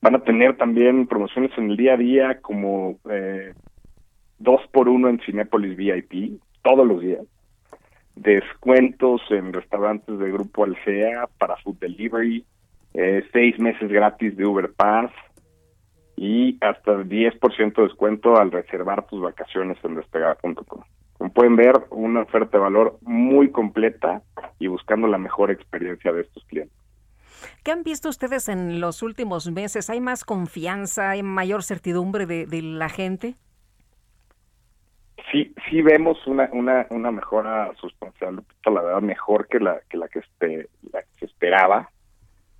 [0.00, 3.54] Van a tener también promociones en el día a día como eh,
[4.38, 7.24] dos por uno en Cinépolis VIP todos los días.
[8.16, 12.44] Descuentos en restaurantes de Grupo Alsea para food delivery,
[12.94, 15.10] eh, seis meses gratis de Uber Pass
[16.16, 20.82] y hasta 10% de descuento al reservar tus vacaciones en despegar.com.
[21.22, 24.22] Como pueden ver, una oferta de valor muy completa
[24.58, 26.76] y buscando la mejor experiencia de estos clientes.
[27.62, 29.88] ¿Qué han visto ustedes en los últimos meses?
[29.88, 33.36] ¿Hay más confianza, hay mayor certidumbre de, de la gente?
[35.30, 40.08] sí sí vemos una una una mejora sustancial la verdad mejor que la que la
[40.08, 41.90] que este la que se esperaba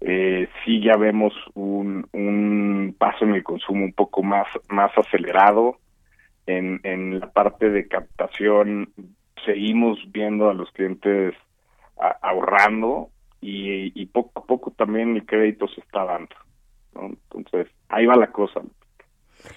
[0.01, 5.78] eh, sí ya vemos un, un paso en el consumo un poco más más acelerado
[6.47, 8.93] en en la parte de captación
[9.44, 11.35] seguimos viendo a los clientes
[12.20, 13.10] ahorrando
[13.40, 16.35] y, poco a poco también el crédito se está dando
[16.94, 18.60] entonces ahí va la cosa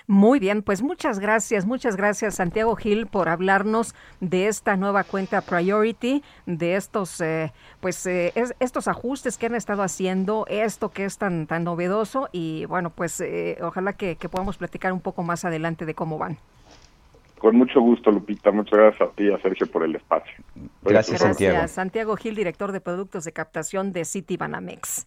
[0.07, 5.41] muy bien, pues muchas gracias, muchas gracias Santiago Gil por hablarnos de esta nueva cuenta
[5.41, 7.51] Priority, de estos, eh,
[7.81, 12.65] pues eh, estos ajustes que han estado haciendo, esto que es tan tan novedoso y
[12.65, 16.37] bueno, pues eh, ojalá que, podamos platicar un poco más adelante de cómo van.
[17.45, 18.51] Con mucho gusto, Lupita.
[18.51, 20.33] Muchas gracias a ti y a Sergio por el espacio.
[20.81, 21.67] Gracias, Santiago.
[21.67, 25.05] Santiago Gil, director de productos de captación de City Banamex.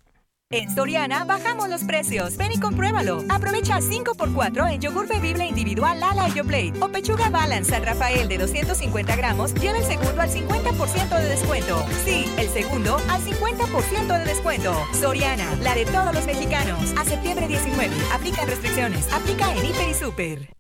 [0.48, 2.36] En Soriana bajamos los precios.
[2.36, 3.24] Ven y compruébalo.
[3.28, 8.38] Aprovecha 5x4 en yogur bebible individual Lala y Plate o pechuga Balance San Rafael de
[8.38, 9.52] 250 gramos.
[9.54, 11.82] Lleva el segundo al 50% de descuento.
[12.04, 14.74] Sí, el segundo al 50% de descuento.
[14.92, 16.94] Soriana, la de todos los mexicanos.
[16.96, 17.92] A septiembre 19.
[18.14, 19.12] Aplica restricciones.
[19.12, 20.57] Aplica en Hiper y Super.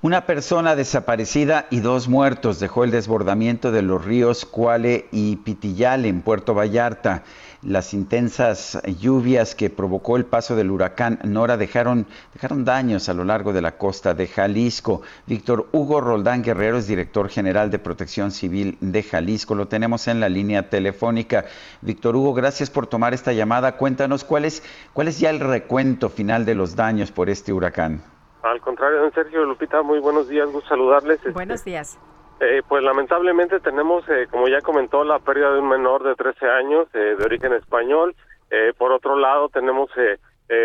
[0.00, 6.04] Una persona desaparecida y dos muertos dejó el desbordamiento de los ríos Cuale y Pitillal
[6.04, 7.24] en Puerto Vallarta.
[7.62, 13.24] Las intensas lluvias que provocó el paso del huracán Nora dejaron, dejaron daños a lo
[13.24, 15.02] largo de la costa de Jalisco.
[15.26, 19.56] Víctor Hugo Roldán Guerrero es director general de Protección Civil de Jalisco.
[19.56, 21.46] Lo tenemos en la línea telefónica.
[21.80, 23.76] Víctor Hugo, gracias por tomar esta llamada.
[23.76, 24.62] Cuéntanos cuál es,
[24.92, 28.00] cuál es ya el recuento final de los daños por este huracán.
[28.42, 31.18] Al contrario, don Sergio Lupita, muy buenos días, gusto saludarles.
[31.18, 31.98] Este, buenos días.
[32.40, 36.46] Eh, pues lamentablemente tenemos, eh, como ya comentó, la pérdida de un menor de 13
[36.46, 38.14] años eh, de origen español.
[38.78, 39.90] por otro lado, tenemos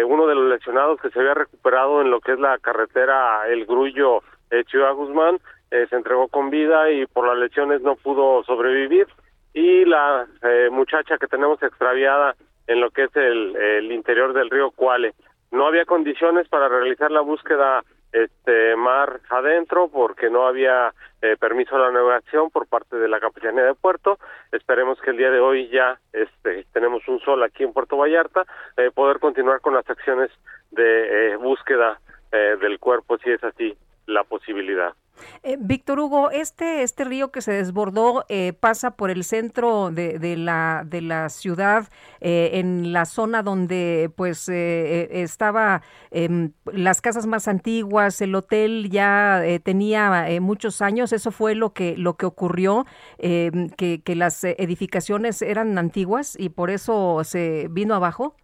[0.05, 3.65] uno de los lesionados que se había recuperado en lo que es la carretera El
[3.65, 4.21] Grullo
[4.69, 5.39] Ciudad Guzmán,
[5.69, 9.07] se entregó con vida y por las lesiones no pudo sobrevivir.
[9.53, 10.25] Y la
[10.71, 12.35] muchacha que tenemos extraviada
[12.67, 15.13] en lo que es el, el interior del río Cuale
[15.53, 21.75] no había condiciones para realizar la búsqueda este mar adentro porque no había eh, permiso
[21.75, 24.17] a la navegación por parte de la capitanía de puerto.
[24.51, 28.45] Esperemos que el día de hoy ya este tenemos un sol aquí en Puerto Vallarta
[28.77, 30.31] eh, poder continuar con las acciones
[30.71, 31.99] de eh, búsqueda
[32.33, 33.77] del cuerpo si es así
[34.07, 34.95] la posibilidad
[35.43, 40.19] eh, Víctor Hugo, este, este río que se desbordó eh, pasa por el centro de,
[40.19, 41.89] de, la, de la ciudad,
[42.21, 45.81] eh, en la zona donde pues estaba
[46.11, 51.97] em, las casas más antiguas, el hotel ya tenía muchos años, eso fue lo que,
[51.97, 52.85] lo que ocurrió,
[53.17, 58.35] em, que, que las edificaciones eran antiguas y por eso se vino abajo.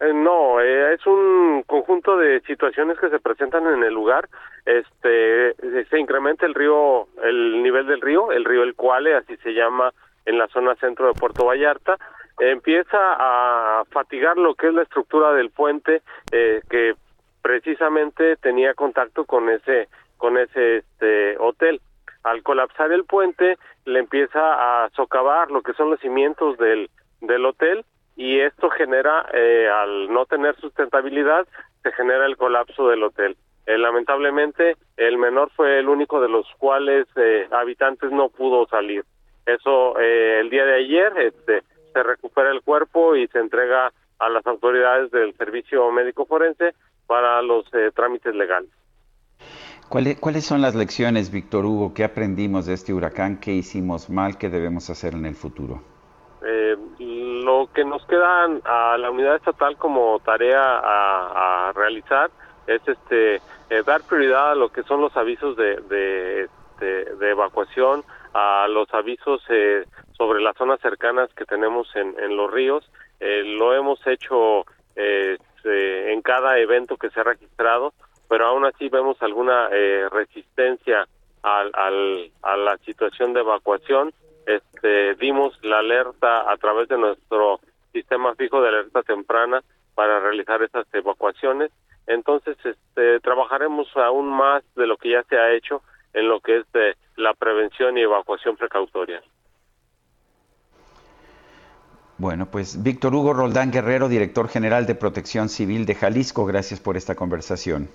[0.00, 4.28] Eh, no, eh, es un conjunto de situaciones que se presentan en el lugar.
[4.64, 5.54] Este,
[5.84, 9.92] se incrementa el río, el nivel del río, el río El Cuale, así se llama
[10.24, 11.98] en la zona centro de Puerto Vallarta.
[12.38, 16.00] empieza a fatigar lo que es la estructura del puente
[16.32, 16.94] eh, que
[17.42, 21.80] precisamente tenía contacto con ese, con ese este, hotel.
[22.22, 26.88] Al colapsar el puente, le empieza a socavar lo que son los cimientos del,
[27.20, 27.84] del hotel
[28.20, 31.48] y esto genera, eh, al no tener sustentabilidad,
[31.82, 33.34] se genera el colapso del hotel.
[33.64, 39.06] Eh, lamentablemente, el menor fue el único de los cuales eh, habitantes no pudo salir.
[39.46, 41.62] Eso el día de ayer este,
[41.94, 46.74] se recupera el cuerpo y se entrega a las autoridades del servicio médico forense
[47.06, 47.64] para los
[47.94, 48.70] trámites legales.
[49.88, 53.40] ¿Cuáles, ¿Cuáles son las lecciones, Víctor Hugo, que aprendimos de este huracán?
[53.40, 54.36] ¿Qué hicimos mal?
[54.36, 55.82] ¿Qué debemos hacer en el futuro?
[56.46, 56.76] Eh,
[57.44, 62.30] lo que nos queda a la unidad estatal como tarea a, realizar
[62.66, 68.02] es este eh, dar prioridad a lo que son los avisos de, de, este, evacuación,
[68.34, 69.84] a los avisos eh,
[70.16, 72.90] sobre las zonas cercanas que tenemos en, los ríos.
[73.20, 74.64] Eh, lo hemos hecho
[74.96, 77.92] eh, en cada evento que se ha registrado,
[78.28, 81.06] pero aún así vemos alguna eh, resistencia
[81.42, 84.12] al, al, a la situación de evacuación.
[84.50, 87.60] Este, dimos la alerta a través de nuestro
[87.92, 89.62] sistema fijo de alerta temprana
[89.94, 91.70] para realizar esas evacuaciones.
[92.08, 95.82] Entonces, este, trabajaremos aún más de lo que ya se ha hecho
[96.14, 99.22] en lo que es de la prevención y evacuación precautoria.
[102.18, 106.96] Bueno, pues Víctor Hugo Roldán Guerrero, director general de Protección Civil de Jalisco, gracias por
[106.96, 107.88] esta conversación.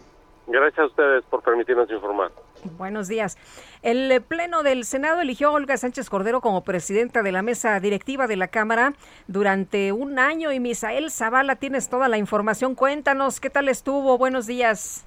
[0.48, 2.32] Gracias a ustedes por permitirnos informar.
[2.78, 3.38] Buenos días.
[3.82, 8.28] El Pleno del Senado eligió a Olga Sánchez Cordero como presidenta de la mesa directiva
[8.28, 8.94] de la Cámara
[9.28, 12.76] durante un año y Misael Zavala, tienes toda la información.
[12.76, 14.18] Cuéntanos qué tal estuvo.
[14.18, 15.06] Buenos días.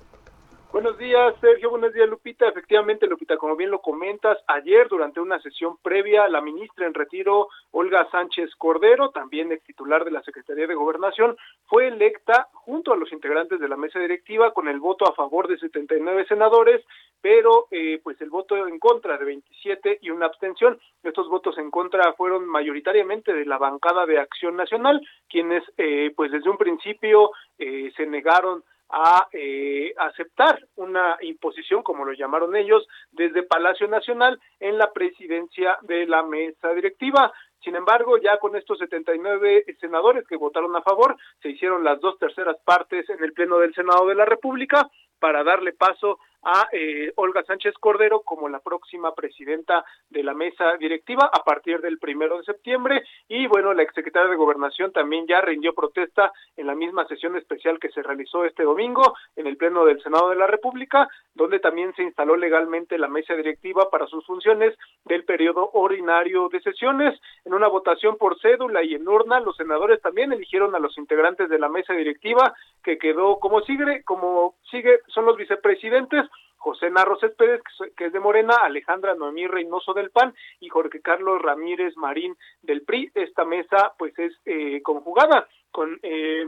[0.70, 1.70] Buenos días, Sergio.
[1.70, 2.46] Buenos días, Lupita.
[2.46, 7.48] Efectivamente, Lupita, como bien lo comentas, ayer durante una sesión previa, la ministra en retiro,
[7.70, 12.96] Olga Sánchez Cordero, también ex titular de la Secretaría de Gobernación, fue electa junto a
[12.96, 16.84] los integrantes de la mesa directiva con el voto a favor de 79 senadores,
[17.22, 20.78] pero eh, pues el voto en contra de 27 y una abstención.
[21.02, 25.00] Estos votos en contra fueron mayoritariamente de la bancada de Acción Nacional,
[25.30, 32.04] quienes eh, pues desde un principio eh, se negaron a eh, aceptar una imposición, como
[32.04, 37.32] lo llamaron ellos, desde Palacio Nacional en la presidencia de la mesa directiva.
[37.62, 42.18] Sin embargo, ya con estos 79 senadores que votaron a favor, se hicieron las dos
[42.18, 44.88] terceras partes en el Pleno del Senado de la República
[45.18, 50.76] para darle paso a eh, Olga Sánchez Cordero como la próxima presidenta de la mesa
[50.78, 53.04] directiva a partir del primero de septiembre.
[53.28, 57.78] Y bueno la exsecretaria de gobernación también ya rindió protesta en la misma sesión especial
[57.78, 61.94] que se realizó este domingo en el pleno del Senado de la República donde también
[61.94, 67.18] se instaló legalmente la mesa directiva para sus funciones del periodo ordinario de sesiones.
[67.44, 71.48] En una votación por cédula y en urna los senadores también eligieron a los integrantes
[71.48, 76.26] de la mesa directiva que quedó como sigue como sigue son los vicepresidentes
[76.68, 77.62] José Narro Céspedes,
[77.96, 82.82] que es de Morena, Alejandra Noemí Reynoso del PAN y Jorge Carlos Ramírez Marín del
[82.82, 83.10] PRI.
[83.14, 86.46] Esta mesa pues es eh, conjugada con eh,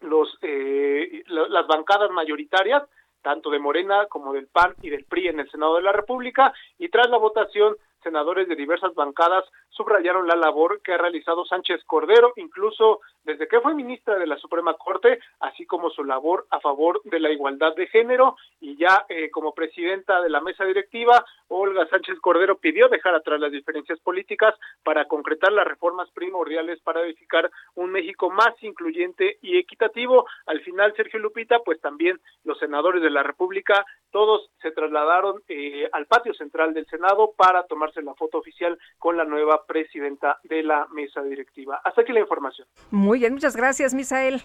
[0.00, 2.82] los eh, las bancadas mayoritarias
[3.22, 6.52] tanto de Morena como del PAN y del PRI en el Senado de la República
[6.76, 11.82] y tras la votación senadores de diversas bancadas subrayaron la labor que ha realizado Sánchez
[11.84, 16.60] Cordero, incluso desde que fue ministra de la Suprema Corte, así como su labor a
[16.60, 21.24] favor de la igualdad de género y ya eh, como presidenta de la mesa directiva,
[21.48, 27.00] Olga Sánchez Cordero pidió dejar atrás las diferencias políticas para concretar las reformas primordiales para
[27.02, 30.26] edificar un México más incluyente y equitativo.
[30.46, 35.88] Al final, Sergio Lupita, pues también los senadores de la República, todos se trasladaron eh,
[35.92, 37.64] al patio central del Senado para
[37.94, 41.80] tomarse la foto oficial con la nueva presidenta de la mesa directiva.
[41.84, 42.66] Hasta aquí la información.
[42.90, 44.42] Muy bien, muchas gracias, Misael.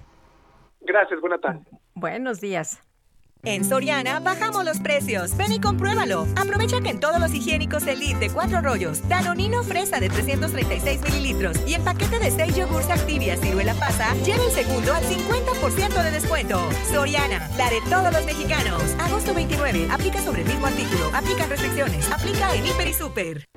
[0.82, 1.62] Gracias, buena tarde.
[1.94, 2.82] Buenos días.
[3.44, 5.38] En Soriana bajamos los precios.
[5.38, 6.28] Ven y compruébalo.
[6.36, 11.58] Aprovecha que en todos los higiénicos Elite de cuatro rollos, Danonino Fresa de 336 mililitros
[11.66, 16.12] y el paquete de 6 yogurts Activia Ciruela Pasa, lleva el segundo al 50% de
[16.12, 16.70] descuento.
[16.92, 18.84] Soriana, la de todos los mexicanos.
[19.00, 19.88] Agosto 29.
[19.90, 21.10] Aplica sobre el mismo artículo.
[21.14, 22.12] Aplica restricciones.
[22.12, 23.48] Aplica en Hiper y Super.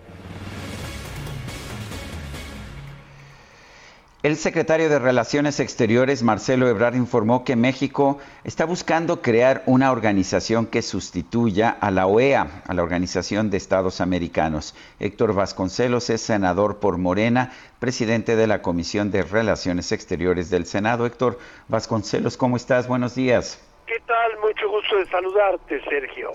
[4.22, 10.66] El secretario de Relaciones Exteriores, Marcelo Ebrard, informó que México está buscando crear una organización
[10.66, 14.76] que sustituya a la OEA, a la Organización de Estados Americanos.
[15.00, 17.50] Héctor Vasconcelos es senador por Morena,
[17.80, 21.04] presidente de la Comisión de Relaciones Exteriores del Senado.
[21.04, 22.86] Héctor Vasconcelos, ¿cómo estás?
[22.86, 23.60] Buenos días.
[23.88, 24.38] ¿Qué tal?
[24.40, 26.30] Mucho gusto de saludarte, Sergio.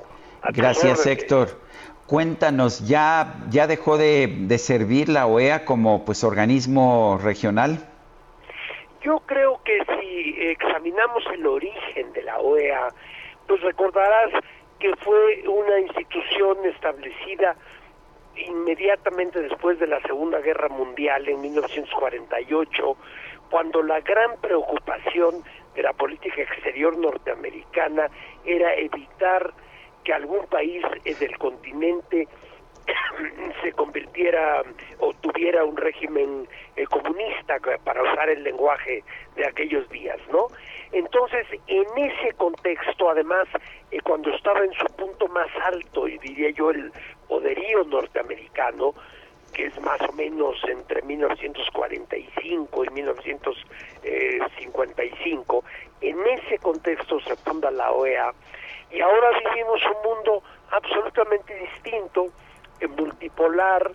[0.51, 1.57] Gracias, Héctor.
[2.07, 7.85] Cuéntanos, ¿ya, ya dejó de, servir la OEA como pues organismo regional?
[9.01, 12.87] Yo creo que si examinamos el origen de la OEA,
[13.45, 14.31] pues recordarás
[14.79, 17.57] que fue una institución establecida
[18.37, 22.95] inmediatamente después de la Segunda Guerra Mundial en 1948,
[23.49, 25.43] cuando la gran preocupación
[25.75, 28.09] de la política exterior norteamericana
[28.45, 29.53] era evitar
[30.07, 30.81] que algún país
[31.19, 32.29] del continente
[33.61, 34.63] se convirtiera
[34.99, 36.47] o tuviera un régimen
[36.77, 39.03] eh, comunista para usar el lenguaje
[39.35, 40.47] de aquellos días, ¿no?
[40.93, 43.49] Entonces, en ese contexto, además,
[43.91, 46.89] eh, cuando estaba en su punto más alto, y diría yo el
[47.27, 48.93] poderío norteamericano,
[49.53, 55.63] que es más o menos entre 1945 y 1955,
[55.99, 58.31] en ese contexto se funda la OEA,
[58.91, 62.27] y ahora vivimos un mundo absolutamente distinto,
[62.97, 63.91] multipolar,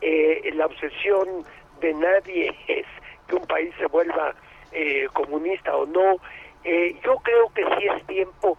[0.00, 1.44] eh, la obsesión
[1.80, 2.86] de nadie es
[3.26, 4.34] que un país se vuelva
[4.72, 6.16] eh, comunista o no.
[6.64, 8.56] Eh, yo creo que sí es tiempo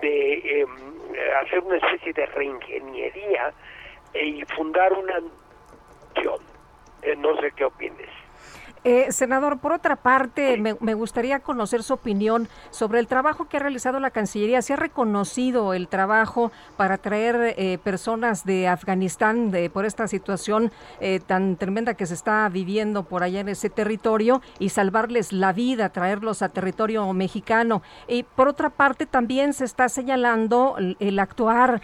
[0.00, 0.68] de em,
[1.40, 3.52] hacer una especie de reingeniería
[4.14, 5.20] y fundar una
[6.14, 6.40] nación.
[7.18, 8.21] no sé qué opines.
[8.84, 13.60] Eh, senador, por otra parte, me, gustaría conocer su opinión sobre el trabajo que ha
[13.60, 14.60] realizado la Cancillería.
[14.60, 20.72] ¿Se ha reconocido el trabajo para traer eh, personas de Afganistán de, por esta situación
[21.00, 25.52] eh, tan tremenda que se está viviendo por allá en ese territorio y salvarles la
[25.52, 27.82] vida, traerlos a territorio mexicano?
[28.08, 31.82] Y por otra parte, también se está señalando el, actuar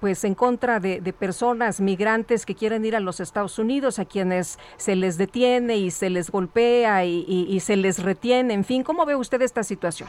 [0.00, 4.06] pues en contra de, de personas migrantes que quieren ir a los Estados Unidos, a
[4.06, 9.04] quienes se les detiene y se les golpea y, se les retiene, en fin, ¿cómo
[9.04, 10.08] ve usted esta situación?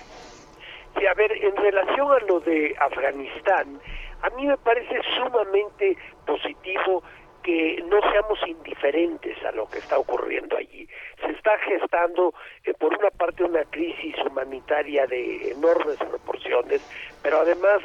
[0.98, 3.80] Sí, a ver, en relación a lo de Afganistán,
[4.22, 7.04] a mí me parece sumamente positivo
[7.44, 10.88] que no seamos indiferentes a lo que está ocurriendo allí.
[11.22, 12.34] Se está gestando,
[12.66, 16.82] eh, por una parte, una crisis humanitaria de enormes proporciones,
[17.24, 17.82] pero además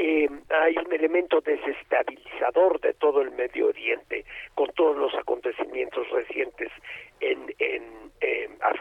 [0.00, 4.24] eh, hay un elemento desestabilizador de todo el Medio Oriente
[4.54, 6.70] con todos los acontecimientos recientes
[7.18, 7.27] en,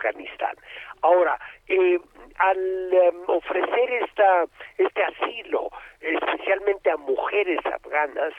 [0.08, 0.56] Afganistán.
[1.02, 2.00] Ahora, eh,
[2.38, 4.46] al em, ofrecer esta,
[4.78, 5.70] este asilo,
[6.02, 8.34] especialmente a mujeres afganas,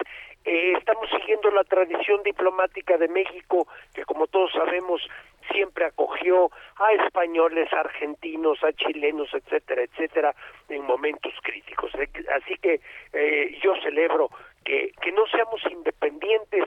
[0.45, 5.03] eh, estamos siguiendo la tradición diplomática de México, que como todos sabemos
[5.51, 10.35] siempre acogió a españoles, a argentinos, a chilenos, etcétera, etcétera,
[10.69, 11.93] en momentos críticos.
[11.95, 12.81] Así que
[13.13, 14.31] eh, yo celebro
[14.65, 16.65] que, que no seamos independientes,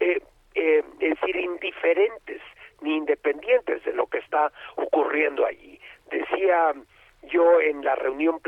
[0.00, 0.20] eh,
[0.54, 2.40] eh, es decir, indiferentes
[2.82, 5.80] ni independientes de lo que está ocurriendo allí.
[6.10, 6.74] Decía
[7.22, 8.40] yo en la reunión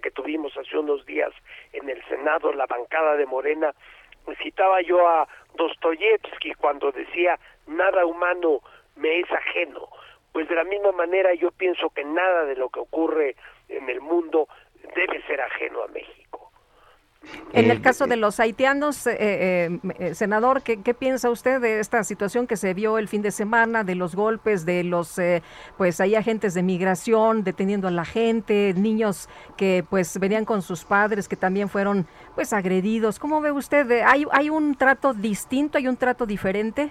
[0.00, 1.32] que tuvimos hace unos días
[1.72, 3.74] en el Senado, la bancada de Morena,
[4.40, 5.26] citaba yo a
[5.56, 8.60] Dostoyevsky cuando decía nada humano
[8.96, 9.88] me es ajeno.
[10.32, 13.34] Pues de la misma manera yo pienso que nada de lo que ocurre
[13.68, 14.48] en el mundo
[14.94, 16.13] debe ser ajeno a México.
[17.52, 22.02] En el caso de los haitianos, eh, eh, eh, senador, ¿qué, piensa usted de esta
[22.02, 25.20] situación que se vio el fin de semana, de los golpes, de los,
[25.76, 30.84] pues hay agentes de migración deteniendo a la gente, niños que pues venían con sus
[30.84, 33.18] padres que también fueron pues agredidos?
[33.18, 34.02] ¿Cómo ve usted?
[34.04, 36.90] ¿Hay, hay un trato distinto, hay un trato diferente?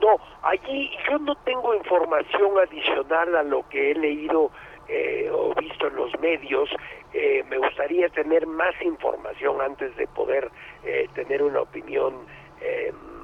[0.00, 4.50] No, allí yo no tengo información adicional a lo que he leído
[4.94, 6.68] eh, o visto en los medios.
[7.14, 10.50] Eh, me gustaría tener más información antes de poder
[10.84, 12.26] eh, tener una opinión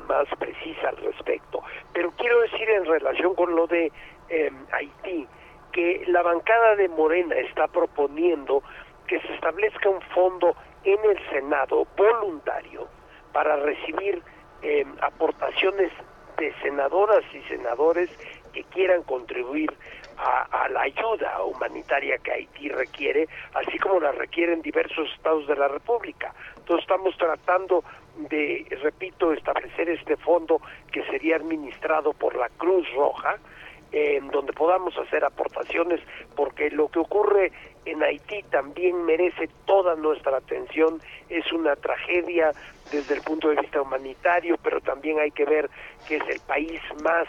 [0.08, 1.62] más precisa al respecto.
[1.92, 3.92] Pero quiero decir en relación con lo de
[4.72, 5.28] Haití,
[5.70, 8.62] que la bancada de Morena está proponiendo
[9.06, 12.88] que se establezca un fondo en el Senado voluntario
[13.32, 14.22] para recibir
[15.02, 15.92] aportaciones
[16.38, 18.10] de senadoras y senadores
[18.52, 19.70] que quieran contribuir
[20.18, 25.68] a, la ayuda humanitaria que Haití requiere, así como la requieren diversos estados de la
[25.68, 26.34] República.
[26.56, 27.84] Entonces estamos tratando
[28.28, 33.36] de, repito, establecer este fondo que sería administrado por la Cruz Roja,
[33.92, 36.00] en donde podamos hacer aportaciones,
[36.36, 37.52] porque lo que ocurre
[37.86, 41.00] en Haití también merece toda nuestra atención,
[41.30, 42.52] es una tragedia
[42.92, 45.70] desde el punto de vista humanitario, pero también hay que ver
[46.06, 47.26] que es el país más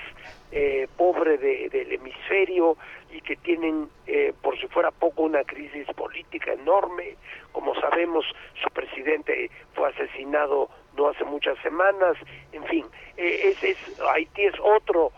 [0.51, 2.75] eh, pobre del hemisferio
[3.11, 7.15] y que tienen, eh, por si fuera poco, una crisis política enorme.
[7.51, 8.25] Como sabemos,
[8.61, 12.17] su presidente fue asesinado no hace muchas semanas.
[12.51, 12.85] En fin,
[13.17, 13.77] eh, es,
[14.13, 15.11] Haití es otro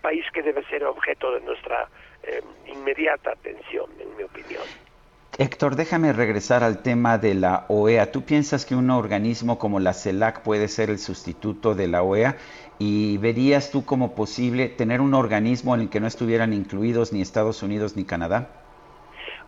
[0.00, 1.88] país que debe ser objeto de nuestra
[2.66, 4.62] inmediata atención, en mi opinión.
[5.38, 8.10] Héctor, déjame regresar al tema de la OEA.
[8.10, 12.36] ¿Tú piensas que un organismo como la CELAC puede ser el sustituto de la OEA?
[12.78, 17.20] ¿Y verías tú como posible tener un organismo en el que no estuvieran incluidos ni
[17.20, 18.48] Estados Unidos ni Canadá?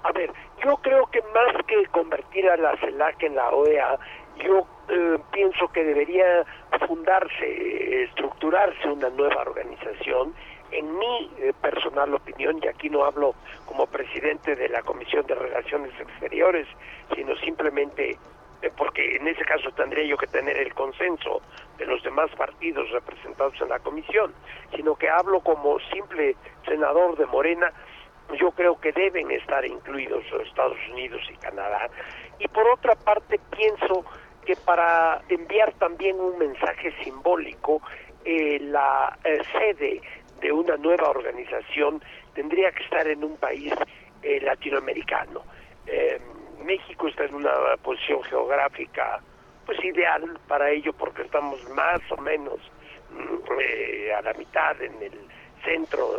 [0.02, 0.32] A ver,
[0.64, 3.98] yo creo que más que convertir a la CELAC en la OEA,
[4.44, 6.44] yo eh, pienso que debería
[6.88, 10.34] fundarse, estructurarse una nueva organización
[10.72, 13.34] en mi eh, personal opinión, y aquí no hablo
[13.66, 16.66] como presidente de la Comisión de Relaciones Exteriores,
[17.14, 18.18] sino simplemente
[18.76, 21.40] porque en ese caso tendría yo que tener el consenso
[21.78, 24.34] de los demás partidos representados en la comisión,
[24.74, 27.72] sino que hablo como simple senador de Morena,
[28.38, 31.88] yo creo que deben estar incluidos Estados Unidos y Canadá.
[32.38, 34.04] Y por otra parte pienso
[34.44, 37.82] que para enviar también un mensaje simbólico,
[38.24, 39.18] eh, la
[39.52, 40.00] sede
[40.40, 42.02] de una nueva organización
[42.34, 43.72] tendría que estar en un país
[44.22, 45.42] eh, latinoamericano.
[46.60, 47.50] Eh, México está en una
[47.82, 49.20] posición geográfica
[49.66, 52.58] pues ideal para ello porque estamos más o menos
[53.10, 55.12] mm, a la mitad en el
[55.64, 56.18] centro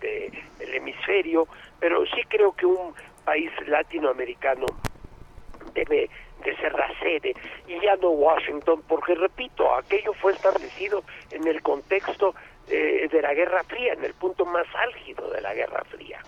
[0.00, 1.48] del hemisferio,
[1.80, 2.94] pero sí creo que un
[3.24, 4.66] país latinoamericano
[5.72, 6.10] debe
[6.44, 7.34] de ser la sede
[7.66, 12.34] y ya no Washington, porque repito, aquello fue establecido en el contexto
[12.68, 16.20] eh, de la Guerra Fría, en el punto más álgido de la Guerra Fría.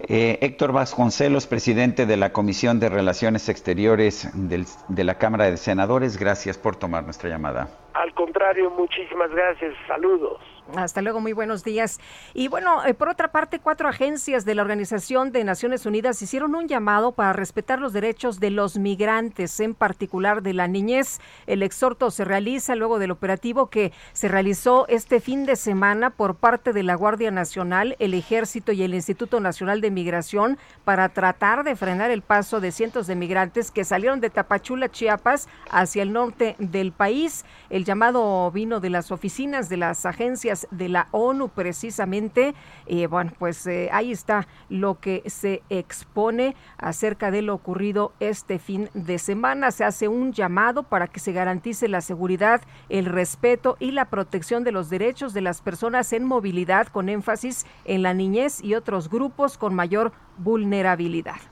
[0.00, 6.16] Eh, Héctor Vasconcelos, presidente de la Comisión de Relaciones Exteriores de la Cámara de Senadores,
[6.16, 7.68] gracias por tomar nuestra llamada.
[7.94, 9.74] Al contrario, muchísimas gracias.
[9.86, 10.40] Saludos.
[10.76, 12.00] Hasta luego, muy buenos días.
[12.32, 16.54] Y bueno, eh, por otra parte, cuatro agencias de la Organización de Naciones Unidas hicieron
[16.54, 21.20] un llamado para respetar los derechos de los migrantes, en particular de la niñez.
[21.46, 26.36] El exhorto se realiza luego del operativo que se realizó este fin de semana por
[26.36, 31.64] parte de la Guardia Nacional, el Ejército y el Instituto Nacional de Migración para tratar
[31.64, 36.12] de frenar el paso de cientos de migrantes que salieron de Tapachula, Chiapas, hacia el
[36.12, 37.44] norte del país.
[37.68, 42.54] El llamado vino de las oficinas de las agencias de la ONU precisamente.
[42.86, 48.58] y bueno, pues eh, ahí está lo que se expone acerca de lo ocurrido este
[48.58, 49.70] fin de semana.
[49.70, 54.64] Se hace un llamado para que se garantice la seguridad, el respeto y la protección
[54.64, 59.08] de los derechos de las personas en movilidad con énfasis en la niñez y otros
[59.08, 61.51] grupos con mayor vulnerabilidad.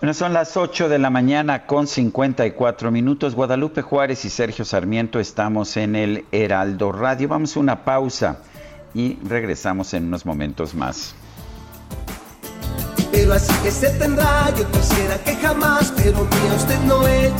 [0.00, 3.34] Bueno, son las 8 de la mañana con 54 minutos.
[3.34, 7.28] Guadalupe Juárez y Sergio Sarmiento estamos en el Heraldo Radio.
[7.28, 8.40] Vamos a una pausa
[8.92, 11.14] y regresamos en unos momentos más.
[13.10, 17.32] Pero así que se tendrá, yo quisiera que jamás, pero mía usted no es.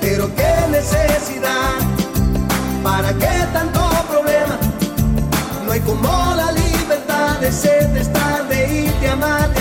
[0.00, 1.78] Pero qué necesidad,
[2.84, 4.56] para qué tanto problema,
[5.66, 6.25] no hay como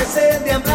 [0.05, 0.74] ser, de hablar,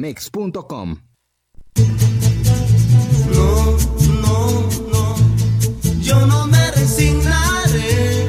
[0.01, 0.97] mex.com.
[3.35, 3.77] No,
[4.23, 5.15] no, no,
[6.01, 8.21] yo no me resignaré.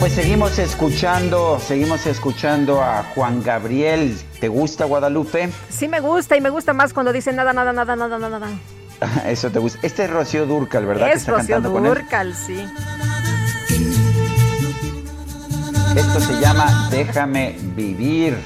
[0.00, 4.18] Pues seguimos escuchando, seguimos escuchando a Juan Gabriel.
[4.40, 5.50] ¿Te gusta Guadalupe?
[5.68, 8.48] Sí me gusta y me gusta más cuando dice nada, nada, nada, nada, nada, nada.
[9.26, 9.78] Eso te gusta.
[9.82, 11.12] Este es Rocío Durcal, ¿verdad?
[11.12, 12.66] Es Rocío Durcal, sí.
[15.94, 18.38] Esto se llama Déjame vivir.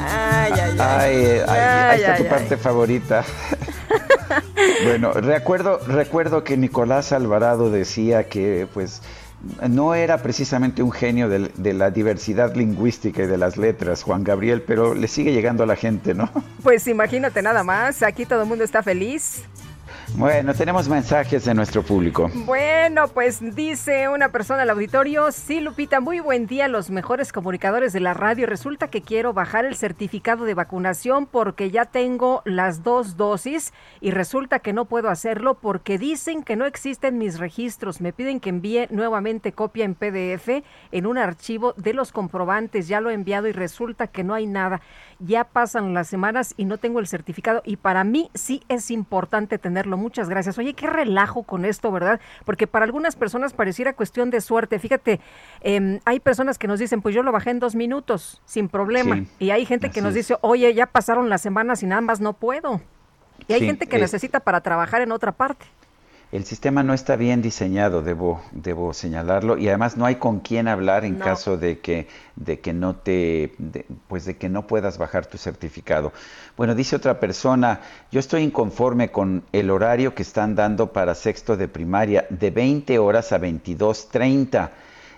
[0.00, 0.78] Ay, ay, ay.
[0.78, 3.22] Ay, ay, ahí está tu parte favorita.
[4.84, 9.02] Bueno, recuerdo, recuerdo que Nicolás Alvarado decía que pues
[9.68, 14.62] no era precisamente un genio de, la diversidad lingüística y de las letras, Juan Gabriel,
[14.62, 16.30] pero le sigue llegando a la gente, ¿no?
[16.62, 19.42] Pues imagínate nada más, aquí todo el mundo está feliz.
[20.16, 22.30] Bueno, tenemos mensajes de nuestro público.
[22.46, 27.92] Bueno, pues dice una persona al auditorio, sí, Lupita, muy buen día, los mejores comunicadores
[27.92, 28.46] de la radio.
[28.46, 34.10] Resulta que quiero bajar el certificado de vacunación porque ya tengo las dos dosis y
[34.12, 38.00] resulta que no puedo hacerlo porque dicen que no existen mis registros.
[38.00, 40.62] Me piden que envíe nuevamente copia en PDF
[40.92, 42.88] en un archivo de los comprobantes.
[42.88, 44.80] Ya lo he enviado y resulta que no hay nada
[45.18, 49.58] ya pasan las semanas y no tengo el certificado y para mí sí es importante
[49.58, 49.96] tenerlo.
[49.96, 50.58] Muchas gracias.
[50.58, 52.20] Oye, qué relajo con esto, ¿verdad?
[52.44, 54.78] Porque para algunas personas pareciera cuestión de suerte.
[54.78, 55.20] Fíjate,
[55.60, 59.24] em, hay personas que nos dicen, pues yo lo bajé en dos minutos, sin problema.
[59.38, 62.32] y hay gente que nos dice, oye, ya pasaron las semanas y nada más no
[62.32, 62.80] puedo.
[63.48, 65.66] Y hay gente que eh, necesita para trabajar en otra parte
[66.34, 70.66] el sistema no está bien diseñado, debo, debo señalarlo, y además no hay con quién
[70.66, 73.52] hablar en caso de que, de que no te,
[74.08, 76.12] pues de que no puedas bajar tu certificado.
[76.56, 81.56] Bueno, dice otra persona, yo estoy inconforme con el horario que están dando para sexto
[81.56, 84.70] de primaria, de 20 horas a 22.30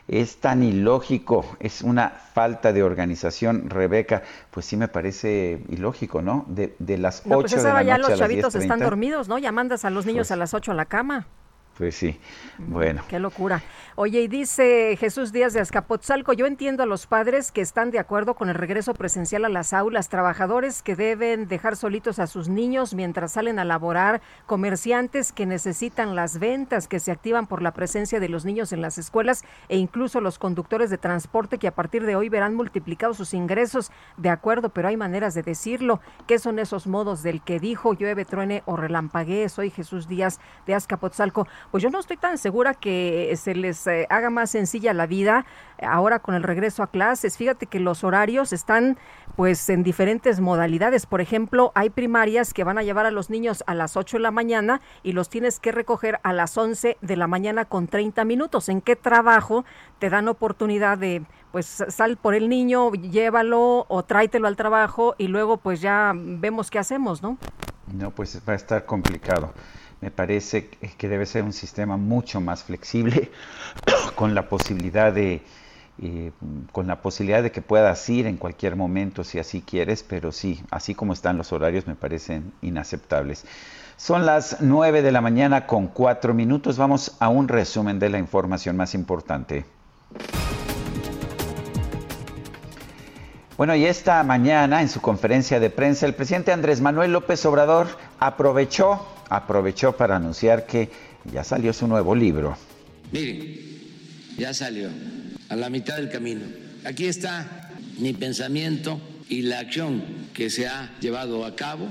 [0.09, 6.45] es tan ilógico, es una falta de organización, Rebeca, pues sí me parece ilógico, ¿no?
[6.49, 9.39] De, de las 8 pues de la noche ya los chavitos están dormidos, ¿no?
[9.39, 11.27] Ya mandas a los niños pues a las 8 a la cama.
[11.78, 12.19] Pues sí,
[12.57, 13.03] bueno.
[13.07, 13.62] Qué locura.
[13.97, 17.98] Oye, y dice Jesús Díaz de Azcapotzalco, yo entiendo a los padres que están de
[17.98, 22.48] acuerdo con el regreso presencial a las aulas, trabajadores que deben dejar solitos a sus
[22.48, 27.73] niños mientras salen a laborar, comerciantes que necesitan las ventas que se activan por la
[27.73, 31.74] presencia de los niños en las escuelas e incluso los conductores de transporte que a
[31.74, 33.93] partir de hoy verán multiplicados sus ingresos.
[34.16, 36.01] De acuerdo, pero hay maneras de decirlo.
[36.27, 39.51] ¿Qué son esos modos del que dijo llueve, truene o relampaguee?
[39.51, 44.07] Soy Jesús Díaz de Azcapotzalco pues yo no estoy tan segura que se les eh,
[44.11, 45.47] haga más sencilla la vida
[45.83, 47.37] ahora con el regreso a clases.
[47.37, 48.99] Fíjate que los horarios están
[49.37, 51.07] pues en diferentes modalidades.
[51.07, 54.23] Por ejemplo, hay primarias que van a llevar a los niños a las 8 de
[54.23, 58.25] la mañana y los tienes que recoger a las 11 de la mañana con 30
[58.25, 58.69] minutos.
[58.69, 59.65] ¿En qué trabajo
[59.99, 61.23] te dan oportunidad de
[61.53, 66.71] pues sal por el niño, llévalo o tráetelo al trabajo y luego pues ya vemos
[66.71, 67.39] qué hacemos, ¿no?
[67.93, 69.53] No, pues va a estar complicado.
[70.01, 73.31] Me parece que debe ser un sistema mucho más flexible,
[74.14, 75.43] con la posibilidad de
[75.98, 76.31] eh,
[76.73, 80.62] con la posibilidad de que puedas ir en cualquier momento si así quieres, pero sí,
[80.70, 83.47] así como están los horarios me parecen inaceptables.
[83.97, 86.77] Son las 9 de la mañana con 4 minutos.
[86.77, 89.64] Vamos a un resumen de la información más importante.
[93.56, 97.86] Bueno, y esta mañana en su conferencia de prensa el presidente Andrés Manuel López Obrador
[98.20, 100.90] aprovechó aprovechó para anunciar que
[101.32, 102.57] ya salió su nuevo libro.
[103.12, 103.61] Miren,
[104.39, 104.90] ya salió,
[105.48, 106.43] a la mitad del camino.
[106.85, 110.05] Aquí está mi pensamiento y la acción
[110.35, 111.89] que se ha llevado a cabo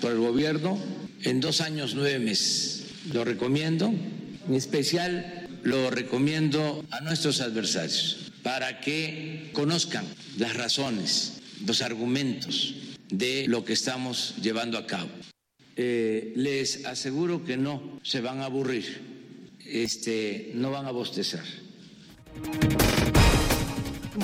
[0.00, 0.78] por el gobierno
[1.22, 2.84] en dos años, nueve meses.
[3.12, 10.04] Lo recomiendo, en especial lo recomiendo a nuestros adversarios para que conozcan
[10.38, 12.74] las razones, los argumentos
[13.10, 15.08] de lo que estamos llevando a cabo.
[15.76, 19.02] Eh, les aseguro que no se van a aburrir,
[19.66, 21.44] este, no van a bostezar.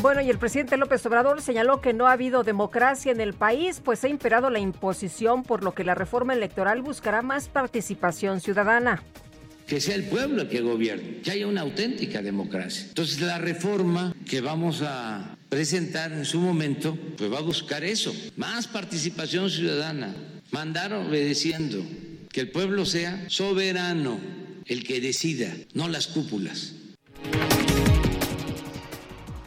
[0.00, 3.82] Bueno, y el presidente López Obrador señaló que no ha habido democracia en el país,
[3.84, 9.02] pues ha imperado la imposición, por lo que la reforma electoral buscará más participación ciudadana.
[9.66, 12.86] Que sea el pueblo el que gobierne, que haya una auténtica democracia.
[12.88, 18.14] Entonces la reforma que vamos a presentar en su momento, pues va a buscar eso,
[18.36, 20.14] más participación ciudadana,
[20.52, 21.82] mandar obedeciendo,
[22.30, 24.20] que el pueblo sea soberano,
[24.66, 26.74] el que decida, no las cúpulas.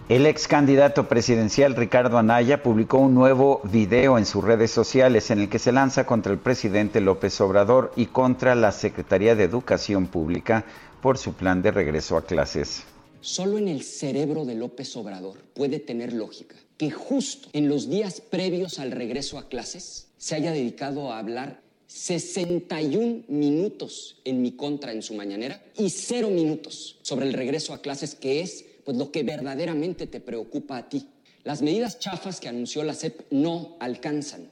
[0.09, 5.39] El ex candidato presidencial Ricardo Anaya publicó un nuevo video en sus redes sociales en
[5.39, 10.07] el que se lanza contra el presidente López Obrador y contra la Secretaría de Educación
[10.07, 10.65] Pública
[11.01, 12.83] por su plan de regreso a clases.
[13.21, 18.21] Solo en el cerebro de López Obrador puede tener lógica que justo en los días
[18.21, 24.91] previos al regreso a clases se haya dedicado a hablar 61 minutos en mi contra
[24.91, 29.11] en su mañanera y cero minutos sobre el regreso a clases, que es pues, lo
[29.11, 31.09] que verdaderamente te preocupa a ti.
[31.43, 34.49] Las medidas chafas que anunció la SEP no alcanzan.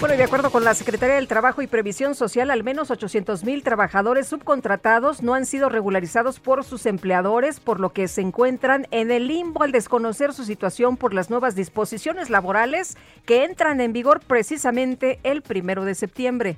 [0.00, 3.64] Bueno, de acuerdo con la Secretaría del Trabajo y Previsión Social, al menos 800 mil
[3.64, 9.10] trabajadores subcontratados no han sido regularizados por sus empleadores, por lo que se encuentran en
[9.10, 12.96] el limbo al desconocer su situación por las nuevas disposiciones laborales
[13.26, 16.56] que entran en vigor precisamente el primero de septiembre.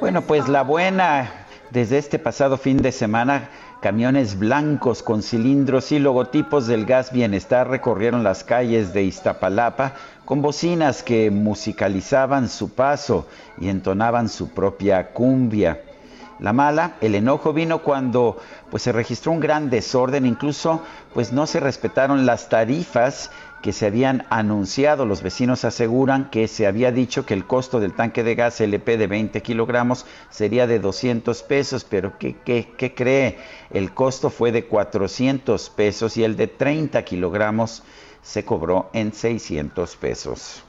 [0.00, 1.41] Bueno, pues la buena
[1.72, 3.48] desde este pasado fin de semana
[3.80, 9.94] Camiones blancos con cilindros y logotipos del gas bienestar recorrieron las calles de Iztapalapa
[10.24, 13.26] con bocinas que musicalizaban su paso
[13.58, 15.80] y entonaban su propia cumbia.
[16.38, 18.36] La mala, el enojo vino cuando
[18.70, 20.82] pues se registró un gran desorden, incluso
[21.12, 23.32] pues no se respetaron las tarifas
[23.62, 25.06] que se habían anunciado.
[25.06, 28.98] Los vecinos aseguran que se había dicho que el costo del tanque de gas LP
[28.98, 33.38] de 20 kilogramos sería de 200 pesos, pero ¿qué, qué, cree?
[33.70, 37.82] El costo fue de 400 pesos y el de 30 kilogramos
[38.20, 40.64] se cobró en 600 pesos.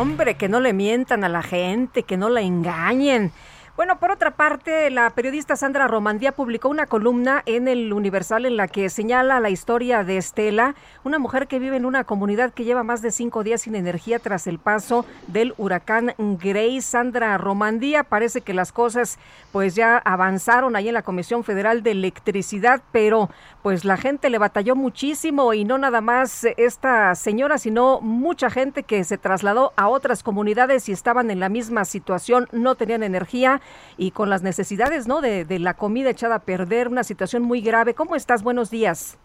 [0.00, 3.32] Hombre, que no le mientan a la gente, que no la engañen.
[3.78, 8.56] Bueno, por otra parte, la periodista Sandra Romandía publicó una columna en el Universal en
[8.56, 10.74] la que señala la historia de Estela,
[11.04, 14.18] una mujer que vive en una comunidad que lleva más de cinco días sin energía
[14.18, 16.80] tras el paso del huracán Grace.
[16.80, 19.16] Sandra Romandía, parece que las cosas
[19.52, 23.30] pues ya avanzaron ahí en la Comisión Federal de Electricidad, pero
[23.62, 28.82] pues la gente le batalló muchísimo y no nada más esta señora, sino mucha gente
[28.82, 33.60] que se trasladó a otras comunidades y estaban en la misma situación, no tenían energía
[33.96, 35.20] y con las necesidades ¿no?
[35.20, 37.94] de, la comida echada a perder, una situación muy grave.
[37.94, 38.42] ¿Cómo estás?
[38.42, 39.18] Buenos días.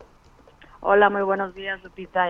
[0.82, 2.28] Hola, muy buenos días, Lupita.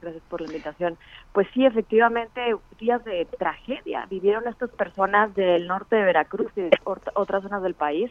[0.00, 0.98] Gracias por la invitación.
[1.32, 6.70] Pues sí, efectivamente, días de tragedia vivieron estas personas del norte de Veracruz y de
[6.84, 8.10] otras zonas del país,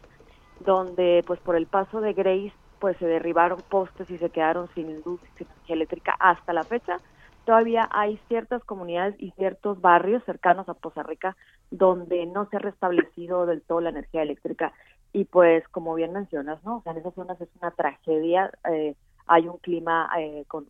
[0.60, 5.02] donde pues por el paso de Grace pues se derribaron postes y se quedaron sin
[5.03, 6.98] luz sin energía eléctrica hasta la fecha
[7.45, 11.36] todavía hay ciertas comunidades y ciertos barrios cercanos a Poza Rica
[11.72, 14.74] donde no se ha restablecido del todo la energía eléctrica
[15.11, 16.82] y pues como bien mencionas, ¿no?
[16.86, 18.95] En esas zonas es una tragedia, eh,
[19.28, 20.68] hay un clima eh, con,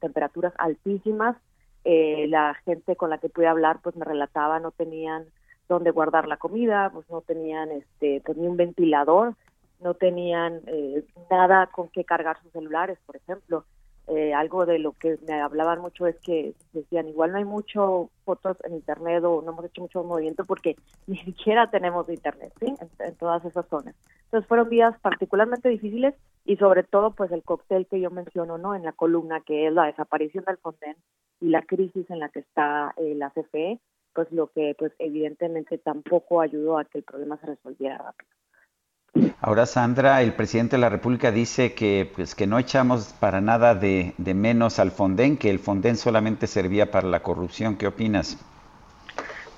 [0.00, 1.36] temperaturas altísimas,
[1.84, 5.24] eh, la gente con la que pude hablar pues me relataba no tenían
[5.68, 9.34] dónde guardar la comida, pues no tenían este pues, un ventilador,
[9.80, 10.62] no tenían
[11.30, 13.64] nada con qué cargar sus celulares, por ejemplo.
[14.08, 18.08] Eh, algo de lo que me hablaban mucho es que decían igual no hay mucho
[18.24, 20.76] fotos en internet o no hemos hecho mucho movimiento porque
[21.08, 22.72] ni siquiera tenemos internet ¿sí?
[23.00, 23.96] en, todas esas zonas
[24.26, 26.14] entonces fueron días particularmente difíciles
[26.44, 29.72] y sobre todo pues el cóctel que yo menciono no en la columna que es
[29.72, 30.96] la desaparición del Fonden
[31.40, 33.80] y la crisis en la que está eh, la CFE
[34.14, 38.30] pues lo que pues evidentemente tampoco ayudó a que el problema se resolviera rápido
[39.40, 43.74] Ahora, Sandra, el presidente de la República dice que, pues, que no echamos para nada
[43.74, 47.76] de, menos al Fonden, que el Fonden solamente servía para la corrupción.
[47.76, 48.38] ¿Qué opinas?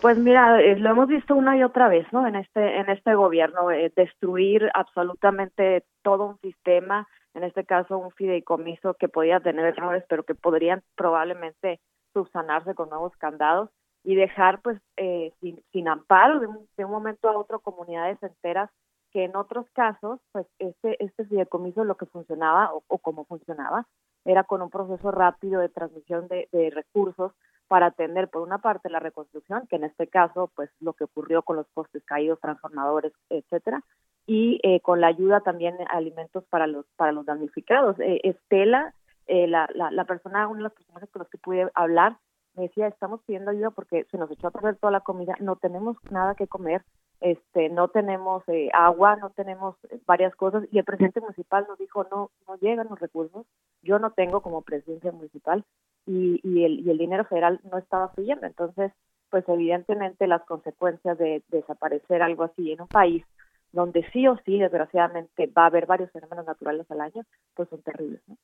[0.01, 2.27] Pues mira, eh, lo hemos visto una y otra vez, ¿no?
[2.27, 8.13] En este en este gobierno eh, destruir absolutamente todo un sistema, en este caso un
[8.13, 11.81] fideicomiso que podía tener errores, pero que podrían probablemente
[12.13, 13.71] subsanarse con nuevos candados
[14.05, 18.23] y dejar, pues, eh, sin, sin amparo de un, de un momento a otro comunidades
[18.23, 18.71] enteras
[19.13, 23.87] que en otros casos, pues este, este fideicomiso lo que funcionaba o, o como funcionaba
[24.25, 27.33] era con un proceso rápido de transmisión de, recursos
[27.67, 31.43] para atender por una parte la reconstrucción, que en este caso pues lo que ocurrió
[31.43, 33.83] con los postes caídos, transformadores, etcétera,
[34.27, 37.99] y eh, con la ayuda también de alimentos para los para los damnificados.
[38.01, 38.95] Eh, Estela,
[39.27, 42.17] eh, la, la, la persona, una de las personas con las que pude hablar,
[42.55, 45.57] me decía, estamos pidiendo ayuda porque se nos echó a perder toda la comida, no
[45.57, 46.83] tenemos nada que comer,
[47.21, 51.79] este, no tenemos eh, agua, no tenemos eh, varias cosas y el presidente municipal nos
[51.79, 53.47] dijo no, no llegan los recursos,
[53.83, 55.65] yo no tengo como presidencia municipal
[56.07, 58.93] y, y, el, y el dinero federal no estaba fluyendo, entonces
[59.31, 63.25] pues evidentemente las consecuencias de, desaparecer algo así en un país
[63.73, 67.23] donde sí o sí desgraciadamente va a haber varios fenómenos naturales al año,
[67.55, 68.23] pues son terribles.
[68.27, 68.37] ¿no?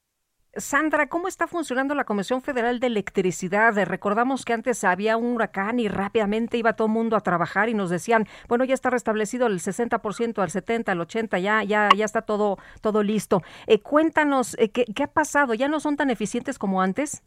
[0.57, 3.75] Sandra, ¿cómo está funcionando la Comisión Federal de Electricidad?
[3.87, 7.75] Recordamos que antes había un huracán y rápidamente iba todo el mundo a trabajar y
[7.75, 12.05] nos decían, bueno, ya está restablecido el 60%, al 70, al 80, ya ya ya
[12.05, 13.43] está todo todo listo.
[13.67, 17.23] Eh, cuéntanos eh, ¿qué, ha pasado, ¿ya no son tan eficientes como antes?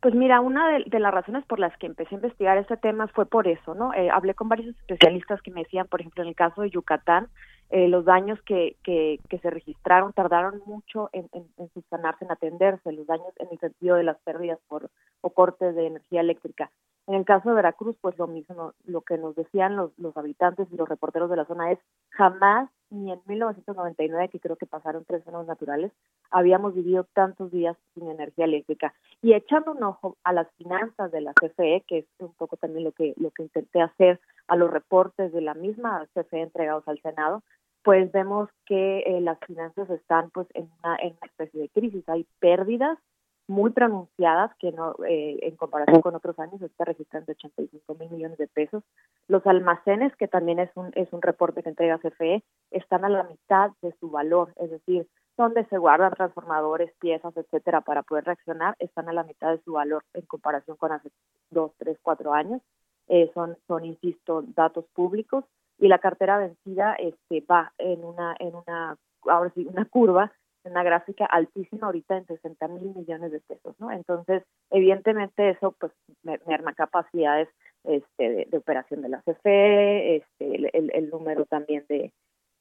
[0.00, 3.24] Pues mira, una de, las razones por las que empecé a investigar este tema fue
[3.24, 3.94] por eso, ¿no?
[3.94, 7.28] Eh, hablé con varios especialistas que me decían, por ejemplo, en el caso de Yucatán,
[7.72, 13.06] eh, los daños que, que, se registraron tardaron mucho en, en, en, en atenderse, los
[13.06, 14.90] daños en el sentido de las pérdidas por
[15.22, 16.70] o cortes de energía eléctrica.
[17.06, 20.68] En el caso de Veracruz, pues lo mismo, lo que nos decían los, los habitantes
[20.70, 21.78] y los reporteros de la zona es
[22.10, 25.90] jamás, ni en 1999, que creo que pasaron tres años naturales,
[26.30, 28.94] habíamos vivido tantos días sin energía eléctrica.
[29.20, 32.84] Y echando un ojo a las finanzas de la CFE, que es un poco también
[32.84, 37.00] lo que, lo que intenté hacer, a los reportes de la misma CFE entregados al
[37.00, 37.42] Senado,
[37.82, 42.08] pues vemos que eh, las finanzas están pues en una, en una especie de crisis.
[42.08, 42.98] Hay pérdidas
[43.48, 48.38] muy pronunciadas que no eh, en comparación con otros años está registrando 85 mil millones
[48.38, 48.84] de pesos.
[49.28, 53.24] Los almacenes, que también es un es un reporte que entrega CFE, están a la
[53.24, 58.76] mitad de su valor, es decir, donde se guardan transformadores, piezas, etcétera, para poder reaccionar,
[58.78, 61.10] están a la mitad de su valor en comparación con hace
[61.50, 62.60] dos, tres, cuatro años.
[63.08, 65.44] Eh, son, son, insisto, datos públicos
[65.78, 70.32] y la cartera vencida este, va en una, en una, ahora sí, una curva,
[70.64, 73.90] una gráfica altísima ahorita en 60 mil millones de pesos, ¿no?
[73.90, 75.92] Entonces, evidentemente eso pues
[76.22, 77.48] merma capacidades
[77.84, 82.12] este, de, operación de la CFE, este, el, el número también de,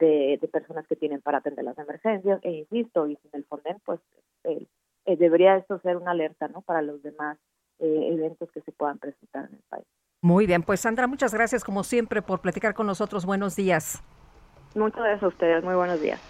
[0.01, 3.99] de, personas que tienen para atender las emergencias, e insisto, y sin el Fonden, pues
[4.43, 4.65] eh,
[5.17, 6.61] debería esto ser una alerta ¿no?
[6.61, 7.37] para los demás
[7.79, 9.85] eh, eventos que se puedan presentar en el país.
[10.23, 13.25] Muy bien, pues Sandra, muchas gracias como siempre por platicar con nosotros.
[13.25, 14.03] Buenos días.
[14.75, 16.21] Muchas gracias a ustedes, muy buenos días.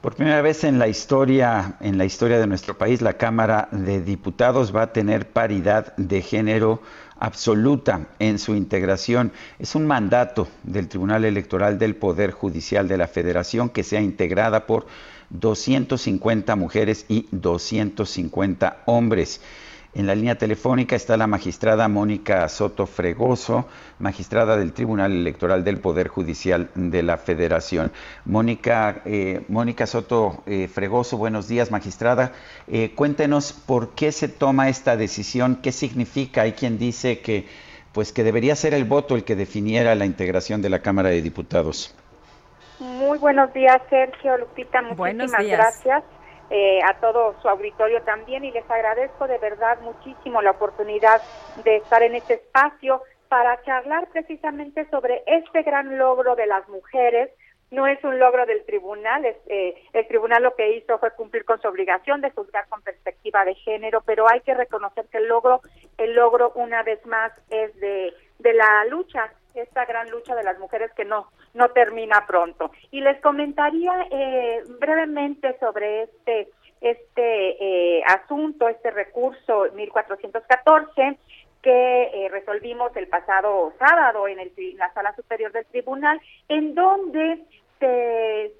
[0.00, 4.00] Por primera vez en la historia, en la historia de nuestro país, la Cámara de
[4.00, 6.82] Diputados va a tener paridad de género
[7.20, 9.30] absoluta en su integración.
[9.60, 14.66] Es un mandato del Tribunal Electoral del Poder Judicial de la Federación que sea integrada
[14.66, 14.88] por
[15.28, 19.40] 250 mujeres y 250 hombres.
[19.92, 23.66] En la línea telefónica está la magistrada Mónica Soto Fregoso,
[23.98, 27.90] magistrada del Tribunal Electoral del Poder Judicial de la Federación.
[28.24, 32.30] Mónica, eh, Mónica Soto eh, Fregoso, buenos días, magistrada.
[32.68, 36.42] Eh, cuéntenos por qué se toma esta decisión, qué significa.
[36.42, 37.48] Hay quien dice que,
[37.92, 41.20] pues, que debería ser el voto el que definiera la integración de la Cámara de
[41.20, 41.96] Diputados.
[42.78, 44.82] Muy buenos días, Sergio Lupita.
[44.82, 46.04] Muchísimas gracias.
[46.52, 51.22] Eh, a todo su auditorio también y les agradezco de verdad muchísimo la oportunidad
[51.62, 57.30] de estar en este espacio para charlar precisamente sobre este gran logro de las mujeres.
[57.70, 61.62] No es un logro del tribunal, eh, el tribunal lo que hizo fue cumplir con
[61.62, 65.60] su obligación de juzgar con perspectiva de género, pero hay que reconocer que el logro,
[65.98, 70.58] el logro una vez más es de, de la lucha esta gran lucha de las
[70.58, 72.70] mujeres que no no termina pronto.
[72.90, 76.48] Y les comentaría eh, brevemente sobre este
[76.80, 81.18] este eh, asunto, este recurso 1414
[81.62, 86.18] que eh, resolvimos el pasado sábado en, el, en la sala superior del tribunal,
[86.48, 87.40] en donde
[87.80, 88.52] se,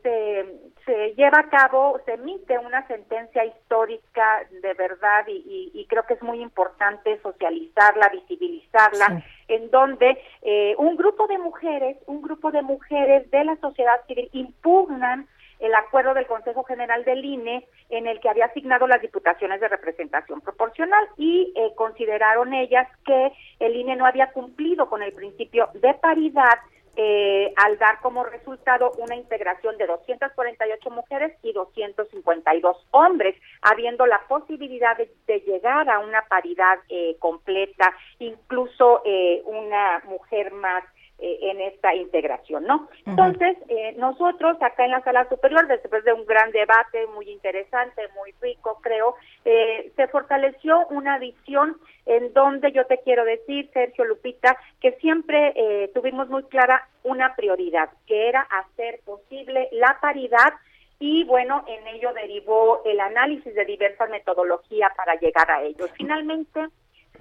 [0.85, 6.23] se, lleva a cabo, se emite una sentencia histórica de verdad y, creo que es
[6.23, 13.31] muy importante socializarla, visibilizarla, en donde eh, un grupo de mujeres, un grupo de mujeres
[13.31, 15.29] de la sociedad civil impugnan
[15.59, 19.69] el acuerdo del Consejo General del INE en el que había asignado las diputaciones de
[19.69, 25.69] representación proporcional y eh, consideraron ellas que el INE no había cumplido con el principio
[25.75, 26.59] de paridad
[26.97, 34.21] eh, al dar como resultado una integración de 248 mujeres y 252 hombres, habiendo la
[34.29, 35.09] posibilidad de,
[35.41, 40.85] llegar a una paridad eh, completa, incluso eh, una mujer más
[41.23, 42.89] eh, en esta integración, ¿no?
[43.05, 48.09] Entonces, eh, nosotros acá en la sala superior, después de un gran debate muy interesante,
[48.17, 51.77] muy rico, creo, eh, se fortaleció una visión
[52.07, 57.91] en donde yo te quiero decir, Sergio Lupita, que siempre tuvimos muy clara una prioridad,
[58.07, 60.55] que era hacer posible la paridad
[60.99, 65.87] y bueno, en ello derivó el análisis de diversas metodologías para llegar a ello.
[65.95, 66.67] Finalmente,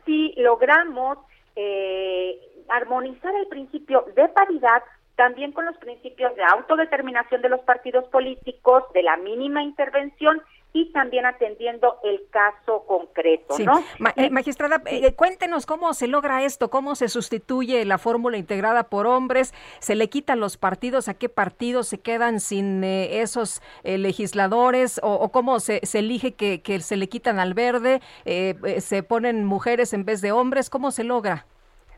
[0.05, 1.17] si logramos
[1.61, 4.81] eh, armonizar el principio de paridad
[5.17, 10.41] también con los principios de autodeterminación de los partidos políticos, de la mínima intervención
[10.71, 13.83] y también atendiendo el caso concreto, ¿no?
[14.15, 19.07] Eh, magistrada, eh, cuéntenos cómo se logra esto, cómo se sustituye la fórmula integrada por
[19.07, 24.99] hombres, se le quitan los partidos, a qué partidos se quedan sin eh, esos legisladores
[25.01, 29.93] o, cómo se, se elige que, que, se le quitan al verde, se ponen mujeres
[29.93, 31.45] en vez de hombres, ¿cómo se logra?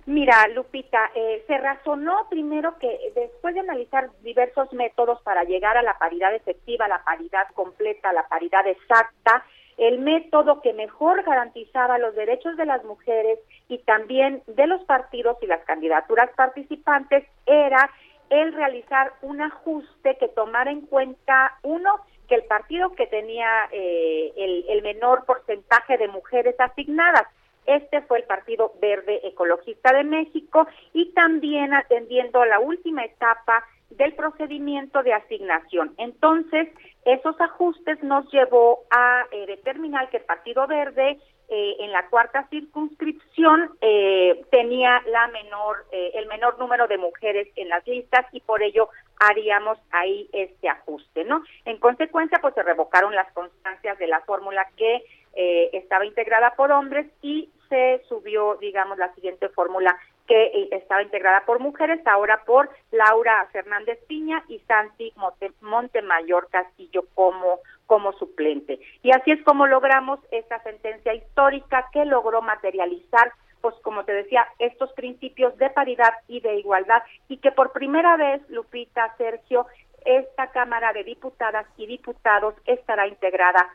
[0.08, 5.84] Mira, Lupita, eh, se razonó primero que después de analizar diversos métodos para llegar a
[5.84, 9.46] la paridad efectiva, la paridad completa, la paridad exacta,
[9.78, 15.38] el método que mejor garantizaba los derechos de las mujeres y también de los partidos
[15.42, 17.90] y las candidaturas participantes era
[18.30, 24.32] el realizar un ajuste que tomara en cuenta, uno, que el partido que tenía eh,
[24.36, 27.28] el, el menor porcentaje de mujeres asignadas,
[27.66, 33.64] este fue el Partido Verde Ecologista de México y también atendiendo a la última etapa
[33.92, 35.94] del procedimiento de asignación.
[35.98, 36.70] Entonces,
[37.06, 41.20] esos ajustes nos llevó a eh, determinar que el Partido Verde
[41.50, 47.68] eh, en la cuarta circunscripción eh, tenía la menor, el menor número de mujeres en
[47.68, 48.90] las listas y por ello
[49.20, 51.44] haríamos ahí este ajuste, ¿no?
[51.66, 56.72] En consecuencia, pues se revocaron las constancias de la fórmula que eh, estaba integrada por
[56.72, 59.98] hombres y se subió, digamos, la siguiente fórmula
[60.28, 65.14] que eh, estaba integrada por mujeres, ahora por Laura Fernández Piña y Santi
[65.62, 68.80] Montemayor Castillo como, como suplente.
[69.04, 73.32] Y así es como logramos esta sentencia histórica que logró materializar
[73.62, 78.18] pues como te decía, estos principios de paridad y de igualdad y que por primera
[78.18, 79.68] vez, Lupita, Sergio,
[80.04, 83.70] esta Cámara de Diputadas y Diputados estará integrada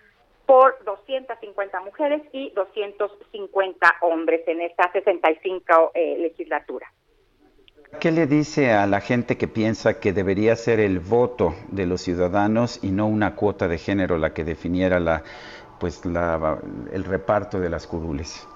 [0.46, 6.90] por 250 mujeres y 250 hombres en esta 65 eh, legislatura.
[8.00, 12.02] ¿Qué le dice a la gente que piensa que debería ser el voto de los
[12.02, 15.22] ciudadanos y no una cuota de género la que definiera la,
[15.80, 16.58] pues la,
[16.92, 18.46] el reparto de las curules?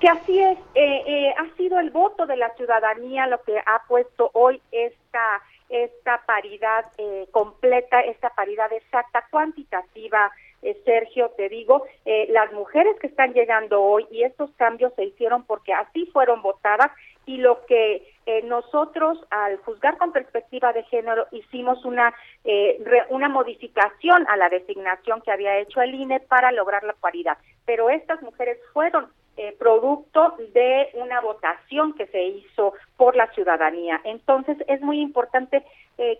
[0.00, 3.82] Que así es, eh, eh, ha sido el voto de la ciudadanía lo que ha
[3.88, 6.84] puesto hoy esta esta paridad
[7.30, 10.30] completa, esta paridad exacta, cuantitativa,
[10.64, 15.04] eh, Sergio, te digo, eh, las mujeres que están llegando hoy y estos cambios se
[15.04, 16.90] hicieron porque así fueron votadas
[17.26, 22.14] y lo que eh, nosotros al juzgar con perspectiva de género hicimos una
[23.08, 27.88] una modificación a la designación que había hecho el INE para lograr la paridad, pero
[27.88, 29.08] estas mujeres fueron
[29.58, 34.00] producto de una votación que se hizo por la ciudadanía.
[34.04, 35.64] Entonces es muy importante,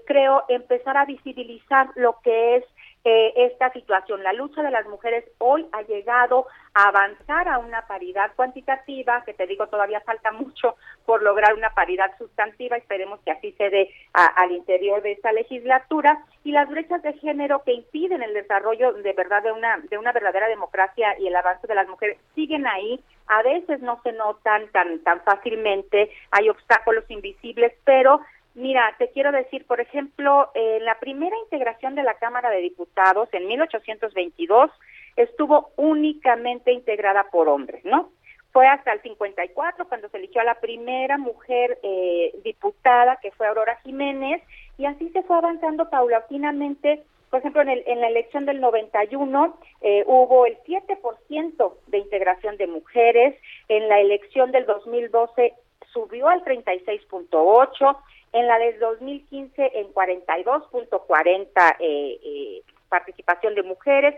[0.06, 2.64] creo, empezar a visibilizar lo que es
[3.04, 4.22] eh, esta situación.
[4.22, 9.34] La lucha de las mujeres hoy ha llegado a avanzar a una paridad cuantitativa, que
[9.34, 13.90] te digo todavía falta mucho por lograr una paridad sustantiva, esperemos que así se dé
[14.12, 19.12] al interior de esta legislatura, y las brechas de género que impiden el desarrollo de
[19.12, 23.00] verdad de una, de una verdadera democracia y el avance de las mujeres siguen ahí,
[23.26, 28.20] a veces no se notan tan, tan fácilmente, hay obstáculos invisibles, pero
[28.54, 33.28] Mira, te quiero decir, por ejemplo, eh, la primera integración de la Cámara de Diputados
[33.32, 34.70] en 1822
[35.16, 38.10] estuvo únicamente integrada por hombres, ¿no?
[38.52, 43.48] Fue hasta el 54 cuando se eligió a la primera mujer eh, diputada, que fue
[43.48, 44.40] Aurora Jiménez,
[44.78, 47.02] y así se fue avanzando paulatinamente.
[47.30, 52.56] Por ejemplo, en, el, en la elección del 91 eh, hubo el 7% de integración
[52.56, 53.34] de mujeres,
[53.66, 55.54] en la elección del 2012
[55.92, 57.96] subió al 36.8,
[58.34, 64.14] en la del 2015 en 42.40 eh, eh, participación de mujeres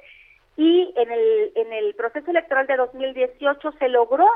[0.56, 4.26] y en el, en el proceso electoral de 2018 se logró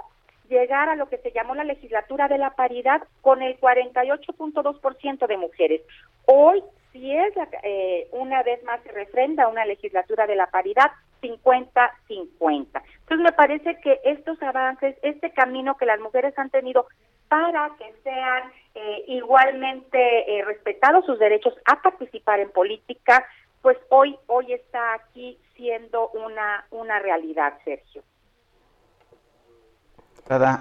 [0.50, 5.36] llegar a lo que se llamó la legislatura de la paridad con el 48.2% de
[5.38, 5.80] mujeres.
[6.26, 6.62] Hoy,
[6.92, 7.32] si es
[7.62, 10.90] eh, una vez más se refrenda una legislatura de la paridad,
[11.22, 11.86] 50-50.
[12.08, 16.86] Entonces me parece que estos avances, este camino que las mujeres han tenido
[17.30, 23.24] para que sean eh, igualmente eh, respetados sus derechos a participar en política,
[23.62, 28.02] pues hoy hoy está aquí siendo una una realidad, Sergio.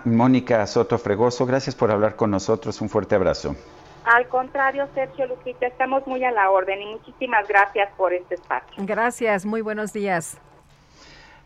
[0.06, 2.82] Mónica Soto Fregoso, gracias por hablar con nosotros.
[2.82, 3.56] Un fuerte abrazo.
[4.06, 8.74] Al contrario, Sergio Lupita, estamos muy a la orden y muchísimas gracias por este espacio.
[8.78, 10.38] Gracias, muy buenos días.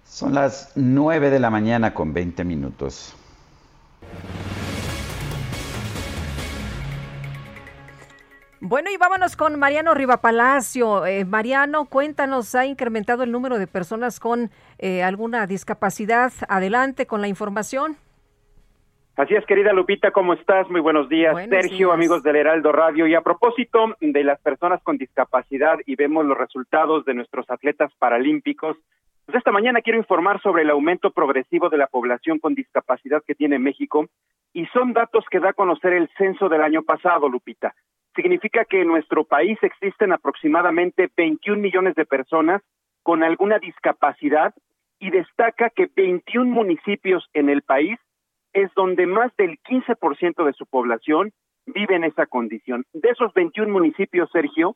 [0.05, 3.15] Son las 9 de la mañana con 20 minutos.
[8.65, 11.05] Bueno, y vámonos con Mariano Rivapalacio.
[11.05, 16.31] Eh, Mariano, cuéntanos, ¿ha incrementado el número de personas con eh, alguna discapacidad?
[16.47, 17.97] Adelante con la información.
[19.17, 20.69] Así es, querida Lupita, ¿cómo estás?
[20.69, 21.35] Muy buenos días.
[21.49, 23.05] Sergio, amigos del Heraldo Radio.
[23.05, 27.91] Y a propósito de las personas con discapacidad y vemos los resultados de nuestros atletas
[27.99, 28.77] paralímpicos,
[29.25, 33.35] pues esta mañana quiero informar sobre el aumento progresivo de la población con discapacidad que
[33.35, 34.07] tiene México
[34.53, 37.75] y son datos que da a conocer el censo del año pasado, Lupita
[38.15, 42.61] significa que en nuestro país existen aproximadamente 21 millones de personas
[43.03, 44.53] con alguna discapacidad
[44.99, 47.99] y destaca que 21 municipios en el país
[48.53, 51.31] es donde más del 15% de su población
[51.65, 52.85] vive en esa condición.
[52.93, 54.75] De esos 21 municipios, Sergio,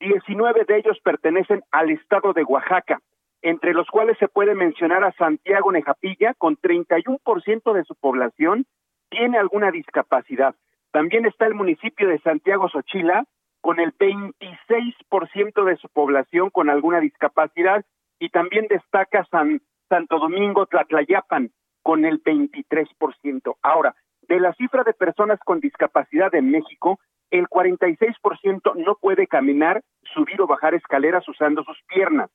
[0.00, 3.00] 19 de ellos pertenecen al estado de Oaxaca,
[3.42, 8.66] entre los cuales se puede mencionar a Santiago Nejapilla, con 31% de su población
[9.10, 10.54] tiene alguna discapacidad.
[10.90, 13.24] También está el municipio de Santiago Xochila,
[13.60, 17.84] con el 26% de su población con alguna discapacidad,
[18.18, 21.50] y también destaca San, Santo Domingo Tlatlayapan,
[21.82, 23.56] con el 23%.
[23.62, 26.98] Ahora, de la cifra de personas con discapacidad en México,
[27.30, 29.82] el 46% no puede caminar,
[30.14, 32.30] subir o bajar escaleras usando sus piernas.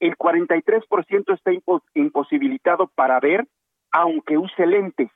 [0.00, 1.52] El 43% está
[1.94, 3.46] imposibilitado para ver,
[3.92, 5.10] aunque use lentes.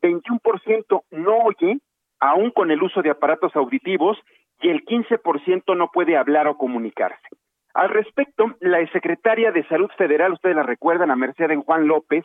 [0.00, 1.80] 21% no oye
[2.20, 4.18] aún con el uso de aparatos auditivos,
[4.60, 7.28] y el 15% no puede hablar o comunicarse.
[7.74, 12.24] Al respecto, la secretaria de Salud Federal, ustedes la recuerdan, a Mercedes Juan López,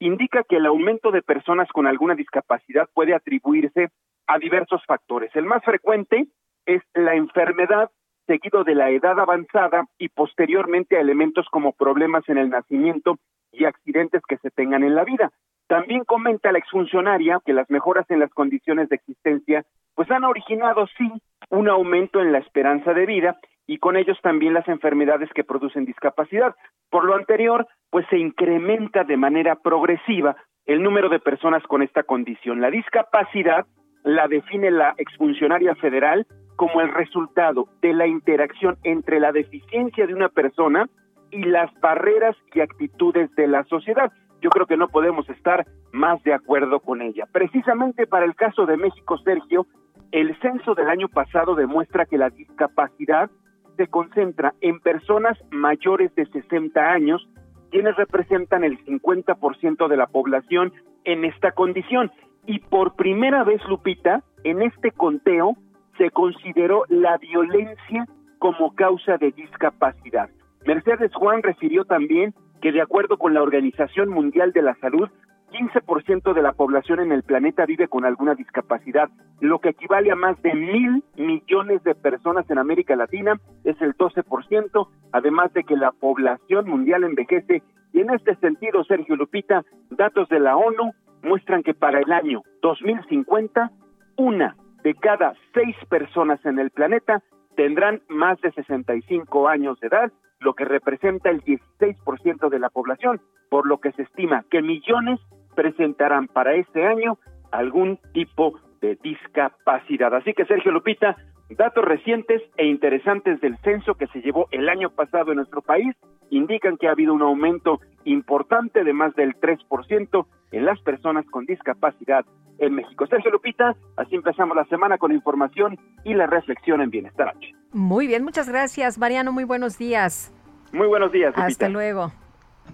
[0.00, 3.90] indica que el aumento de personas con alguna discapacidad puede atribuirse
[4.26, 5.30] a diversos factores.
[5.36, 6.26] El más frecuente
[6.66, 7.90] es la enfermedad,
[8.26, 13.18] seguido de la edad avanzada y posteriormente a elementos como problemas en el nacimiento
[13.52, 15.30] y accidentes que se tengan en la vida.
[15.70, 19.64] También comenta la exfuncionaria que las mejoras en las condiciones de existencia
[19.94, 21.08] pues han originado sí
[21.48, 23.38] un aumento en la esperanza de vida
[23.68, 26.56] y con ellos también las enfermedades que producen discapacidad.
[26.90, 30.34] Por lo anterior, pues se incrementa de manera progresiva
[30.66, 32.60] el número de personas con esta condición.
[32.60, 33.64] La discapacidad
[34.02, 36.26] la define la exfuncionaria federal
[36.56, 40.88] como el resultado de la interacción entre la deficiencia de una persona
[41.30, 44.10] y las barreras y actitudes de la sociedad.
[44.40, 47.26] Yo creo que no podemos estar más de acuerdo con ella.
[47.30, 49.66] Precisamente para el caso de México, Sergio,
[50.12, 53.30] el censo del año pasado demuestra que la discapacidad
[53.76, 57.28] se concentra en personas mayores de 60 años,
[57.70, 60.72] quienes representan el 50% de la población
[61.04, 62.10] en esta condición.
[62.46, 65.56] Y por primera vez, Lupita, en este conteo
[65.96, 68.06] se consideró la violencia
[68.38, 70.30] como causa de discapacidad.
[70.66, 75.08] Mercedes Juan refirió también que de acuerdo con la Organización Mundial de la Salud,
[75.50, 79.08] 15% de la población en el planeta vive con alguna discapacidad,
[79.40, 83.96] lo que equivale a más de mil millones de personas en América Latina, es el
[83.96, 87.62] 12%, además de que la población mundial envejece.
[87.92, 90.92] Y en este sentido, Sergio Lupita, datos de la ONU
[91.22, 93.70] muestran que para el año 2050,
[94.16, 97.22] una de cada seis personas en el planeta
[97.56, 103.20] tendrán más de 65 años de edad, lo que representa el 16% de la población,
[103.48, 105.20] por lo que se estima que millones
[105.54, 107.18] presentarán para este año
[107.52, 110.14] algún tipo de discapacidad.
[110.14, 111.16] Así que Sergio Lupita,
[111.56, 115.94] datos recientes e interesantes del censo que se llevó el año pasado en nuestro país
[116.30, 121.44] indican que ha habido un aumento importante de más del 3% en las personas con
[121.46, 122.24] discapacidad
[122.58, 123.06] en México.
[123.06, 127.54] Sergio Lupita, así empezamos la semana con información y la reflexión en Bienestar H.
[127.72, 129.32] Muy bien, muchas gracias, Mariano.
[129.32, 130.32] Muy buenos días.
[130.72, 131.30] Muy buenos días.
[131.30, 131.46] Lupita.
[131.46, 132.12] Hasta luego.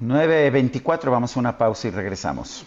[0.03, 2.67] 9.24, vamos a una pausa y regresamos.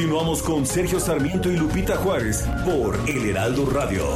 [0.00, 4.06] Continuamos con Sergio Sarmiento y Lupita Juárez por El Heraldo Radio.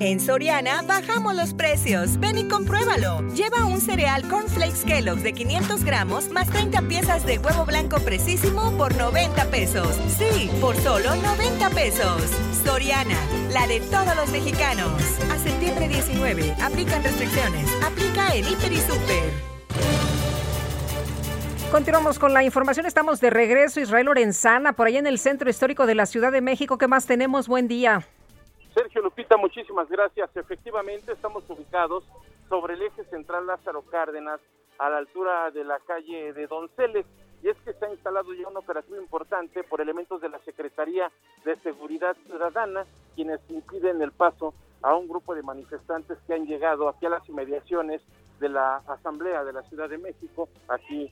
[0.00, 2.18] En Soriana bajamos los precios.
[2.18, 3.24] Ven y compruébalo.
[3.28, 8.72] Lleva un cereal Cornflakes Kellogg's de 500 gramos más 30 piezas de huevo blanco precisísimo
[8.72, 9.96] por 90 pesos.
[10.18, 12.22] Sí, por solo 90 pesos.
[12.64, 13.20] Soriana,
[13.52, 15.00] la de todos los mexicanos.
[15.30, 16.56] A septiembre 19.
[16.60, 17.70] Aplican restricciones.
[17.84, 19.53] Aplica en Hiper y Super.
[21.74, 22.86] Continuamos con la información.
[22.86, 23.80] Estamos de regreso.
[23.80, 26.78] Israel Lorenzana, por ahí en el centro histórico de la Ciudad de México.
[26.78, 27.48] ¿Qué más tenemos?
[27.48, 28.06] Buen día.
[28.72, 30.30] Sergio Lupita, muchísimas gracias.
[30.36, 32.04] Efectivamente, estamos ubicados
[32.48, 34.38] sobre el eje central Lázaro Cárdenas,
[34.78, 37.06] a la altura de la calle de Donceles.
[37.42, 41.10] Y es que se ha instalado ya un operativo importante por elementos de la Secretaría
[41.44, 42.86] de Seguridad Ciudadana,
[43.16, 47.28] quienes impiden el paso a un grupo de manifestantes que han llegado aquí a las
[47.28, 48.00] inmediaciones
[48.38, 51.10] de la Asamblea de la Ciudad de México, aquí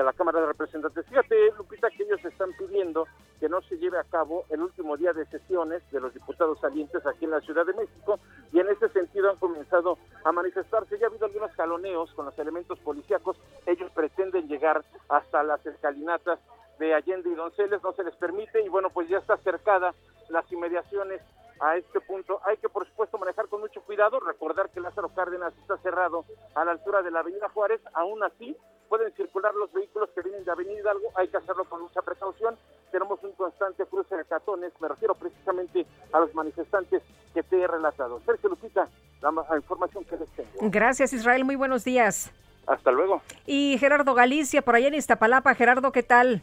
[0.00, 1.06] a la Cámara de Representantes.
[1.06, 3.06] Fíjate, Lupita, que ellos están pidiendo
[3.40, 7.06] que no se lleve a cabo el último día de sesiones de los diputados salientes
[7.06, 8.18] aquí en la Ciudad de México
[8.52, 10.98] y en ese sentido han comenzado a manifestarse.
[10.98, 13.36] Ya ha habido algunos jaloneos con los elementos policíacos.
[13.66, 16.38] Ellos pretenden llegar hasta las escalinatas
[16.78, 19.94] de Allende y Donceles, no se les permite y bueno, pues ya está cercada
[20.28, 21.20] las inmediaciones
[21.60, 22.40] a este punto.
[22.44, 26.64] Hay que, por supuesto, manejar con mucho cuidado, recordar que Lázaro Cárdenas está cerrado a
[26.64, 28.56] la altura de la Avenida Juárez, aún así
[28.96, 32.56] pueden circular los vehículos que vienen de Avenida Hidalgo, hay que hacerlo con mucha precaución.
[32.92, 37.02] Tenemos un constante cruce de catones, me refiero precisamente a los manifestantes
[37.34, 38.20] que te he relatado.
[38.24, 38.86] Sergio Lupita,
[39.20, 40.70] la información que les tengo.
[40.70, 42.32] Gracias, Israel, muy buenos días.
[42.68, 43.20] Hasta luego.
[43.46, 45.56] Y Gerardo Galicia, por allá en Iztapalapa.
[45.56, 46.42] Gerardo, ¿qué tal?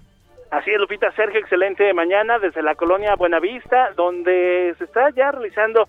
[0.51, 5.87] Así es, Lupita, Sergio, excelente mañana desde la colonia Buenavista, donde se está ya realizando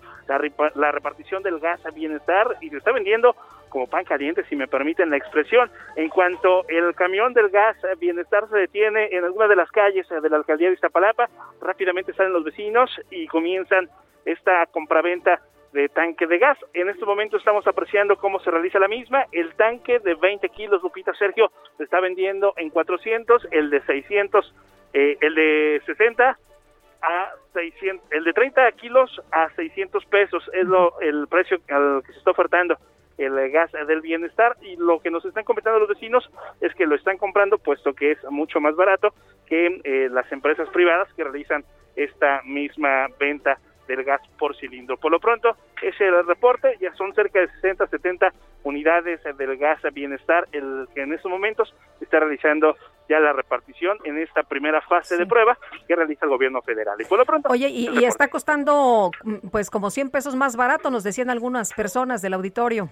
[0.75, 3.35] la, repartición del gas a bienestar y se está vendiendo
[3.73, 5.69] como pan caliente, si me permiten la expresión.
[5.95, 10.07] En cuanto el camión del gas a bienestar se detiene en alguna de las calles
[10.07, 11.27] de la alcaldía de Iztapalapa,
[11.59, 13.89] rápidamente salen los vecinos y comienzan
[14.25, 15.41] esta compraventa
[15.71, 16.59] de tanque de gas.
[16.75, 19.25] En este momento estamos apreciando cómo se realiza la misma.
[19.31, 24.53] El tanque de 20 kilos, Lupita Sergio, se está vendiendo en 400, el de 600,
[24.93, 26.37] eh, el de 60
[27.01, 32.11] a 600, el de 30 kilos a 600 pesos es lo el precio al que
[32.11, 32.77] se está ofertando
[33.17, 36.29] el gas del bienestar y lo que nos están comentando los vecinos
[36.61, 39.13] es que lo están comprando puesto que es mucho más barato
[39.45, 41.63] que eh, las empresas privadas que realizan
[41.95, 44.97] esta misma venta del gas por cilindro.
[44.97, 48.33] Por lo pronto, ese es el reporte, ya son cerca de 60, 70
[48.63, 52.75] unidades del gas bienestar, el que en estos momentos está realizando
[53.09, 55.57] ya la repartición en esta primera fase de prueba
[55.87, 56.95] que realiza el gobierno federal.
[56.99, 57.49] Y por lo pronto...
[57.49, 59.11] Oye, y, está costando
[59.51, 62.89] pues como 100 pesos más barato, nos decían algunas personas del auditorio.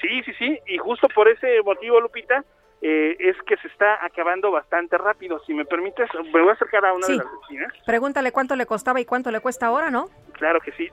[0.00, 2.44] Sí, sí, sí, y justo por ese motivo, Lupita,
[2.80, 5.40] eh, es que se está acabando bastante rápido.
[5.40, 7.72] Si me permites, me voy a acercar a una de las vecinas.
[7.84, 10.06] Pregúntale cuánto le costaba y cuánto le cuesta ahora, ¿no?
[10.32, 10.88] Claro que sí.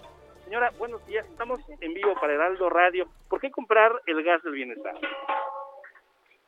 [0.46, 1.26] Señora, buenos días.
[1.28, 3.08] Estamos en vivo para Heraldo Radio.
[3.30, 4.96] ¿Por qué comprar el gas del bienestar?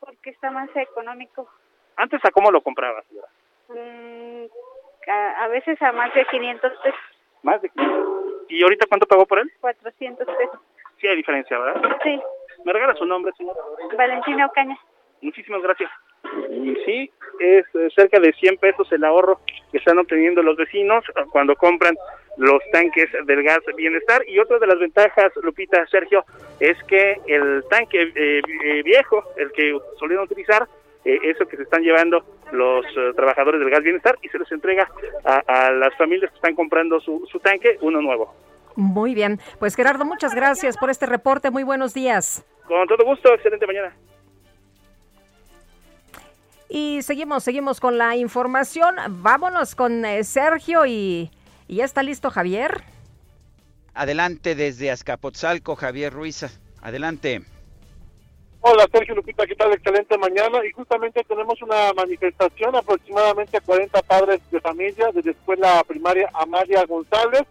[0.00, 1.48] Porque está más económico.
[1.96, 3.28] ¿Antes a cómo lo compraba, señora?
[3.68, 4.46] Mm,
[5.10, 7.00] a, veces a más de 500 pesos.
[7.42, 8.46] ¿Más de 500?
[8.48, 9.52] ¿Y ahorita cuánto pagó por él?
[9.60, 10.60] 400 pesos.
[11.00, 11.98] Sí hay diferencia, ¿verdad?
[12.02, 12.20] Sí.
[12.64, 13.60] ¿Me regala su nombre, señora?
[13.96, 14.78] Valentina Ocaña.
[15.22, 15.90] Muchísimas gracias.
[16.50, 17.64] Y sí, es
[17.94, 19.40] cerca de 100 pesos el ahorro
[19.70, 21.94] que están obteniendo los vecinos cuando compran
[22.38, 24.22] los tanques del gas bienestar.
[24.28, 26.24] Y otra de las ventajas, Lupita, Sergio,
[26.60, 30.66] es que el tanque eh, eh, viejo, el que solían utilizar,
[31.04, 34.88] eh, eso que se están llevando los trabajadores del gas bienestar y se les entrega
[35.24, 38.34] a, las familias que están comprando su, su tanque, uno nuevo.
[38.74, 41.50] Muy bien, pues Gerardo, muchas gracias por este reporte.
[41.50, 42.46] Muy buenos días.
[42.66, 43.94] Con todo gusto, excelente mañana.
[46.68, 48.96] Y seguimos, seguimos con la información.
[49.08, 51.30] Vámonos con eh, Sergio y,
[51.66, 52.82] ya está listo Javier.
[53.94, 56.44] Adelante desde Azcapotzalco, Javier Ruiz.
[56.82, 57.42] Adelante.
[58.60, 59.72] Hola Sergio Lupita, ¿qué tal?
[59.72, 60.64] Excelente mañana.
[60.66, 66.84] Y justamente tenemos una manifestación, aproximadamente 40 padres de familia de la escuela primaria Amalia
[66.84, 67.44] González,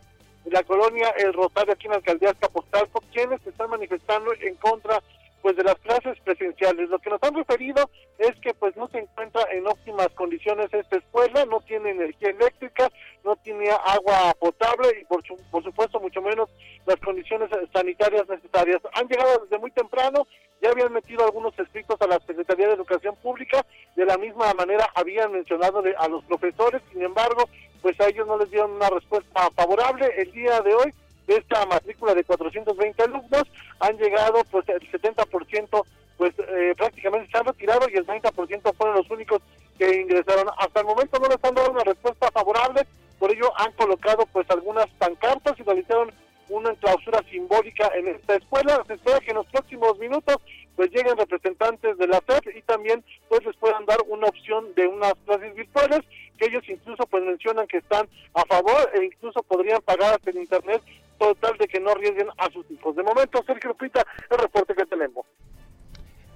[0.45, 4.55] de la colonia El Rosario, aquí en la alcaldía Azcapotzalco, quienes se están manifestando en
[4.55, 5.01] contra
[5.47, 6.89] pues de las clases presenciales.
[6.89, 10.97] Lo que nos han referido es que pues no se encuentra en óptimas condiciones esta
[10.97, 12.91] escuela, no tiene energía eléctrica,
[13.23, 16.49] no tiene agua potable y por, por supuesto mucho menos
[16.85, 18.81] las condiciones sanitarias necesarias.
[18.93, 20.27] Han llegado desde muy temprano,
[20.61, 23.65] ya habían metido algunos escritos a la Secretaría de Educación Pública,
[23.95, 27.47] de la misma manera habían mencionado a los profesores, sin embargo,
[27.81, 30.11] pues a ellos no les dieron una respuesta favorable.
[30.17, 30.93] El día de hoy
[31.27, 33.43] de esta matrícula de 420 alumnos
[33.79, 35.85] han llegado pues el 70%
[36.17, 39.41] pues eh, prácticamente se han retirado y el 30% fueron los únicos
[39.77, 40.47] que ingresaron.
[40.57, 42.87] Hasta el momento no les han dado una respuesta favorable,
[43.19, 46.11] por ello han colocado pues algunas pancartas y realizaron
[46.49, 48.83] una clausura simbólica en esta escuela.
[48.87, 50.37] Se espera que en los próximos minutos
[50.75, 54.87] pues lleguen representantes de la SEP y también pues les puedan dar una opción de
[54.87, 56.01] unas clases virtuales
[56.37, 60.37] que ellos incluso pues mencionan que están a favor e incluso podrían pagar hasta el
[60.37, 60.81] internet
[61.17, 62.95] total de que no arriesguen a sus hijos.
[62.95, 65.25] De momento, Sergio Lupita, el reporte que tenemos.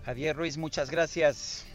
[0.05, 1.67] Javier Ruiz, muchas gracias.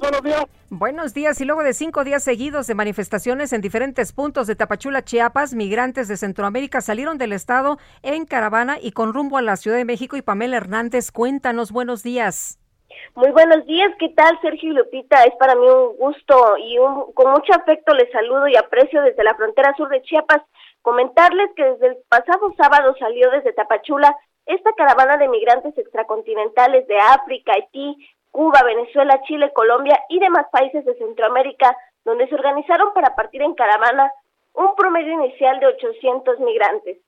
[0.00, 0.44] Buenos días.
[0.70, 1.40] Buenos días.
[1.40, 6.06] Y luego de cinco días seguidos de manifestaciones en diferentes puntos de Tapachula, Chiapas, migrantes
[6.06, 10.16] de Centroamérica salieron del estado en caravana y con rumbo a la Ciudad de México.
[10.16, 12.58] Y Pamela Hernández, cuéntanos, buenos días.
[13.14, 15.24] Muy buenos días, ¿qué tal Sergio y Lupita?
[15.24, 16.76] Es para mí un gusto y
[17.14, 20.42] con mucho afecto les saludo y aprecio desde la frontera sur de Chiapas.
[20.82, 24.16] Comentarles que desde el pasado sábado salió desde Tapachula
[24.46, 27.96] esta caravana de migrantes extracontinentales de África, Haití,
[28.30, 33.54] Cuba, Venezuela, Chile, Colombia y demás países de Centroamérica, donde se organizaron para partir en
[33.54, 34.10] caravana
[34.54, 36.98] un promedio inicial de 800 migrantes.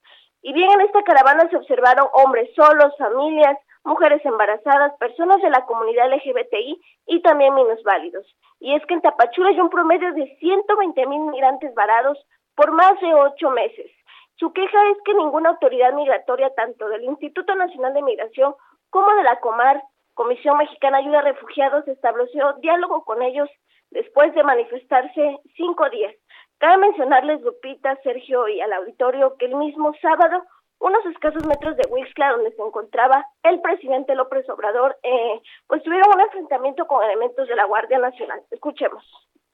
[0.43, 5.65] Y bien, en esta caravana se observaron hombres solos, familias, mujeres embarazadas, personas de la
[5.65, 8.27] comunidad LGBTI y también minusválidos.
[8.61, 12.19] Y es que en Tapachula hay un promedio de 120 mil migrantes varados
[12.55, 13.91] por más de ocho meses.
[14.37, 18.55] Su queja es que ninguna autoridad migratoria, tanto del Instituto Nacional de Migración
[18.91, 19.83] como de la Comar,
[20.15, 23.49] Comisión Mexicana Ayuda a Refugiados, estableció diálogo con ellos
[23.91, 26.15] después de manifestarse cinco días.
[26.59, 30.43] Cabe mencionarles, Lupita, Sergio y al auditorio, que el mismo sábado,
[30.79, 36.15] unos escasos metros de Huixla, donde se encontraba el presidente López Obrador, eh, pues tuvieron
[36.15, 38.43] un enfrentamiento con elementos de la Guardia Nacional.
[38.51, 39.05] Escuchemos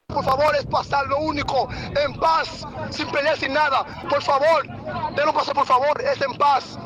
[0.09, 1.69] Por favor, es pasar lo único,
[2.03, 3.85] en paz, sin pelear, sin nada.
[4.09, 4.67] Por favor,
[5.15, 6.79] déjenos pasar, por favor, es en paz.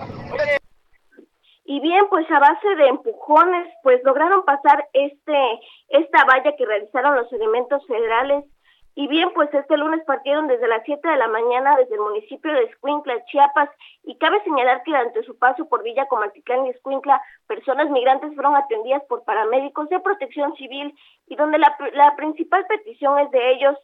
[1.64, 7.14] Y bien, pues a base de empujones, pues lograron pasar este esta valla que realizaron
[7.14, 8.44] los elementos federales
[8.94, 12.52] y bien, pues este lunes partieron desde las 7 de la mañana desde el municipio
[12.52, 13.70] de Escuincla, Chiapas,
[14.02, 18.54] y cabe señalar que durante su paso por Villa Comalticán y Escuincla, personas migrantes fueron
[18.54, 20.94] atendidas por paramédicos de protección civil
[21.26, 23.78] y donde la, la principal petición es de ellos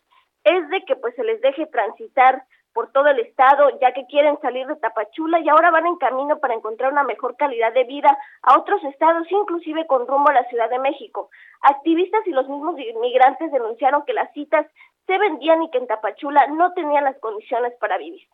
[0.44, 4.38] es de que pues se les deje transitar por todo el estado, ya que quieren
[4.40, 8.16] salir de Tapachula y ahora van en camino para encontrar una mejor calidad de vida
[8.42, 11.28] a otros estados, inclusive con rumbo a la Ciudad de México.
[11.62, 14.64] Activistas y los mismos inmigrantes denunciaron que las citas
[15.08, 18.28] se vendían y que en Tapachula no tenían las condiciones para vivir.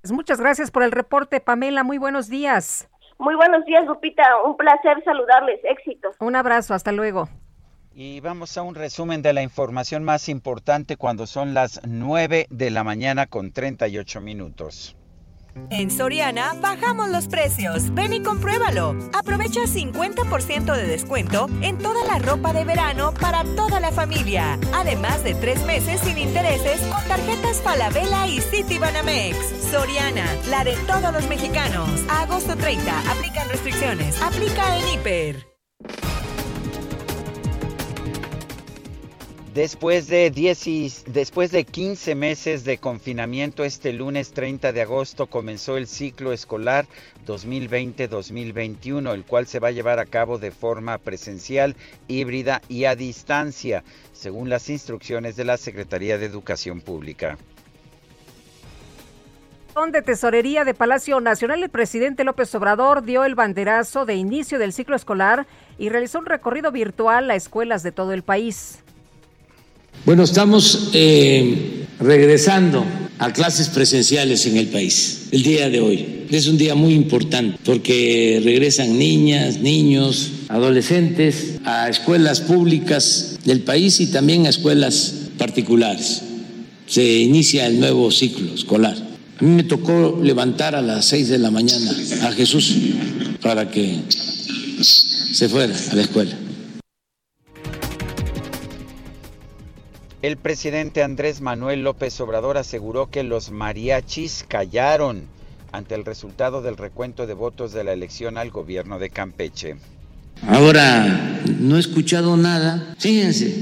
[0.00, 1.82] Pues muchas gracias por el reporte, Pamela.
[1.82, 2.88] Muy buenos días.
[3.18, 4.22] Muy buenos días, Lupita.
[4.44, 5.60] Un placer saludarles.
[5.64, 6.16] Éxitos.
[6.20, 6.74] Un abrazo.
[6.74, 7.28] Hasta luego.
[7.94, 12.70] Y vamos a un resumen de la información más importante cuando son las 9 de
[12.70, 14.96] la mañana con 38 minutos.
[15.70, 17.94] En Soriana bajamos los precios.
[17.94, 18.96] Ven y compruébalo.
[19.12, 24.58] Aprovecha 50% de descuento en toda la ropa de verano para toda la familia.
[24.74, 29.36] Además de tres meses sin intereses con tarjetas Falabella y Citibanamex.
[29.70, 31.88] Soriana, la de todos los mexicanos.
[32.08, 34.20] Agosto 30, aplican restricciones.
[34.22, 35.51] Aplica en Hiper.
[39.54, 45.76] Después de, 10 después de 15 meses de confinamiento, este lunes 30 de agosto comenzó
[45.76, 46.86] el ciclo escolar
[47.26, 51.76] 2020-2021, el cual se va a llevar a cabo de forma presencial,
[52.08, 53.84] híbrida y a distancia,
[54.14, 57.36] según las instrucciones de la Secretaría de Educación Pública.
[59.90, 64.72] De Tesorería de Palacio Nacional, el presidente López Obrador dio el banderazo de inicio del
[64.72, 65.46] ciclo escolar
[65.76, 68.82] y realizó un recorrido virtual a escuelas de todo el país.
[70.04, 72.84] Bueno, estamos eh, regresando
[73.20, 76.24] a clases presenciales en el país el día de hoy.
[76.28, 84.00] Es un día muy importante porque regresan niñas, niños, adolescentes a escuelas públicas del país
[84.00, 86.22] y también a escuelas particulares.
[86.88, 88.96] Se inicia el nuevo ciclo escolar.
[89.38, 91.92] A mí me tocó levantar a las seis de la mañana
[92.22, 92.74] a Jesús
[93.40, 94.00] para que
[94.80, 96.41] se fuera a la escuela.
[100.22, 105.22] El presidente Andrés Manuel López Obrador aseguró que los mariachis callaron
[105.72, 109.74] ante el resultado del recuento de votos de la elección al gobierno de Campeche.
[110.46, 112.94] Ahora, no he escuchado nada.
[113.00, 113.52] Fíjense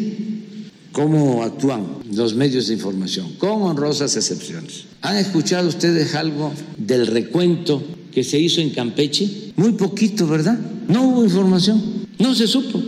[0.93, 4.85] cómo actúan los medios de información, con honrosas excepciones.
[5.01, 7.83] ¿Han escuchado ustedes algo del recuento
[8.13, 9.55] que se hizo en Campeche?
[9.57, 10.59] Muy poquito, ¿verdad?
[10.89, 12.83] No hubo información, no se supo.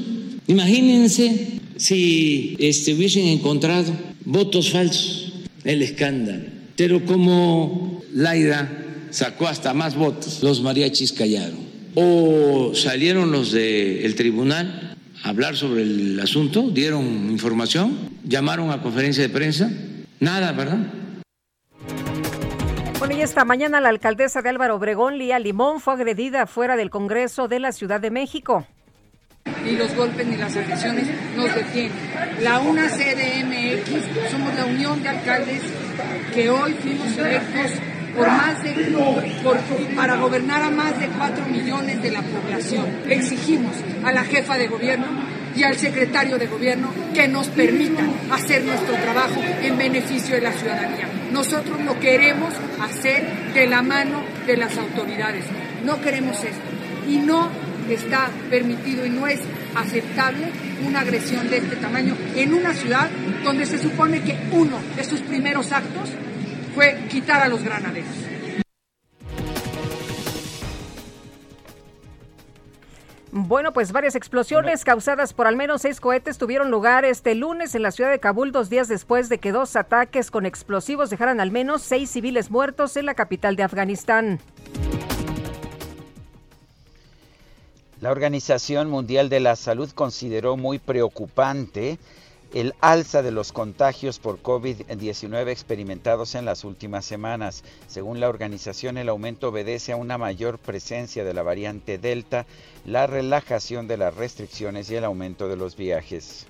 [0.46, 3.92] Imagínense si este, hubiesen encontrado
[4.24, 5.32] votos falsos,
[5.64, 6.44] el escándalo.
[6.76, 8.70] Pero como Laida
[9.10, 11.58] sacó hasta más votos, los mariachis callaron.
[11.96, 19.24] O salieron los del tribunal a hablar sobre el asunto, dieron información, llamaron a conferencia
[19.24, 19.68] de prensa,
[20.20, 20.86] nada, ¿verdad?
[23.00, 26.90] Bueno, y esta mañana la alcaldesa de Álvaro Obregón, Lía Limón, fue agredida fuera del
[26.90, 28.68] Congreso de la Ciudad de México
[29.64, 31.06] ni los golpes ni las agresiones
[31.36, 31.92] nos detienen.
[32.40, 35.62] La UNA CDMX somos la unión de alcaldes
[36.34, 37.72] que hoy fuimos electos
[38.16, 38.94] por más de,
[39.96, 42.86] para gobernar a más de 4 millones de la población.
[43.08, 45.06] Exigimos a la jefa de gobierno
[45.54, 50.52] y al secretario de gobierno que nos permitan hacer nuestro trabajo en beneficio de la
[50.52, 51.08] ciudadanía.
[51.32, 55.44] Nosotros lo queremos hacer de la mano de las autoridades.
[55.84, 56.62] No queremos esto.
[57.08, 57.48] Y no
[57.94, 59.40] está permitido y no es
[59.74, 60.50] aceptable
[60.86, 63.10] una agresión de este tamaño en una ciudad
[63.44, 66.10] donde se supone que uno de sus primeros actos
[66.74, 68.32] fue quitar a los granaderos.
[73.34, 77.80] Bueno, pues varias explosiones causadas por al menos seis cohetes tuvieron lugar este lunes en
[77.80, 81.50] la ciudad de Kabul, dos días después de que dos ataques con explosivos dejaran al
[81.50, 84.38] menos seis civiles muertos en la capital de Afganistán.
[88.02, 92.00] La Organización Mundial de la Salud consideró muy preocupante
[92.52, 97.62] el alza de los contagios por COVID-19 experimentados en las últimas semanas.
[97.86, 102.44] Según la organización, el aumento obedece a una mayor presencia de la variante Delta,
[102.84, 106.48] la relajación de las restricciones y el aumento de los viajes.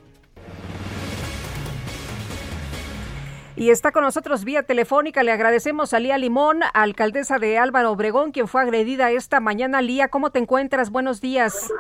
[3.55, 5.23] Y está con nosotros vía telefónica.
[5.23, 9.83] Le agradecemos a Lía Limón, alcaldesa de Álvaro Obregón, quien fue agredida esta mañana.
[9.83, 10.91] Lía, ¿cómo te encuentras?
[10.91, 11.71] Buenos días.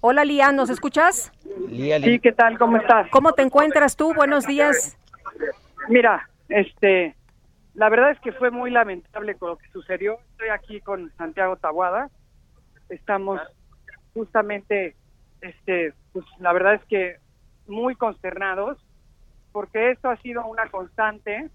[0.00, 1.32] Hola, Lía, ¿nos escuchas?
[1.68, 2.58] Lía, Sí, ¿qué tal?
[2.58, 3.08] ¿Cómo estás?
[3.10, 4.14] ¿Cómo te encuentras tú?
[4.14, 4.98] Buenos días.
[5.88, 7.14] Mira, este,
[7.74, 10.18] la verdad es que fue muy lamentable con lo que sucedió.
[10.32, 12.10] Estoy aquí con Santiago Tabuada.
[12.88, 13.40] Estamos
[14.12, 14.96] justamente,
[15.40, 17.16] este, pues la verdad es que
[17.68, 18.78] muy consternados
[19.52, 21.50] porque esto ha sido una constante.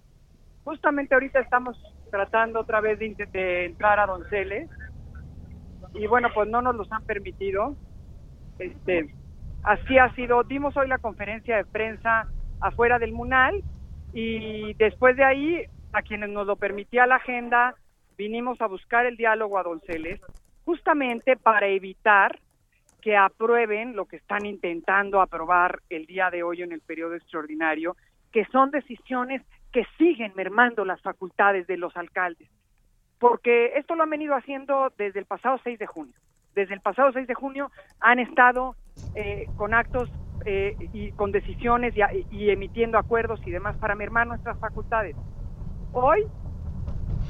[0.63, 1.77] Justamente ahorita estamos
[2.09, 4.69] tratando otra vez de, de entrar a Donceles
[5.93, 7.75] y bueno, pues no nos los han permitido.
[8.59, 9.13] Este,
[9.63, 10.43] así ha sido.
[10.43, 12.27] Dimos hoy la conferencia de prensa
[12.59, 13.63] afuera del Munal
[14.13, 17.75] y después de ahí, a quienes nos lo permitía la agenda,
[18.17, 20.19] vinimos a buscar el diálogo a Donceles,
[20.65, 22.39] justamente para evitar
[23.03, 27.97] que aprueben lo que están intentando aprobar el día de hoy en el periodo extraordinario,
[28.31, 29.41] que son decisiones
[29.71, 32.49] que siguen mermando las facultades de los alcaldes
[33.23, 36.13] porque esto lo han venido haciendo desde el pasado 6 de junio.
[36.55, 38.75] Desde el pasado 6 de junio han estado
[39.15, 40.11] eh, con actos
[40.45, 41.93] eh, y con decisiones
[42.31, 45.15] y, emitiendo acuerdos y demás para mermar nuestras facultades.
[45.93, 46.27] Hoy,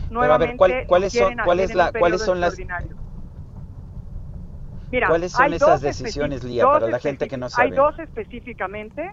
[0.10, 2.58] nuevamente, ¿cuáles son, cuáles la, cuáles son las
[4.94, 7.70] Mira, ¿Cuáles son esas decisiones, Lía, para la gente que no sabe?
[7.70, 9.12] Hay dos específicamente,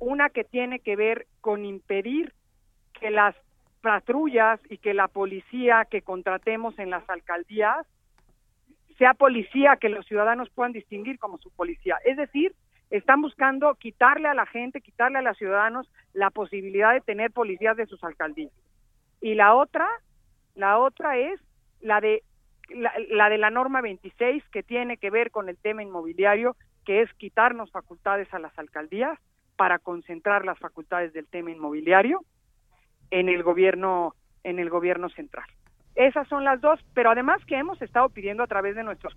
[0.00, 2.34] una que tiene que ver con impedir
[2.98, 3.36] que las
[3.80, 7.86] patrullas y que la policía que contratemos en las alcaldías
[8.98, 11.96] sea policía que los ciudadanos puedan distinguir como su policía.
[12.04, 12.52] Es decir,
[12.90, 17.76] están buscando quitarle a la gente, quitarle a los ciudadanos la posibilidad de tener policías
[17.76, 18.52] de sus alcaldías.
[19.20, 19.88] Y la otra,
[20.56, 21.40] la otra es
[21.80, 22.24] la de
[22.70, 27.12] la, de la norma 26 que tiene que ver con el tema inmobiliario, que es
[27.14, 29.18] quitarnos facultades a las alcaldías
[29.56, 32.20] para concentrar las facultades del tema inmobiliario
[33.10, 35.46] en el gobierno en el gobierno central.
[35.94, 39.16] Esas son las dos, pero además que hemos estado pidiendo a través de nuestros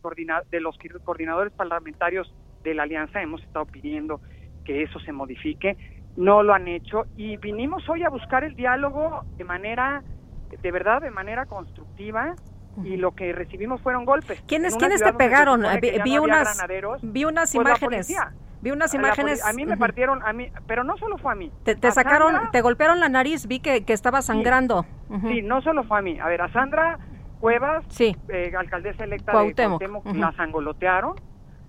[0.52, 4.22] de los coordinadores parlamentarios de la alianza hemos estado pidiendo
[4.64, 5.78] que eso se modifique,
[6.16, 10.04] no lo han hecho y vinimos hoy a buscar el diálogo de manera
[10.50, 12.36] de verdad de manera constructiva
[12.84, 14.42] y lo que recibimos fueron golpes.
[14.48, 15.64] ¿Quiénes, ¿quiénes te pegaron?
[15.82, 16.64] Vi, unas,
[17.02, 18.16] vi unas pues imágenes.
[18.62, 19.46] Vi unas imágenes.
[19.46, 21.52] A mí me partieron, a mí, pero no solo fue a mí.
[21.64, 24.86] Te, sacaron, te golpearon la nariz, vi que, que estaba sangrando.
[25.28, 26.20] Sí, no solo fue a mí.
[26.20, 27.00] A ver, a Sandra
[27.40, 28.16] Cuevas, sí.
[28.30, 31.16] Eh, alcaldesa electa de Cuauhtémoc, la sangolotearon.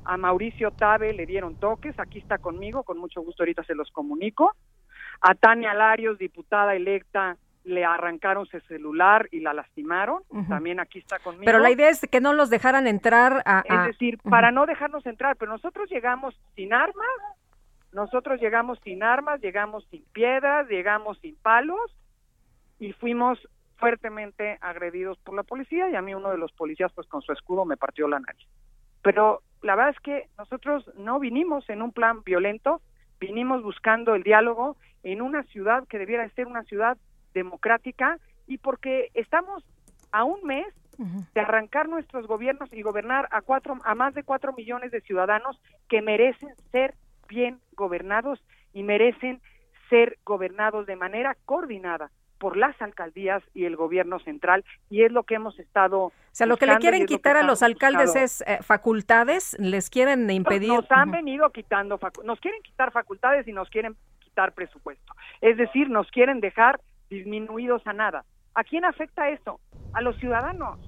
[0.05, 3.91] A Mauricio Tabe le dieron toques, aquí está conmigo, con mucho gusto ahorita se los
[3.91, 4.55] comunico.
[5.21, 7.37] A Tania Larios, diputada electa
[7.69, 10.23] le arrancaron su celular y la lastimaron.
[10.49, 11.45] También aquí está conmigo.
[11.45, 13.63] Pero la idea es que no los dejaran entrar a...
[13.65, 17.07] Es decir, para no dejarnos entrar, pero nosotros llegamos sin armas,
[17.93, 21.95] nosotros llegamos sin armas, llegamos sin piedras, llegamos sin palos
[22.79, 23.39] y fuimos
[23.77, 27.33] fuertemente agredidos por la policía y a mí uno de los policías pues con su
[27.33, 28.49] escudo me partió la nariz.
[29.03, 32.81] Pero la verdad es que nosotros no vinimos en un plan violento,
[33.21, 36.99] vinimos buscando el diálogo en una ciudad que debiera ser una ciudad
[37.35, 39.65] democrática y porque estamos
[40.13, 40.67] a un mes
[40.99, 45.61] de arrancar nuestros gobiernos y gobernar a cuatro a más de cuatro millones de ciudadanos
[45.89, 46.95] que merecen ser
[47.29, 48.43] bien gobernados
[48.73, 49.41] y merecen
[49.91, 55.23] ser gobernados de manera coordinada por las alcaldías y el gobierno central y es lo
[55.23, 58.59] que hemos estado o sea lo que le quieren quitar a los alcaldes es eh,
[58.63, 60.71] facultades les quieren impedir.
[60.71, 65.15] nos han venido quitando nos quieren quitar facultades y nos quieren quitar presupuesto.
[65.41, 66.81] Es decir nos quieren dejar
[67.11, 68.25] disminuidos a nada.
[68.55, 69.61] ¿A quién afecta eso?
[69.93, 70.79] A los ciudadanos.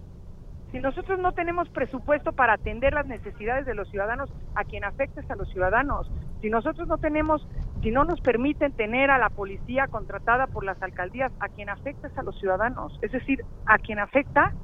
[0.73, 5.20] Si nosotros no tenemos presupuesto para atender las necesidades de los ciudadanos, a quien afecta
[5.20, 6.10] es a los ciudadanos.
[6.40, 7.47] Si nosotros no tenemos,
[7.82, 12.07] si no nos permiten tener a la policía contratada por las alcaldías, a quien afecta
[12.07, 12.97] es a los ciudadanos.
[13.02, 14.55] Es decir, a quien afecta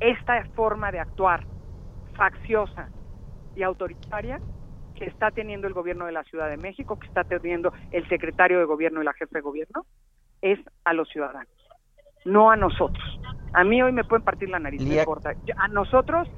[0.00, 1.46] esta forma de actuar
[2.16, 2.88] facciosa
[3.54, 4.40] y autoritaria
[4.96, 8.58] que está teniendo el gobierno de la Ciudad de México, que está teniendo el secretario
[8.58, 9.84] de gobierno y la jefe de gobierno,
[10.42, 11.48] es a los ciudadanos,
[12.24, 13.20] no a nosotros.
[13.52, 15.34] A mí hoy me pueden partir la nariz, importa.
[15.56, 16.28] A nosotros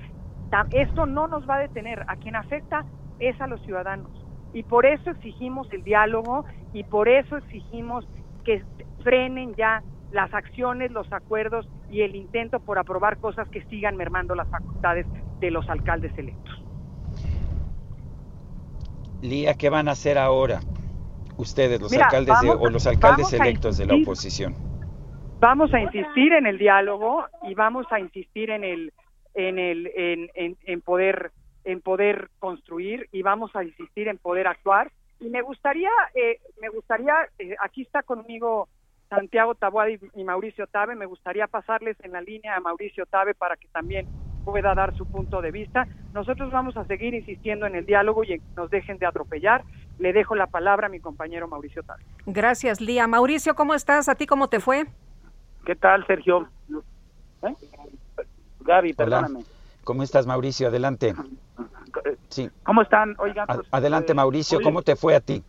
[0.72, 2.84] esto no nos va a detener, a quien afecta
[3.18, 4.10] es a los ciudadanos.
[4.52, 8.06] Y por eso exigimos el diálogo y por eso exigimos
[8.44, 8.64] que
[9.02, 14.34] frenen ya las acciones, los acuerdos y el intento por aprobar cosas que sigan mermando
[14.34, 15.06] las facultades
[15.40, 16.64] de los alcaldes electos.
[19.20, 20.60] Lía, ¿qué van a hacer ahora?
[21.38, 24.54] Ustedes, los alcaldes o los alcaldes electos de la oposición?
[25.40, 28.92] Vamos a insistir en el diálogo y vamos a insistir en el
[29.34, 31.30] en el en, en, poder
[31.64, 36.68] en poder construir y vamos a insistir en poder actuar y me gustaría eh, me
[36.70, 38.68] gustaría eh, aquí está conmigo
[39.08, 43.56] Santiago Taboada y, Mauricio Tabe me gustaría pasarles en la línea a Mauricio Tabe para
[43.56, 44.08] que también
[44.50, 45.86] pueda dar su punto de vista.
[46.14, 49.62] Nosotros vamos a seguir insistiendo en el diálogo y en que nos dejen de atropellar.
[49.98, 51.98] Le dejo la palabra a mi compañero Mauricio Tal.
[52.26, 53.06] Gracias, Lía.
[53.06, 54.08] Mauricio, ¿cómo estás?
[54.08, 54.86] ¿A ti cómo te fue?
[55.66, 56.48] ¿Qué tal, Sergio?
[57.42, 57.54] ¿Eh?
[58.60, 59.44] Gaby, perdóname.
[59.84, 60.68] ¿Cómo estás, Mauricio?
[60.68, 61.14] Adelante.
[62.28, 62.50] Sí.
[62.62, 63.14] ¿Cómo están?
[63.18, 65.42] Oigan, pues, Adelante, eh, Mauricio, ¿cómo te fue a ti?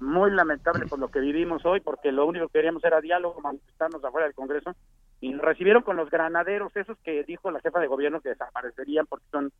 [0.00, 4.02] Muy, lamentable por lo que vivimos hoy, porque lo único que queríamos era diálogo, manifestarnos
[4.02, 4.74] afuera del Congreso,
[5.20, 9.06] y nos recibieron con los granaderos, esos que dijo la jefa de gobierno que desaparecerían
[9.06, 9.52] porque son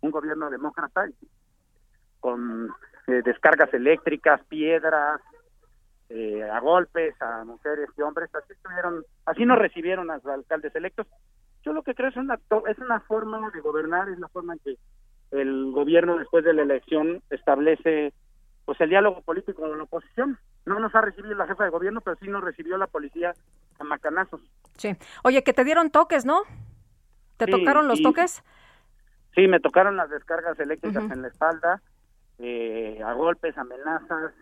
[0.00, 1.08] un gobierno demócrata,
[2.20, 2.70] con
[3.06, 5.20] eh, descargas eléctricas, piedras,
[6.08, 10.74] eh, a golpes a mujeres y hombres, así estuvieron, así nos recibieron a los alcaldes
[10.74, 11.06] electos.
[11.64, 12.38] Yo lo que creo es una
[12.68, 14.76] es una forma de gobernar, es la forma en que
[15.32, 18.12] el gobierno después de la elección establece
[18.66, 20.38] pues el diálogo político con la oposición.
[20.66, 23.32] No nos ha recibido la jefa de gobierno, pero sí nos recibió la policía
[23.78, 24.40] a macanazos.
[24.76, 24.94] Sí.
[25.22, 26.42] Oye, que te dieron toques, ¿no?
[27.36, 28.42] ¿Te tocaron los toques?
[29.34, 31.80] Sí, me tocaron las descargas eléctricas en la espalda,
[32.38, 34.32] eh, a golpes, amenazas,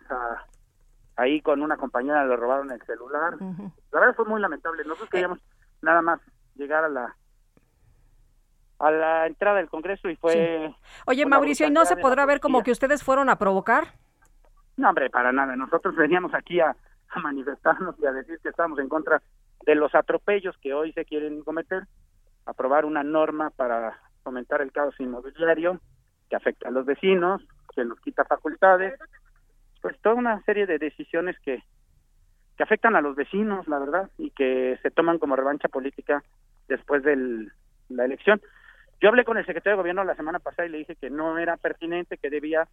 [1.17, 3.37] ahí con una compañera le robaron el celular.
[3.93, 4.85] La verdad fue muy lamentable.
[4.85, 5.39] Nosotros queríamos
[5.83, 6.21] nada más
[6.55, 7.15] llegar a la
[8.79, 10.75] a la entrada del Congreso y fue...
[11.07, 13.95] Oye, Mauricio, ¿y no se podrá ver como que ustedes fueron a provocar?
[14.77, 15.57] No, hombre, para nada.
[15.57, 16.77] Nosotros veníamos aquí a,
[17.23, 19.23] manifestarnos y a decir que estamos en contra
[19.65, 21.85] de los atropellos que hoy se quieren cometer,
[22.45, 25.81] aprobar una norma para fomentar el caos inmobiliario
[26.29, 27.41] que afecta a los vecinos,
[27.73, 28.99] que nos quita facultades,
[29.81, 31.63] pues toda una serie de decisiones que,
[32.57, 36.25] que afectan a los vecinos, la verdad, y que se toman como revancha política
[36.67, 37.49] después de
[37.91, 38.41] la elección.
[39.01, 41.39] Yo hablé con el secretario de gobierno la semana pasada y le dije que no
[41.39, 42.67] era pertinente, que debía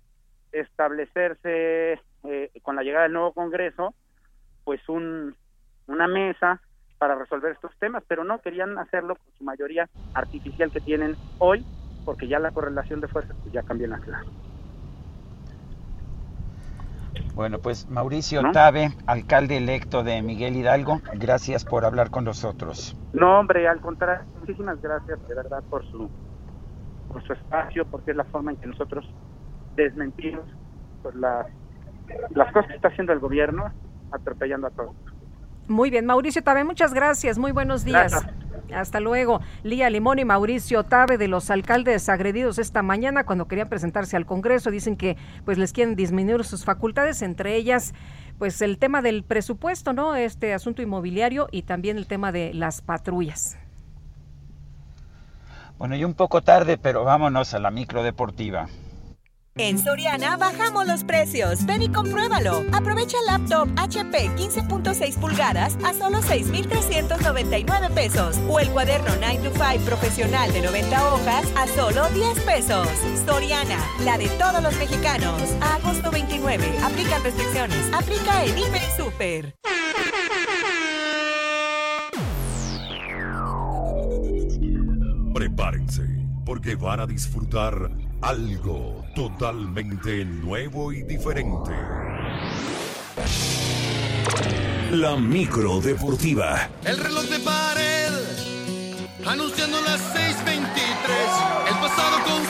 [0.52, 3.94] establecerse eh, con la llegada del nuevo Congreso,
[4.64, 5.36] pues un,
[5.88, 6.62] una mesa
[6.98, 11.66] para resolver estos temas, pero no querían hacerlo con su mayoría artificial que tienen hoy,
[12.06, 14.30] porque ya la correlación de fuerzas pues, ya cambió en la clase.
[17.34, 22.96] Bueno, pues Mauricio Tabe, alcalde electo de Miguel Hidalgo, gracias por hablar con nosotros.
[23.14, 26.10] No, hombre, al contrario, muchísimas gracias de verdad por su,
[27.08, 29.06] por su espacio, porque es la forma en que nosotros
[29.76, 30.44] desmentimos
[31.02, 31.48] pues, las,
[32.32, 33.72] las cosas que está haciendo el gobierno,
[34.12, 34.96] atropellando a todos.
[35.68, 38.14] Muy bien, Mauricio Tabe, muchas gracias, muy buenos días.
[38.74, 39.42] Hasta luego.
[39.64, 44.26] Lía Limón y Mauricio Tabe de los alcaldes agredidos esta mañana cuando querían presentarse al
[44.26, 44.72] Congreso.
[44.72, 47.94] Dicen que pues les quieren disminuir sus facultades, entre ellas
[48.38, 50.16] pues el tema del presupuesto, ¿no?
[50.16, 53.58] Este asunto inmobiliario y también el tema de las patrullas.
[55.78, 58.68] Bueno, y un poco tarde, pero vámonos a la micro deportiva.
[59.58, 61.66] En Soriana bajamos los precios.
[61.66, 62.64] Ven y compruébalo.
[62.72, 68.40] Aprovecha laptop HP 15.6 pulgadas a solo 6,399 pesos.
[68.48, 72.88] O el cuaderno 9 to 5 profesional de 90 hojas a solo 10 pesos.
[73.26, 75.42] Soriana, la de todos los mexicanos.
[75.60, 76.66] Agosto 29.
[76.82, 77.94] Aplican restricciones.
[77.94, 79.56] Aplica en Hiper Super.
[85.34, 86.04] Prepárense,
[86.46, 87.90] porque van a disfrutar
[88.22, 91.72] algo totalmente nuevo y diferente.
[94.92, 96.70] La micro deportiva.
[96.84, 98.14] El reloj de pared,
[99.26, 101.70] anunciando las 6:23.
[101.70, 102.41] El pasado con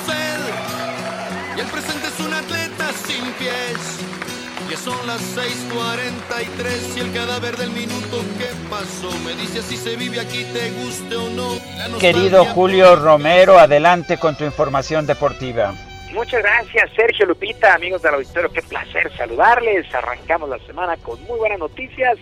[4.71, 9.97] Que son las 6:43 y el cadáver del minuto que pasó me dice si se
[9.97, 11.99] vive aquí, te guste o no.
[11.99, 15.75] Querido Julio Romero, adelante con tu información deportiva.
[16.13, 18.49] Muchas gracias, Sergio Lupita, amigos del auditorio.
[18.49, 19.93] Qué placer saludarles.
[19.93, 22.17] Arrancamos la semana con muy buenas noticias.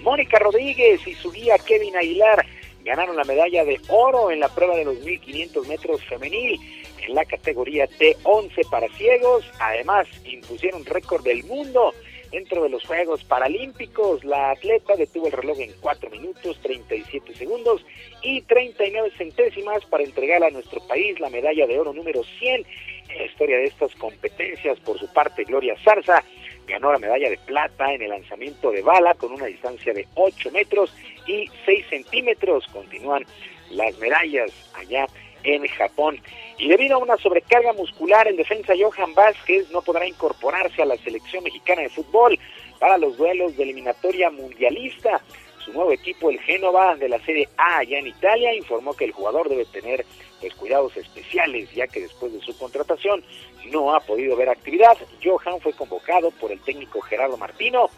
[0.00, 2.44] Mónica Rodríguez y su guía Kevin Aguilar
[2.84, 6.58] ganaron la medalla de oro en la prueba de los 1500 metros femenil
[7.06, 9.44] en la categoría T11 para ciegos.
[9.58, 11.92] Además, impusieron récord del mundo
[12.32, 14.24] dentro de los Juegos Paralímpicos.
[14.24, 17.84] La atleta detuvo el reloj en 4 minutos 37 segundos
[18.22, 22.66] y 39 centésimas para entregar a nuestro país la medalla de oro número 100
[23.10, 24.80] en la historia de estas competencias.
[24.80, 26.24] Por su parte, Gloria Zarza
[26.66, 30.50] ganó la medalla de plata en el lanzamiento de bala con una distancia de 8
[30.52, 30.92] metros
[31.26, 32.66] y 6 centímetros.
[32.72, 33.24] Continúan
[33.70, 35.06] las medallas allá
[35.44, 36.20] en Japón.
[36.58, 40.96] Y debido a una sobrecarga muscular en defensa, Johan Vázquez no podrá incorporarse a la
[40.98, 42.38] selección mexicana de fútbol
[42.78, 45.20] para los duelos de eliminatoria mundialista.
[45.64, 49.12] Su nuevo equipo, el Génova de la Serie A allá en Italia, informó que el
[49.12, 50.04] jugador debe tener
[50.40, 53.24] pues, cuidados especiales, ya que después de su contratación
[53.66, 54.96] no ha podido ver actividad.
[55.22, 57.88] Johan fue convocado por el técnico Gerardo Martino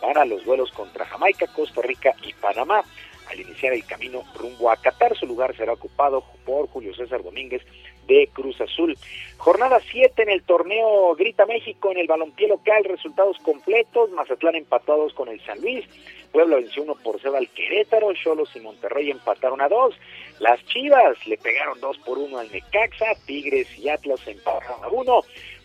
[0.00, 2.84] para los duelos contra Jamaica, Costa Rica y Panamá.
[3.30, 5.16] Al iniciar el camino rumbo a Qatar.
[5.16, 7.62] Su lugar será ocupado por Julio César Domínguez
[8.06, 8.96] de Cruz Azul.
[9.36, 15.12] Jornada 7 en el torneo Grita México en el balompié local, resultados completos, Mazatlán empatados
[15.14, 15.84] con el San Luis,
[16.32, 19.94] Puebla venció 1 por 0 al Querétaro, Cholos y Monterrey empataron a 2,
[20.40, 25.20] las Chivas le pegaron 2 por 1 al Necaxa, Tigres y Atlas empataron a 1,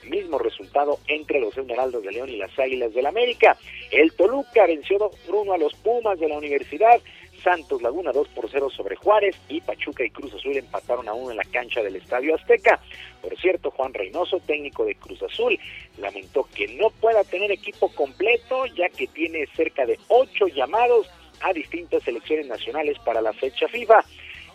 [0.09, 3.57] mismo resultado entre los Esmeraldas de León y las Águilas del América,
[3.91, 7.01] el Toluca venció 2 por 1 a los Pumas de la Universidad,
[7.39, 11.31] Santos Laguna 2 por 0 sobre Juárez y Pachuca y Cruz Azul empataron a 1
[11.31, 12.79] en la cancha del Estadio Azteca.
[13.21, 15.57] Por cierto, Juan Reynoso, técnico de Cruz Azul,
[15.97, 21.09] lamentó que no pueda tener equipo completo ya que tiene cerca de 8 llamados
[21.41, 24.03] a distintas selecciones nacionales para la fecha FIFA.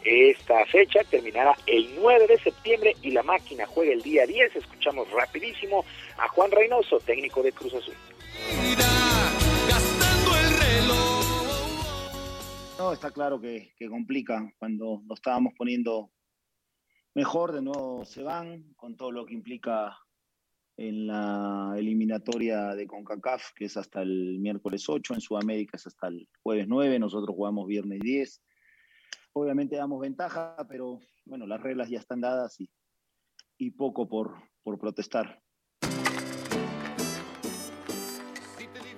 [0.04, 4.56] Esta fecha terminará el 9 de septiembre y la máquina juega el día 10.
[4.56, 5.84] Escuchamos rapidísimo
[6.18, 7.94] a Juan Reynoso, técnico de Cruz Azul.
[12.76, 14.52] No, está claro que, complica.
[14.58, 16.10] Cuando lo estábamos poniendo
[17.14, 19.96] mejor, de nuevo se van, con todo lo que implica
[20.76, 26.08] en la eliminatoria de CONCACAF, que es hasta el miércoles 8, en Sudamérica es hasta
[26.08, 28.42] el jueves 9, nosotros jugamos viernes 10.
[29.34, 35.43] Obviamente damos ventaja, pero bueno, las reglas ya están dadas y, poco por protestar.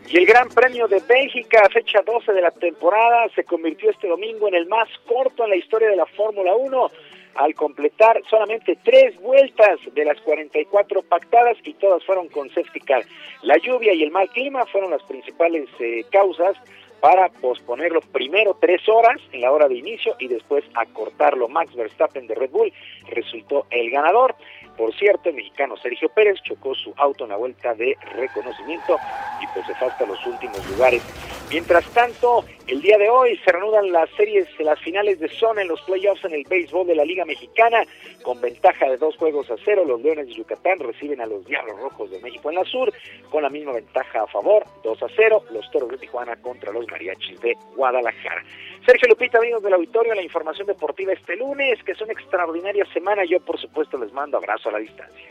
[0.08, 4.46] Y el Gran Premio de Bélgica, fecha 12 de la temporada, se convirtió este domingo
[4.46, 6.90] en el más corto en la historia de la Fórmula 1
[7.34, 13.04] al completar solamente tres vueltas de las 44 pactadas y todas fueron con safety car.
[13.42, 16.56] La lluvia y el mal clima fueron las principales eh, causas
[17.00, 21.48] para posponerlo primero tres horas en la hora de inicio y después acortarlo.
[21.48, 22.72] Max Verstappen de Red Bull
[23.08, 24.34] resultó el ganador.
[24.76, 28.98] Por cierto, el mexicano Sergio Pérez chocó su auto en la vuelta de reconocimiento
[29.40, 31.02] y pues se fue hasta los últimos lugares.
[31.50, 35.68] Mientras tanto, el día de hoy se reanudan las series, las finales de zona en
[35.68, 37.84] los playoffs en el béisbol de la Liga Mexicana,
[38.22, 39.84] con ventaja de dos juegos a cero.
[39.84, 42.92] Los Leones de Yucatán reciben a los Diablos Rojos de México en la sur,
[43.30, 45.44] con la misma ventaja a favor, 2 a 0.
[45.52, 48.42] Los Toros de Tijuana contra los Mariachis de Guadalajara.
[48.84, 53.24] Sergio Lupita, amigos del auditorio, la información deportiva este lunes, que es una extraordinaria semana.
[53.24, 55.26] Yo, por supuesto, les mando abrazo a la distancia.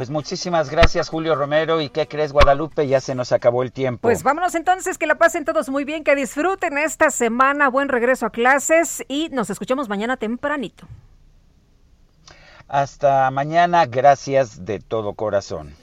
[0.00, 4.00] Pues muchísimas gracias Julio Romero y qué crees Guadalupe, ya se nos acabó el tiempo.
[4.00, 8.24] Pues vámonos entonces, que la pasen todos muy bien, que disfruten esta semana, buen regreso
[8.24, 10.88] a clases y nos escuchamos mañana tempranito.
[12.66, 15.74] Hasta mañana, gracias de todo corazón.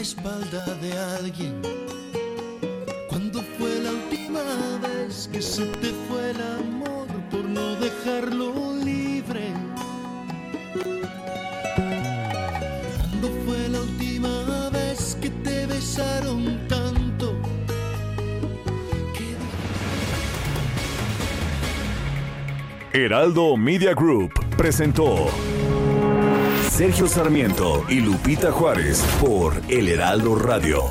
[0.00, 1.60] espalda de alguien.
[3.08, 4.42] Cuando fue la última
[4.80, 6.71] vez que se te fue no
[7.82, 9.52] dejarlo libre?
[13.00, 17.36] Cuando fue la última vez que te besaron tanto?
[22.92, 25.28] Heraldo Media Group presentó
[26.70, 30.90] Sergio Sarmiento y Lupita Juárez por El Heraldo Radio.